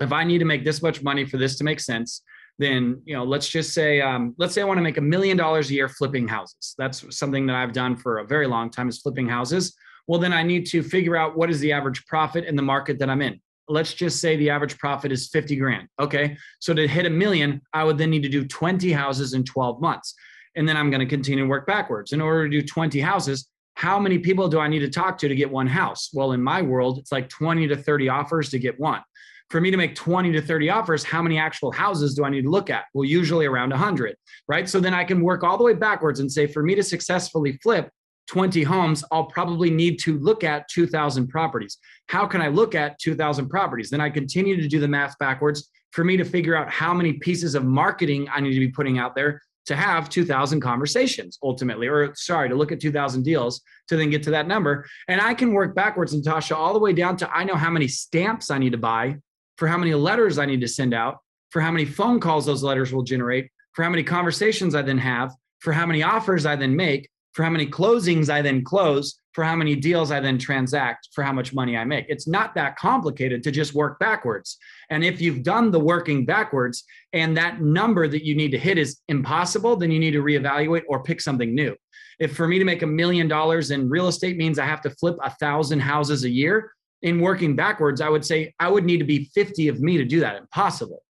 if 0.00 0.12
I 0.12 0.24
need 0.24 0.38
to 0.38 0.44
make 0.44 0.64
this 0.64 0.82
much 0.82 1.02
money 1.02 1.24
for 1.24 1.36
this 1.36 1.56
to 1.58 1.64
make 1.64 1.78
sense, 1.78 2.22
then 2.58 3.00
you 3.04 3.14
know 3.14 3.24
let's 3.24 3.48
just 3.48 3.74
say 3.74 4.00
um, 4.00 4.34
let's 4.38 4.54
say 4.54 4.62
i 4.62 4.64
want 4.64 4.78
to 4.78 4.82
make 4.82 4.96
a 4.96 5.02
million 5.02 5.36
dollars 5.36 5.70
a 5.70 5.74
year 5.74 5.88
flipping 5.88 6.26
houses 6.26 6.74
that's 6.78 7.16
something 7.16 7.46
that 7.46 7.56
i've 7.56 7.72
done 7.72 7.96
for 7.96 8.18
a 8.18 8.26
very 8.26 8.46
long 8.46 8.70
time 8.70 8.88
is 8.88 8.98
flipping 8.98 9.28
houses 9.28 9.74
well 10.06 10.20
then 10.20 10.32
i 10.32 10.42
need 10.42 10.66
to 10.66 10.82
figure 10.82 11.16
out 11.16 11.36
what 11.36 11.50
is 11.50 11.60
the 11.60 11.72
average 11.72 12.04
profit 12.06 12.44
in 12.44 12.56
the 12.56 12.62
market 12.62 12.98
that 12.98 13.10
i'm 13.10 13.22
in 13.22 13.40
let's 13.68 13.94
just 13.94 14.20
say 14.20 14.36
the 14.36 14.48
average 14.48 14.78
profit 14.78 15.12
is 15.12 15.28
50 15.28 15.56
grand 15.56 15.88
okay 16.00 16.36
so 16.60 16.72
to 16.72 16.86
hit 16.88 17.06
a 17.06 17.10
million 17.10 17.60
i 17.72 17.84
would 17.84 17.98
then 17.98 18.10
need 18.10 18.22
to 18.22 18.28
do 18.28 18.44
20 18.44 18.92
houses 18.92 19.34
in 19.34 19.44
12 19.44 19.80
months 19.80 20.14
and 20.56 20.68
then 20.68 20.76
i'm 20.76 20.90
going 20.90 21.00
to 21.00 21.06
continue 21.06 21.44
to 21.44 21.48
work 21.48 21.66
backwards 21.66 22.12
in 22.12 22.20
order 22.20 22.48
to 22.48 22.60
do 22.60 22.66
20 22.66 23.00
houses 23.00 23.48
how 23.74 23.98
many 23.98 24.18
people 24.18 24.48
do 24.48 24.58
i 24.58 24.68
need 24.68 24.80
to 24.80 24.90
talk 24.90 25.18
to 25.18 25.28
to 25.28 25.34
get 25.34 25.50
one 25.50 25.66
house 25.66 26.10
well 26.12 26.32
in 26.32 26.42
my 26.42 26.62
world 26.62 26.98
it's 26.98 27.12
like 27.12 27.28
20 27.28 27.68
to 27.68 27.76
30 27.76 28.08
offers 28.08 28.50
to 28.50 28.58
get 28.58 28.78
one 28.80 29.02
for 29.50 29.60
me 29.60 29.70
to 29.70 29.76
make 29.76 29.94
20 29.94 30.32
to 30.32 30.42
30 30.42 30.70
offers, 30.70 31.04
how 31.04 31.22
many 31.22 31.38
actual 31.38 31.70
houses 31.70 32.14
do 32.14 32.24
I 32.24 32.30
need 32.30 32.42
to 32.42 32.50
look 32.50 32.70
at? 32.70 32.86
Well, 32.94 33.04
usually 33.04 33.46
around 33.46 33.70
100, 33.70 34.16
right? 34.48 34.68
So 34.68 34.80
then 34.80 34.94
I 34.94 35.04
can 35.04 35.20
work 35.20 35.44
all 35.44 35.56
the 35.56 35.64
way 35.64 35.74
backwards 35.74 36.20
and 36.20 36.30
say, 36.30 36.46
for 36.46 36.62
me 36.62 36.74
to 36.74 36.82
successfully 36.82 37.58
flip 37.62 37.88
20 38.28 38.64
homes, 38.64 39.04
I'll 39.12 39.26
probably 39.26 39.70
need 39.70 40.00
to 40.00 40.18
look 40.18 40.42
at 40.42 40.68
2,000 40.68 41.28
properties. 41.28 41.78
How 42.08 42.26
can 42.26 42.42
I 42.42 42.48
look 42.48 42.74
at 42.74 42.98
2,000 42.98 43.48
properties? 43.48 43.88
Then 43.88 44.00
I 44.00 44.10
continue 44.10 44.60
to 44.60 44.66
do 44.66 44.80
the 44.80 44.88
math 44.88 45.16
backwards 45.18 45.70
for 45.92 46.02
me 46.02 46.16
to 46.16 46.24
figure 46.24 46.56
out 46.56 46.68
how 46.68 46.92
many 46.92 47.12
pieces 47.14 47.54
of 47.54 47.64
marketing 47.64 48.28
I 48.32 48.40
need 48.40 48.54
to 48.54 48.60
be 48.60 48.68
putting 48.68 48.98
out 48.98 49.14
there 49.14 49.40
to 49.66 49.76
have 49.76 50.08
2000 50.08 50.60
conversations 50.60 51.38
ultimately 51.42 51.86
or 51.86 52.14
sorry 52.14 52.48
to 52.48 52.54
look 52.54 52.72
at 52.72 52.80
2000 52.80 53.22
deals 53.22 53.60
to 53.88 53.96
then 53.96 54.10
get 54.10 54.22
to 54.22 54.30
that 54.30 54.46
number. 54.46 54.86
And 55.08 55.20
i 55.20 55.34
can 55.34 55.52
work 55.52 55.74
backwards 55.74 56.14
natasha 56.14 56.56
all 56.56 56.72
the 56.72 56.78
way 56.78 56.92
down 56.92 57.16
to 57.18 57.30
i 57.30 57.44
know 57.44 57.56
how 57.56 57.70
many 57.70 57.88
stamps 57.88 58.50
i 58.50 58.58
need 58.58 58.72
to 58.72 58.78
buy 58.78 59.16
for 59.56 59.68
how 59.68 59.78
many 59.78 59.94
letters 59.94 60.38
I 60.38 60.46
need 60.46 60.60
to 60.60 60.68
send 60.68 60.94
out, 60.94 61.18
for 61.50 61.60
how 61.60 61.70
many 61.70 61.84
phone 61.84 62.20
calls 62.20 62.46
those 62.46 62.62
letters 62.62 62.92
will 62.92 63.02
generate, 63.02 63.50
for 63.72 63.82
how 63.82 63.90
many 63.90 64.02
conversations 64.02 64.74
I 64.74 64.82
then 64.82 64.98
have, 64.98 65.32
for 65.60 65.72
how 65.72 65.86
many 65.86 66.02
offers 66.02 66.46
I 66.46 66.56
then 66.56 66.76
make, 66.76 67.08
for 67.32 67.42
how 67.42 67.50
many 67.50 67.66
closings 67.66 68.30
I 68.30 68.42
then 68.42 68.64
close, 68.64 69.18
for 69.36 69.44
how 69.44 69.54
many 69.54 69.76
deals 69.76 70.10
I 70.10 70.18
then 70.18 70.38
transact, 70.38 71.10
for 71.12 71.22
how 71.22 71.30
much 71.30 71.52
money 71.52 71.76
I 71.76 71.84
make. 71.84 72.06
It's 72.08 72.26
not 72.26 72.54
that 72.54 72.76
complicated 72.76 73.42
to 73.42 73.50
just 73.50 73.74
work 73.74 73.98
backwards. 73.98 74.56
And 74.88 75.04
if 75.04 75.20
you've 75.20 75.42
done 75.42 75.70
the 75.70 75.78
working 75.78 76.24
backwards 76.24 76.84
and 77.12 77.36
that 77.36 77.60
number 77.60 78.08
that 78.08 78.24
you 78.24 78.34
need 78.34 78.50
to 78.52 78.58
hit 78.58 78.78
is 78.78 79.02
impossible, 79.08 79.76
then 79.76 79.90
you 79.90 79.98
need 79.98 80.12
to 80.12 80.22
reevaluate 80.22 80.84
or 80.88 81.02
pick 81.02 81.20
something 81.20 81.54
new. 81.54 81.76
If 82.18 82.34
for 82.34 82.48
me 82.48 82.58
to 82.58 82.64
make 82.64 82.80
a 82.80 82.86
million 82.86 83.28
dollars 83.28 83.72
in 83.72 83.90
real 83.90 84.08
estate 84.08 84.38
means 84.38 84.58
I 84.58 84.64
have 84.64 84.80
to 84.80 84.90
flip 84.90 85.16
a 85.22 85.28
thousand 85.28 85.80
houses 85.80 86.24
a 86.24 86.30
year, 86.30 86.72
in 87.02 87.20
working 87.20 87.54
backwards, 87.54 88.00
I 88.00 88.08
would 88.08 88.24
say 88.24 88.54
I 88.58 88.70
would 88.70 88.84
need 88.84 88.98
to 88.98 89.04
be 89.04 89.30
50 89.34 89.68
of 89.68 89.80
me 89.80 89.98
to 89.98 90.04
do 90.04 90.20
that. 90.20 90.36
Impossible. 90.36 91.02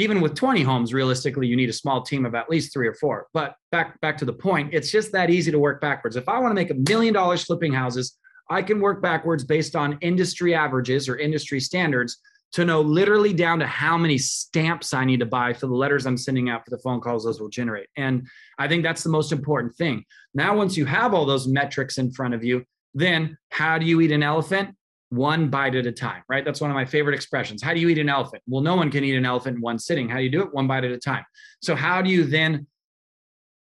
Even 0.00 0.22
with 0.22 0.34
20 0.34 0.62
homes, 0.62 0.94
realistically, 0.94 1.46
you 1.46 1.56
need 1.56 1.68
a 1.68 1.74
small 1.74 2.00
team 2.00 2.24
of 2.24 2.34
at 2.34 2.48
least 2.48 2.72
three 2.72 2.88
or 2.88 2.94
four. 2.94 3.26
But 3.34 3.54
back 3.70 4.00
back 4.00 4.16
to 4.18 4.24
the 4.24 4.32
point, 4.32 4.72
it's 4.72 4.90
just 4.90 5.12
that 5.12 5.28
easy 5.28 5.50
to 5.50 5.58
work 5.58 5.78
backwards. 5.78 6.16
If 6.16 6.26
I 6.26 6.38
want 6.38 6.52
to 6.52 6.54
make 6.54 6.70
a 6.70 6.90
million 6.90 7.12
dollars 7.12 7.44
flipping 7.44 7.74
houses, 7.74 8.16
I 8.48 8.62
can 8.62 8.80
work 8.80 9.02
backwards 9.02 9.44
based 9.44 9.76
on 9.76 9.98
industry 10.00 10.54
averages 10.54 11.06
or 11.06 11.18
industry 11.18 11.60
standards 11.60 12.16
to 12.52 12.64
know 12.64 12.80
literally 12.80 13.34
down 13.34 13.58
to 13.58 13.66
how 13.66 13.98
many 13.98 14.16
stamps 14.16 14.94
I 14.94 15.04
need 15.04 15.20
to 15.20 15.26
buy 15.26 15.52
for 15.52 15.66
the 15.66 15.74
letters 15.74 16.06
I'm 16.06 16.16
sending 16.16 16.48
out 16.48 16.64
for 16.64 16.70
the 16.70 16.82
phone 16.82 17.02
calls 17.02 17.24
those 17.24 17.38
will 17.38 17.50
generate. 17.50 17.88
And 17.96 18.26
I 18.58 18.68
think 18.68 18.82
that's 18.82 19.02
the 19.02 19.10
most 19.10 19.32
important 19.32 19.76
thing. 19.76 20.04
Now, 20.32 20.56
once 20.56 20.78
you 20.78 20.86
have 20.86 21.12
all 21.12 21.26
those 21.26 21.46
metrics 21.46 21.98
in 21.98 22.10
front 22.10 22.32
of 22.32 22.42
you, 22.42 22.64
then 22.94 23.36
how 23.50 23.76
do 23.76 23.84
you 23.84 24.00
eat 24.00 24.12
an 24.12 24.22
elephant? 24.22 24.74
One 25.10 25.48
bite 25.48 25.74
at 25.74 25.86
a 25.86 25.92
time, 25.92 26.22
right? 26.28 26.44
That's 26.44 26.60
one 26.60 26.70
of 26.70 26.74
my 26.74 26.84
favorite 26.84 27.14
expressions. 27.14 27.62
How 27.62 27.74
do 27.74 27.80
you 27.80 27.88
eat 27.88 27.98
an 27.98 28.08
elephant? 28.08 28.42
Well, 28.46 28.62
no 28.62 28.76
one 28.76 28.90
can 28.90 29.04
eat 29.04 29.16
an 29.16 29.26
elephant 29.26 29.56
in 29.56 29.60
one 29.60 29.78
sitting. 29.78 30.08
How 30.08 30.16
do 30.16 30.22
you 30.22 30.30
do 30.30 30.42
it? 30.42 30.54
One 30.54 30.66
bite 30.66 30.84
at 30.84 30.92
a 30.92 30.98
time. 30.98 31.24
So, 31.62 31.74
how 31.74 32.00
do 32.00 32.10
you 32.10 32.24
then 32.24 32.66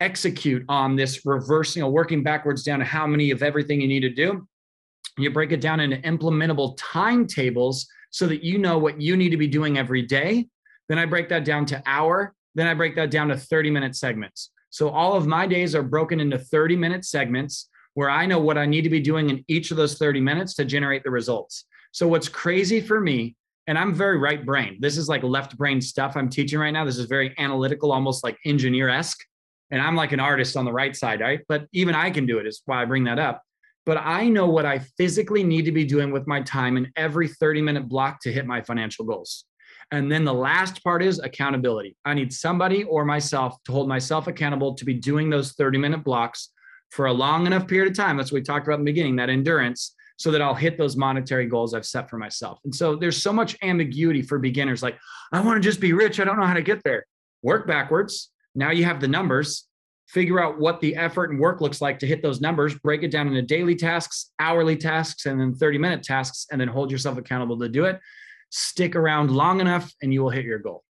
execute 0.01 0.65
on 0.69 0.97
this 0.97 1.25
reversing 1.25 1.83
know, 1.83 1.91
working 1.91 2.23
backwards 2.23 2.63
down 2.63 2.79
to 2.81 2.85
how 2.85 3.07
many 3.07 3.31
of 3.31 3.43
everything 3.43 3.81
you 3.81 3.89
need 3.89 4.01
to 4.01 4.11
do? 4.11 4.49
You 5.19 5.31
break 5.31 5.53
it 5.53 5.61
down 5.61 5.81
into 5.81 5.97
implementable 5.99 6.77
timetables 6.79 7.87
so 8.11 8.27
that 8.27 8.43
you 8.43 8.59
know 8.59 8.79
what 8.79 9.01
you 9.01 9.17
need 9.17 9.31
to 9.31 9.37
be 9.37 9.47
doing 9.47 9.79
every 9.79 10.03
day. 10.03 10.49
Then 10.89 10.99
I 10.99 11.05
break 11.05 11.29
that 11.29 11.45
down 11.45 11.67
to 11.67 11.83
hour. 11.87 12.35
Then 12.55 12.67
I 12.67 12.75
break 12.75 12.97
that 12.97 13.11
down 13.11 13.29
to 13.29 13.37
30 13.37 13.71
minute 13.71 13.97
segments. 13.97 14.51
So 14.71 14.89
all 14.89 15.15
of 15.15 15.27
my 15.27 15.47
days 15.47 15.75
are 15.75 15.83
broken 15.83 16.21
into 16.21 16.39
30 16.39 16.77
minute 16.77 17.05
segments 17.05 17.69
where 17.95 18.11
I 18.11 18.27
know 18.27 18.39
what 18.39 18.59
I 18.59 18.67
need 18.67 18.83
to 18.83 18.91
be 18.91 19.01
doing 19.01 19.31
in 19.31 19.45
each 19.49 19.71
of 19.71 19.77
those 19.77 19.97
30 19.97 20.21
minutes 20.21 20.55
to 20.55 20.65
generate 20.65 21.03
the 21.05 21.11
results. 21.11 21.65
So, 21.93 22.07
what's 22.07 22.29
crazy 22.29 22.81
for 22.81 23.01
me, 23.01 23.37
and 23.67 23.79
I'm 23.79 23.95
very 23.95 24.19
right 24.19 24.45
brain, 24.45 24.79
this 24.81 24.99
is 24.99 25.09
like 25.09 25.23
left 25.23 25.57
brain 25.57 25.81
stuff 25.81 26.17
I'm 26.17 26.29
teaching 26.29 26.59
right 26.59 26.73
now. 26.73 26.85
This 26.85 26.99
is 26.99 27.07
very 27.07 27.35
analytical, 27.39 27.93
almost 27.93 28.25
like 28.25 28.37
engineer 28.45 28.89
esque. 28.89 29.21
And 29.71 29.81
I'm 29.81 29.97
like 29.97 30.13
an 30.13 30.21
artist 30.21 30.57
on 30.57 30.65
the 30.65 30.73
right 30.73 30.95
side, 30.95 31.21
right? 31.21 31.41
But 31.49 31.67
even 31.73 31.95
I 31.95 32.11
can 32.11 32.27
do 32.27 32.39
it, 32.39 32.47
is 32.47 32.63
why 32.67 32.83
I 32.83 32.85
bring 32.85 33.05
that 33.05 33.19
up. 33.19 33.43
But 33.87 33.99
I 33.99 34.29
know 34.29 34.49
what 34.49 34.67
I 34.67 34.81
physically 34.97 35.43
need 35.43 35.65
to 35.67 35.73
be 35.73 35.85
doing 35.85 36.11
with 36.11 36.27
my 36.27 36.43
time 36.43 36.77
in 36.77 36.91
every 36.97 37.29
30 37.29 37.63
minute 37.63 37.89
block 37.89 38.21
to 38.21 38.33
hit 38.33 38.47
my 38.47 38.63
financial 38.63 39.05
goals. 39.05 39.45
And 39.91 40.11
then 40.11 40.25
the 40.25 40.35
last 40.35 40.83
part 40.83 41.03
is 41.03 41.19
accountability. 41.19 41.97
I 42.05 42.15
need 42.15 42.33
somebody 42.33 42.85
or 42.85 43.05
myself 43.05 43.57
to 43.65 43.73
hold 43.73 43.89
myself 43.89 44.27
accountable 44.27 44.75
to 44.75 44.85
be 44.85 44.95
doing 44.95 45.29
those 45.29 45.53
30 45.53 45.79
minute 45.79 46.03
blocks 46.03 46.51
for 46.95 47.07
a 47.07 47.13
long 47.13 47.45
enough 47.45 47.67
period 47.67 47.91
of 47.91 47.97
time. 47.97 48.17
That's 48.17 48.31
what 48.31 48.39
we 48.39 48.43
talked 48.43 48.69
about 48.69 48.79
in 48.79 48.85
the 48.85 48.91
beginning, 48.93 49.17
that 49.17 49.29
endurance, 49.29 49.97
so 50.17 50.31
that 50.31 50.41
I'll 50.41 50.55
hit 50.55 50.79
those 50.79 50.97
monetary 50.97 51.47
goals 51.47 51.75
I've 51.75 51.85
set 51.85 52.09
for 52.09 52.19
myself. 52.19 52.61
And 52.65 52.73
so 52.73 52.95
there's 52.95 53.21
so 53.21 53.33
much 53.33 53.57
ambiguity 53.63 54.23
for 54.23 54.39
beginners 54.39 54.81
like, 54.81 54.97
I 55.33 55.41
want 55.41 55.61
to 55.61 55.69
just 55.69 55.81
be 55.81 55.93
rich. 55.93 56.21
I 56.21 56.25
don't 56.25 56.39
know 56.39 56.47
how 56.47 56.55
to 56.55 56.63
get 56.63 56.85
there. 56.85 57.05
Work 57.43 57.67
backwards. 57.67 58.31
Now 58.55 58.71
you 58.71 58.85
have 58.85 59.01
the 59.01 59.09
numbers. 59.09 59.67
Figure 60.07 60.41
out 60.41 60.61
what 60.61 60.81
the 60.81 60.95
effort 60.95 61.31
and 61.31 61.41
work 61.41 61.61
looks 61.61 61.81
like 61.81 61.99
to 61.99 62.07
hit 62.07 62.23
those 62.23 62.41
numbers, 62.41 62.79
break 62.79 63.03
it 63.03 63.11
down 63.11 63.27
into 63.27 63.43
daily 63.43 63.75
tasks, 63.75 64.31
hourly 64.39 64.77
tasks, 64.77 65.27
and 65.27 65.41
then 65.41 65.53
30 65.53 65.79
minute 65.79 66.05
tasks, 66.05 66.47
and 66.53 66.61
then 66.61 66.69
hold 66.69 66.93
yourself 66.93 67.19
accountable 67.19 67.59
to 67.59 67.69
do 67.69 67.87
it. 67.87 67.99
Stick 68.51 68.95
around 68.95 69.33
long 69.33 69.61
enough 69.61 69.93
and 70.01 70.15
you 70.15 70.23
will 70.23 70.31
hit 70.31 70.45
your 70.45 70.61
goal. 70.61 70.85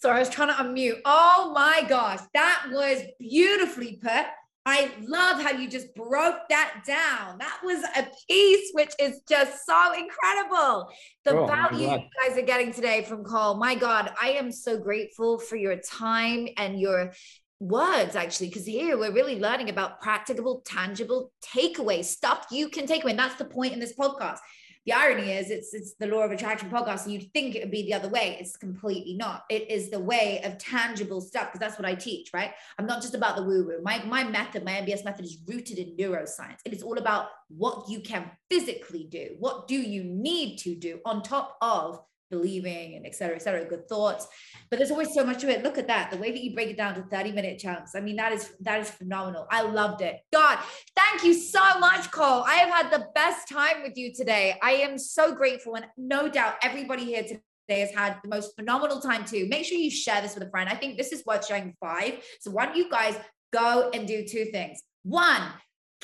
Sorry, 0.00 0.18
I 0.18 0.20
was 0.20 0.28
trying 0.28 0.48
to 0.48 0.54
unmute. 0.54 1.00
Oh 1.04 1.50
my 1.54 1.82
gosh, 1.88 2.20
that 2.34 2.66
was 2.70 3.02
beautifully 3.18 3.98
put. 4.00 4.26
I 4.66 4.90
love 5.06 5.42
how 5.42 5.50
you 5.50 5.68
just 5.68 5.94
broke 5.94 6.48
that 6.48 6.84
down. 6.86 7.36
That 7.38 7.60
was 7.62 7.84
a 7.96 8.06
piece 8.28 8.70
which 8.72 8.92
is 8.98 9.20
just 9.28 9.66
so 9.66 9.92
incredible. 9.92 10.88
The 11.24 11.38
oh, 11.38 11.46
value 11.46 11.90
you 11.90 11.98
guys 12.22 12.38
are 12.38 12.42
getting 12.42 12.72
today 12.72 13.04
from 13.04 13.24
Cole. 13.24 13.56
My 13.56 13.74
God, 13.74 14.12
I 14.20 14.30
am 14.30 14.50
so 14.50 14.78
grateful 14.78 15.38
for 15.38 15.56
your 15.56 15.76
time 15.76 16.48
and 16.56 16.80
your 16.80 17.12
words 17.60 18.16
actually 18.16 18.48
because 18.48 18.66
here 18.66 18.98
we're 18.98 19.12
really 19.12 19.38
learning 19.38 19.70
about 19.70 20.00
practicable 20.00 20.60
tangible 20.66 21.32
takeaways 21.40 22.06
stuff 22.06 22.46
you 22.50 22.68
can 22.68 22.84
take 22.84 23.02
away 23.04 23.12
and 23.12 23.18
that's 23.18 23.36
the 23.36 23.44
point 23.44 23.72
in 23.72 23.78
this 23.78 23.94
podcast 23.96 24.38
the 24.86 24.92
irony 24.92 25.32
is 25.32 25.50
it's 25.50 25.72
it's 25.72 25.94
the 25.94 26.06
law 26.06 26.20
of 26.20 26.30
attraction 26.30 26.68
podcast 26.70 27.04
and 27.04 27.12
you'd 27.12 27.32
think 27.32 27.54
it 27.54 27.62
would 27.62 27.70
be 27.70 27.82
the 27.82 27.94
other 27.94 28.08
way. 28.08 28.36
It's 28.38 28.56
completely 28.56 29.14
not. 29.14 29.44
It 29.48 29.70
is 29.70 29.90
the 29.90 30.00
way 30.00 30.40
of 30.44 30.58
tangible 30.58 31.20
stuff 31.20 31.46
because 31.46 31.60
that's 31.60 31.78
what 31.78 31.88
i 31.88 31.94
teach 31.94 32.30
right? 32.34 32.52
I'm 32.78 32.86
not 32.86 33.02
just 33.02 33.14
about 33.14 33.36
the 33.36 33.42
woo 33.42 33.64
woo 33.64 33.80
my, 33.82 34.04
my 34.04 34.24
method 34.24 34.64
my 34.64 34.72
mbs 34.72 35.04
method 35.04 35.24
is 35.24 35.38
rooted 35.46 35.78
in 35.78 35.96
neuroscience. 35.96 36.58
It 36.64 36.72
is 36.72 36.82
all 36.82 36.98
about 36.98 37.28
what 37.48 37.88
you 37.88 38.00
can 38.00 38.30
physically 38.50 39.04
do 39.10 39.36
what 39.38 39.68
do 39.68 39.76
you 39.76 40.04
need 40.04 40.56
to 40.58 40.74
do 40.74 41.00
on 41.04 41.22
top 41.22 41.56
of 41.60 42.00
believing 42.30 42.96
and 42.96 43.06
et 43.06 43.14
cetera, 43.14 43.36
et 43.36 43.42
cetera, 43.42 43.64
good 43.64 43.88
thoughts. 43.88 44.26
But 44.70 44.78
there's 44.78 44.90
always 44.90 45.12
so 45.14 45.24
much 45.24 45.40
to 45.40 45.48
it. 45.48 45.62
Look 45.62 45.78
at 45.78 45.86
that. 45.88 46.10
The 46.10 46.16
way 46.16 46.30
that 46.30 46.42
you 46.42 46.54
break 46.54 46.70
it 46.70 46.76
down 46.76 46.94
to 46.94 47.02
30 47.02 47.32
minute 47.32 47.58
chunks. 47.58 47.94
I 47.94 48.00
mean, 48.00 48.16
that 48.16 48.32
is 48.32 48.52
that 48.60 48.80
is 48.80 48.90
phenomenal. 48.90 49.46
I 49.50 49.62
loved 49.62 50.00
it. 50.02 50.16
God, 50.32 50.58
thank 50.96 51.24
you 51.24 51.34
so 51.34 51.78
much, 51.78 52.10
Cole. 52.10 52.44
I 52.46 52.54
have 52.54 52.70
had 52.70 52.90
the 52.90 53.06
best 53.14 53.48
time 53.48 53.82
with 53.82 53.96
you 53.96 54.12
today. 54.14 54.56
I 54.62 54.72
am 54.72 54.98
so 54.98 55.34
grateful. 55.34 55.74
And 55.76 55.86
no 55.96 56.28
doubt 56.28 56.56
everybody 56.62 57.04
here 57.04 57.22
today 57.22 57.80
has 57.80 57.92
had 57.92 58.18
the 58.22 58.28
most 58.28 58.56
phenomenal 58.56 59.00
time 59.00 59.24
too. 59.24 59.46
Make 59.48 59.64
sure 59.64 59.78
you 59.78 59.90
share 59.90 60.20
this 60.20 60.34
with 60.34 60.46
a 60.46 60.50
friend. 60.50 60.68
I 60.68 60.74
think 60.74 60.96
this 60.96 61.12
is 61.12 61.24
worth 61.26 61.46
sharing 61.46 61.74
five. 61.80 62.24
So 62.40 62.50
why 62.50 62.66
don't 62.66 62.76
you 62.76 62.90
guys 62.90 63.16
go 63.52 63.90
and 63.94 64.08
do 64.08 64.24
two 64.26 64.46
things? 64.46 64.82
One, 65.02 65.42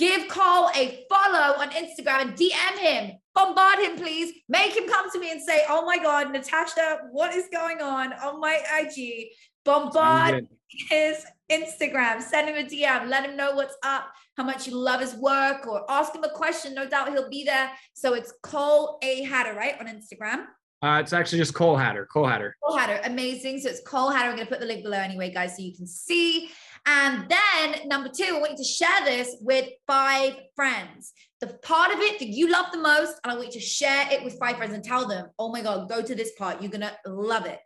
Give 0.00 0.28
Cole 0.28 0.70
a 0.74 1.04
follow 1.10 1.58
on 1.58 1.72
Instagram 1.72 2.22
and 2.22 2.32
DM 2.32 2.78
him. 2.78 3.18
Bombard 3.34 3.78
him, 3.78 3.96
please. 3.96 4.34
Make 4.48 4.76
him 4.76 4.88
come 4.88 5.10
to 5.10 5.18
me 5.18 5.30
and 5.30 5.40
say, 5.40 5.62
Oh 5.68 5.84
my 5.84 5.98
God, 5.98 6.32
Natasha, 6.32 7.00
what 7.12 7.34
is 7.34 7.46
going 7.52 7.80
on 7.80 8.12
on 8.12 8.40
my 8.40 8.60
IG? 8.80 9.28
Bombard 9.64 10.46
his 10.88 11.24
Instagram. 11.50 12.22
Send 12.22 12.48
him 12.48 12.56
a 12.56 12.68
DM. 12.68 13.08
Let 13.08 13.28
him 13.28 13.36
know 13.36 13.54
what's 13.54 13.76
up, 13.82 14.06
how 14.36 14.44
much 14.44 14.66
you 14.66 14.76
love 14.76 15.00
his 15.00 15.14
work, 15.14 15.66
or 15.66 15.84
ask 15.90 16.14
him 16.14 16.24
a 16.24 16.30
question. 16.30 16.74
No 16.74 16.88
doubt 16.88 17.10
he'll 17.10 17.28
be 17.28 17.44
there. 17.44 17.70
So 17.94 18.14
it's 18.14 18.32
Cole 18.42 18.98
A. 19.02 19.22
Hatter, 19.22 19.54
right? 19.54 19.78
On 19.80 19.86
Instagram. 19.86 20.46
Uh, 20.82 20.98
it's 20.98 21.12
actually 21.12 21.38
just 21.38 21.54
Cole 21.54 21.76
Hatter. 21.76 22.06
Cole 22.06 22.26
Hatter. 22.26 22.56
Cole 22.64 22.76
Hatter. 22.76 23.00
Amazing. 23.04 23.60
So 23.60 23.68
it's 23.68 23.82
Cole 23.86 24.10
Hatter. 24.10 24.30
I'm 24.30 24.36
going 24.36 24.46
to 24.46 24.50
put 24.50 24.60
the 24.60 24.66
link 24.66 24.82
below 24.82 24.96
anyway, 24.96 25.30
guys, 25.30 25.56
so 25.56 25.62
you 25.62 25.74
can 25.74 25.86
see. 25.86 26.48
And 26.86 27.28
then 27.28 27.88
number 27.88 28.08
two, 28.08 28.24
I 28.36 28.40
want 28.40 28.52
you 28.52 28.58
to 28.58 28.64
share 28.64 29.04
this 29.04 29.36
with 29.40 29.68
five 29.86 30.34
friends. 30.56 31.12
The 31.40 31.48
part 31.62 31.92
of 31.92 32.00
it 32.00 32.18
that 32.18 32.28
you 32.28 32.50
love 32.50 32.66
the 32.72 32.78
most, 32.78 33.14
and 33.22 33.32
I 33.32 33.34
want 33.34 33.46
you 33.46 33.60
to 33.60 33.66
share 33.66 34.06
it 34.10 34.24
with 34.24 34.38
five 34.38 34.56
friends 34.56 34.74
and 34.74 34.84
tell 34.84 35.06
them, 35.06 35.28
oh 35.38 35.50
my 35.50 35.62
God, 35.62 35.88
go 35.88 36.02
to 36.02 36.14
this 36.14 36.32
part. 36.38 36.60
You're 36.60 36.70
going 36.70 36.82
to 36.82 36.96
love 37.06 37.46
it. 37.46 37.60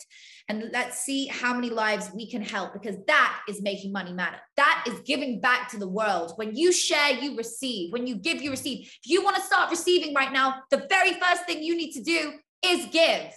And 0.48 0.70
let's 0.72 1.00
see 1.00 1.26
how 1.26 1.54
many 1.54 1.70
lives 1.70 2.10
we 2.14 2.30
can 2.30 2.42
help 2.42 2.72
because 2.72 2.96
that 3.06 3.40
is 3.48 3.62
making 3.62 3.92
money 3.92 4.12
matter. 4.12 4.36
That 4.56 4.84
is 4.86 5.00
giving 5.00 5.40
back 5.40 5.70
to 5.70 5.78
the 5.78 5.88
world. 5.88 6.32
When 6.36 6.54
you 6.54 6.72
share, 6.72 7.12
you 7.12 7.36
receive. 7.36 7.92
When 7.92 8.06
you 8.06 8.16
give, 8.16 8.42
you 8.42 8.50
receive. 8.50 8.80
If 8.80 9.10
you 9.10 9.24
want 9.24 9.36
to 9.36 9.42
start 9.42 9.70
receiving 9.70 10.14
right 10.14 10.32
now, 10.32 10.62
the 10.70 10.86
very 10.88 11.14
first 11.14 11.46
thing 11.46 11.62
you 11.62 11.76
need 11.76 11.92
to 11.92 12.02
do 12.02 12.32
is 12.64 12.86
give. 12.92 13.32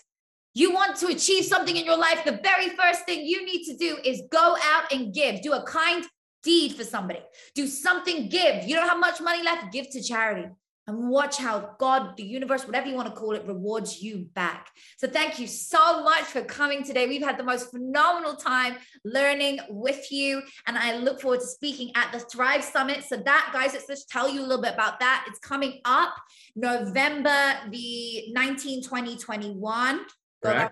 You 0.57 0.73
want 0.73 0.95
to 1.01 1.07
achieve 1.09 1.45
something 1.45 1.75
in 1.75 1.85
your 1.85 1.99
life, 1.99 2.25
the 2.25 2.39
very 2.41 2.69
first 2.69 3.05
thing 3.05 3.27
you 3.27 3.45
need 3.45 3.65
to 3.65 3.77
do 3.77 3.99
is 4.03 4.23
go 4.31 4.57
out 4.63 4.91
and 4.91 5.13
give. 5.13 5.43
Do 5.43 5.53
a 5.53 5.61
kind 5.61 6.03
deed 6.41 6.73
for 6.73 6.83
somebody. 6.83 7.19
Do 7.53 7.67
something, 7.67 8.27
give. 8.27 8.67
You 8.67 8.73
don't 8.73 8.89
have 8.89 8.99
much 8.99 9.21
money 9.21 9.43
left, 9.43 9.71
give 9.71 9.87
to 9.91 10.01
charity. 10.01 10.49
And 10.87 11.09
watch 11.09 11.37
how 11.37 11.75
God, 11.77 12.17
the 12.17 12.23
universe, 12.23 12.65
whatever 12.65 12.87
you 12.87 12.95
want 12.95 13.07
to 13.07 13.13
call 13.13 13.33
it, 13.33 13.45
rewards 13.45 14.01
you 14.01 14.29
back. 14.33 14.71
So, 14.97 15.07
thank 15.07 15.37
you 15.37 15.45
so 15.45 16.01
much 16.03 16.23
for 16.23 16.41
coming 16.41 16.83
today. 16.83 17.05
We've 17.05 17.21
had 17.21 17.37
the 17.37 17.43
most 17.43 17.69
phenomenal 17.69 18.35
time 18.35 18.77
learning 19.05 19.59
with 19.69 20.11
you. 20.11 20.41
And 20.65 20.75
I 20.75 20.97
look 20.97 21.21
forward 21.21 21.41
to 21.41 21.45
speaking 21.45 21.91
at 21.93 22.11
the 22.11 22.19
Thrive 22.19 22.63
Summit. 22.63 23.03
So, 23.03 23.17
that, 23.17 23.51
guys, 23.53 23.73
let's 23.73 23.85
just 23.85 24.09
tell 24.09 24.27
you 24.27 24.39
a 24.39 24.47
little 24.47 24.63
bit 24.63 24.73
about 24.73 25.01
that. 25.01 25.25
It's 25.27 25.39
coming 25.39 25.81
up 25.85 26.15
November 26.55 27.53
the 27.69 28.31
19, 28.31 28.81
20, 28.81 29.17
21. 29.17 30.05
Right. 30.43 30.71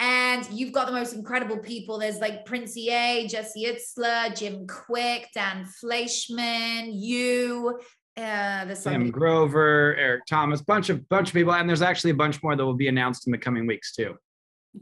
And 0.00 0.48
you've 0.50 0.72
got 0.72 0.86
the 0.86 0.92
most 0.92 1.12
incredible 1.12 1.58
people. 1.58 1.98
There's 1.98 2.18
like 2.18 2.44
Prince 2.44 2.76
EA, 2.76 3.26
Jesse 3.26 3.66
Itzler, 3.66 4.36
Jim 4.36 4.66
Kwik, 4.66 5.26
Dan 5.34 5.66
Fleyshman, 5.82 6.90
you, 6.92 7.78
uh, 8.16 8.64
the 8.64 8.76
Sam 8.76 9.10
Grover, 9.10 9.96
Eric 9.96 10.26
Thomas, 10.26 10.62
bunch 10.62 10.88
of 10.88 11.08
bunch 11.08 11.28
of 11.28 11.34
people, 11.34 11.52
and 11.52 11.68
there's 11.68 11.82
actually 11.82 12.12
a 12.12 12.14
bunch 12.14 12.42
more 12.42 12.54
that 12.54 12.64
will 12.64 12.74
be 12.74 12.88
announced 12.88 13.26
in 13.26 13.32
the 13.32 13.38
coming 13.38 13.66
weeks 13.66 13.92
too. 13.92 14.14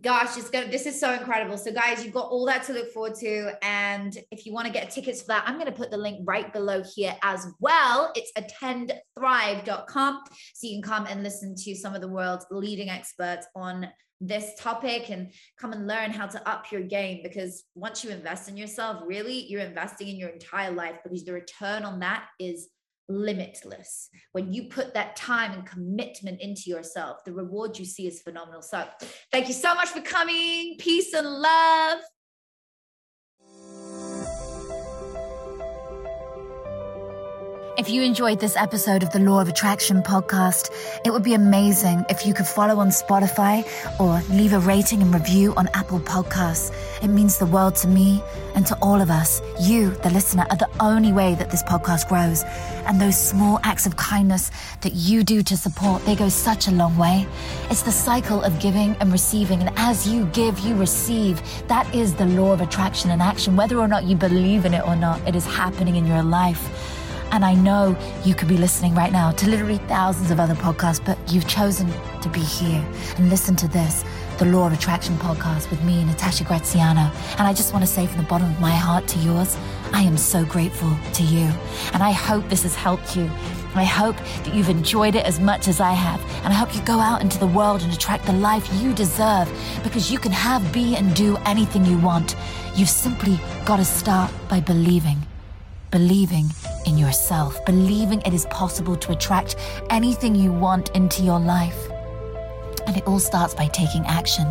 Gosh, 0.01 0.39
it's 0.39 0.49
gonna. 0.49 0.69
This 0.69 0.87
is 0.87 0.99
so 0.99 1.13
incredible. 1.13 1.59
So, 1.59 1.71
guys, 1.71 2.03
you've 2.03 2.15
got 2.15 2.31
all 2.31 2.47
that 2.47 2.65
to 2.65 2.73
look 2.73 2.91
forward 2.93 3.15
to, 3.17 3.53
and 3.63 4.17
if 4.31 4.47
you 4.47 4.55
want 4.55 4.67
to 4.67 4.73
get 4.73 4.91
tickets 4.91 5.21
for 5.21 5.29
that, 5.29 5.45
I'm 5.47 5.57
going 5.57 5.67
to 5.67 5.73
put 5.73 5.91
the 5.91 5.99
link 5.99 6.21
right 6.25 6.51
below 6.51 6.83
here 6.95 7.15
as 7.23 7.47
well. 7.61 8.11
It's 8.17 8.33
attendthrive.com, 8.39 10.21
so 10.55 10.67
you 10.67 10.81
can 10.81 10.83
come 10.83 11.07
and 11.07 11.23
listen 11.23 11.55
to 11.57 11.75
some 11.75 11.95
of 11.95 12.01
the 12.01 12.09
world's 12.09 12.47
leading 12.51 12.89
experts 12.89 13.47
on 13.55 13.89
this 14.23 14.55
topic 14.59 15.11
and 15.11 15.33
come 15.61 15.73
and 15.73 15.87
learn 15.87 16.11
how 16.11 16.27
to 16.27 16.49
up 16.49 16.71
your 16.71 16.83
game 16.83 17.21
because 17.23 17.65
once 17.75 18.05
you 18.05 18.11
invest 18.11 18.49
in 18.49 18.57
yourself 18.57 19.03
really 19.05 19.45
you're 19.47 19.61
investing 19.61 20.07
in 20.07 20.15
your 20.15 20.29
entire 20.29 20.71
life 20.71 20.95
because 21.03 21.25
the 21.25 21.33
return 21.33 21.85
on 21.85 21.99
that 21.99 22.27
is 22.39 22.69
limitless. 23.09 24.09
When 24.33 24.53
you 24.53 24.65
put 24.65 24.95
that 24.95 25.17
time 25.17 25.53
and 25.53 25.67
commitment 25.67 26.41
into 26.41 26.71
yourself, 26.71 27.25
the 27.25 27.33
reward 27.33 27.79
you 27.79 27.85
see 27.85 28.07
is 28.07 28.23
phenomenal. 28.23 28.63
So, 28.63 28.87
thank 29.31 29.49
you 29.49 29.55
so 29.55 29.75
much 29.75 29.89
for 29.89 30.01
coming. 30.01 30.77
Peace 30.79 31.13
and 31.15 31.29
love. 31.29 32.01
If 37.83 37.91
you 37.91 38.03
enjoyed 38.03 38.39
this 38.39 38.55
episode 38.57 39.03
of 39.03 39.11
the 39.11 39.19
Law 39.19 39.41
of 39.41 39.49
Attraction 39.49 40.05
podcast, 40.05 40.71
it 41.05 41.11
would 41.11 41.25
be 41.25 41.35
amazing 41.35 42.05
if 42.09 42.25
you 42.25 42.33
could 42.33 42.47
follow 42.47 42.79
on 42.79 42.91
Spotify 42.91 43.67
or 43.99 44.23
leave 44.33 44.53
a 44.53 44.61
rating 44.61 45.03
and 45.03 45.13
review 45.13 45.53
on 45.57 45.67
Apple 45.75 45.99
Podcasts. 45.99 46.73
It 47.03 47.09
means 47.09 47.39
the 47.39 47.47
world 47.47 47.75
to 47.83 47.89
me 47.89 48.23
and 48.55 48.65
to 48.69 48.77
all 48.81 49.01
of 49.01 49.11
us. 49.11 49.43
You, 49.61 49.91
the 50.05 50.11
listener, 50.11 50.47
are 50.49 50.57
the 50.57 50.69
only 50.79 51.13
way 51.13 51.35
that 51.35 51.51
this 51.51 51.65
podcast 51.65 52.09
grows. 52.09 52.45
And 52.87 53.01
those 53.01 53.19
small 53.19 53.59
acts 53.65 53.85
of 53.85 53.97
kindness 53.97 54.53
that 54.83 54.93
you 54.93 55.25
do 55.25 55.43
to 55.43 55.57
support, 55.57 56.05
they 56.05 56.15
go 56.15 56.29
such 56.29 56.69
a 56.69 56.71
long 56.71 56.97
way. 56.97 57.27
It's 57.69 57.83
the 57.83 57.91
cycle 57.91 58.43
of 58.43 58.61
giving 58.61 58.95
and 59.01 59.11
receiving. 59.11 59.61
And 59.61 59.77
as 59.77 60.07
you 60.07 60.27
give, 60.27 60.61
you 60.61 60.77
receive. 60.77 61.43
That 61.67 61.93
is 61.93 62.15
the 62.15 62.27
law 62.27 62.53
of 62.53 62.61
attraction 62.61 63.11
in 63.11 63.21
action. 63.21 63.57
Whether 63.57 63.77
or 63.79 63.89
not 63.89 64.05
you 64.05 64.15
believe 64.15 64.67
in 64.67 64.73
it 64.73 64.87
or 64.87 64.95
not, 64.95 65.21
it 65.27 65.35
is 65.35 65.45
happening 65.45 65.97
in 65.97 66.07
your 66.07 66.23
life. 66.23 67.01
And 67.33 67.47
I 67.47 67.55
know 67.55 67.97
you 68.25 68.35
could 68.35 68.47
be 68.47 68.59
listening 68.59 68.95
right 68.95 69.11
now 69.11 69.31
to 69.33 69.49
literally 69.49 69.79
thousands 69.89 70.31
of 70.31 70.39
other 70.39 70.55
podcasts, 70.55 71.03
but 71.03 71.19
you've 71.33 71.49
chosen 71.49 71.91
to 72.21 72.29
be 72.29 72.41
here 72.41 72.87
and 73.17 73.31
listen 73.31 73.57
to 73.57 73.69
this, 73.69 74.05
the 74.39 74.45
Law 74.45 74.67
of 74.67 74.75
Attraction 74.75 75.17
podcast 75.17 75.71
with 75.71 75.83
me, 75.83 76.05
Natasha 76.05 76.45
Graziano. 76.45 77.11
And 77.39 77.49
I 77.49 77.55
just 77.55 77.73
want 77.73 77.87
to 77.87 77.91
say 77.91 78.07
from 78.07 78.19
the 78.19 78.29
bottom 78.29 78.51
of 78.51 78.61
my 78.61 78.71
heart 78.71 79.09
to 79.09 79.19
yours, 79.21 79.57
I 79.95 80.03
am 80.03 80.19
so 80.19 80.45
grateful 80.45 80.95
to 81.15 81.23
you. 81.23 81.51
And 81.95 82.03
I 82.03 82.11
hope 82.11 82.47
this 82.51 82.65
has 82.65 82.75
helped 82.75 83.17
you. 83.17 83.31
I 83.75 83.85
hope 83.85 84.17
that 84.17 84.55
you've 84.55 84.69
enjoyed 84.69 85.15
it 85.15 85.25
as 85.25 85.41
much 85.41 85.69
as 85.69 85.81
I 85.81 85.93
have. 85.93 86.21
And 86.45 86.53
I 86.53 86.57
hope 86.57 86.75
you 86.75 86.83
go 86.83 87.01
out 87.01 87.23
into 87.23 87.39
the 87.39 87.47
world 87.47 87.81
and 87.81 87.91
attract 87.95 88.27
the 88.27 88.35
life 88.35 88.69
you 88.75 88.93
deserve 88.93 89.51
because 89.83 90.13
you 90.13 90.19
can 90.19 90.33
have, 90.33 90.71
be, 90.71 90.97
and 90.97 91.17
do 91.17 91.39
anything 91.47 91.87
you 91.87 91.97
want. 91.97 92.37
You've 92.77 92.91
simply 92.91 93.41
got 93.65 93.79
to 93.79 93.87
start 93.87 94.31
by 94.51 94.61
believing 94.61 95.17
believing 95.93 96.51
in 96.87 96.99
yourself, 96.99 97.65
believing 97.65 98.21
it 98.23 98.35
is 98.35 98.47
possible 98.47 98.97
to 98.97 99.13
attract 99.13 99.55
anything 99.91 100.35
you 100.35 100.51
want 100.51 100.89
into 100.97 101.23
your 101.23 101.39
life. 101.39 101.89
And 102.85 102.97
it 102.97 103.07
all 103.07 103.21
starts 103.21 103.55
by 103.55 103.69
taking 103.69 104.05
action. 104.07 104.47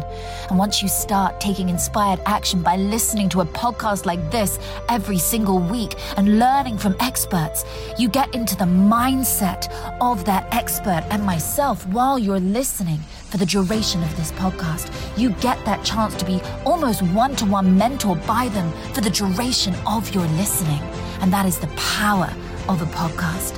And 0.49 0.57
once 0.57 0.81
you 0.81 0.87
start 0.87 1.41
taking 1.41 1.67
inspired 1.67 2.21
action 2.25 2.61
by 2.61 2.77
listening 2.77 3.27
to 3.29 3.41
a 3.41 3.45
podcast 3.45 4.05
like 4.05 4.31
this 4.31 4.57
every 4.87 5.17
single 5.17 5.59
week 5.59 5.95
and 6.15 6.39
learning 6.39 6.77
from 6.77 6.95
experts, 7.01 7.65
you 7.97 8.07
get 8.07 8.33
into 8.33 8.55
the 8.55 8.63
mindset 8.63 9.67
of 9.99 10.23
that 10.25 10.47
expert 10.53 11.03
and 11.09 11.25
myself 11.25 11.85
while 11.87 12.17
you're 12.17 12.39
listening 12.39 13.01
for 13.31 13.37
the 13.37 13.45
duration 13.45 14.03
of 14.03 14.15
this 14.17 14.31
podcast. 14.33 14.91
You 15.17 15.31
get 15.35 15.63
that 15.65 15.83
chance 15.83 16.15
to 16.15 16.25
be 16.25 16.41
almost 16.65 17.01
one 17.01 17.35
to 17.37 17.45
one 17.45 17.79
mentored 17.79 18.25
by 18.27 18.49
them 18.49 18.71
for 18.93 19.01
the 19.01 19.09
duration 19.09 19.73
of 19.87 20.13
your 20.13 20.25
listening. 20.41 20.81
And 21.21 21.31
that 21.33 21.45
is 21.45 21.57
the 21.57 21.67
power 21.67 22.31
of 22.67 22.81
a 22.81 22.85
podcast. 22.85 23.57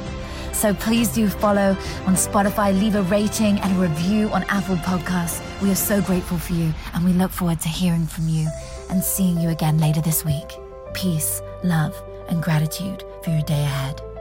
So 0.53 0.73
please 0.73 1.09
do 1.09 1.27
follow 1.27 1.75
on 2.05 2.13
Spotify, 2.13 2.79
leave 2.79 2.95
a 2.95 3.01
rating 3.03 3.59
and 3.59 3.75
a 3.75 3.81
review 3.81 4.29
on 4.29 4.43
Apple 4.43 4.77
Podcasts. 4.77 5.41
We 5.61 5.71
are 5.71 5.75
so 5.75 6.01
grateful 6.01 6.37
for 6.37 6.53
you 6.53 6.73
and 6.93 7.03
we 7.03 7.11
look 7.11 7.31
forward 7.31 7.59
to 7.61 7.69
hearing 7.69 8.05
from 8.05 8.29
you 8.29 8.47
and 8.89 9.03
seeing 9.03 9.39
you 9.39 9.49
again 9.49 9.79
later 9.79 9.99
this 10.01 10.23
week. 10.23 10.57
Peace, 10.93 11.41
love, 11.63 12.01
and 12.29 12.41
gratitude 12.41 13.03
for 13.23 13.31
your 13.31 13.41
day 13.41 13.63
ahead. 13.63 14.12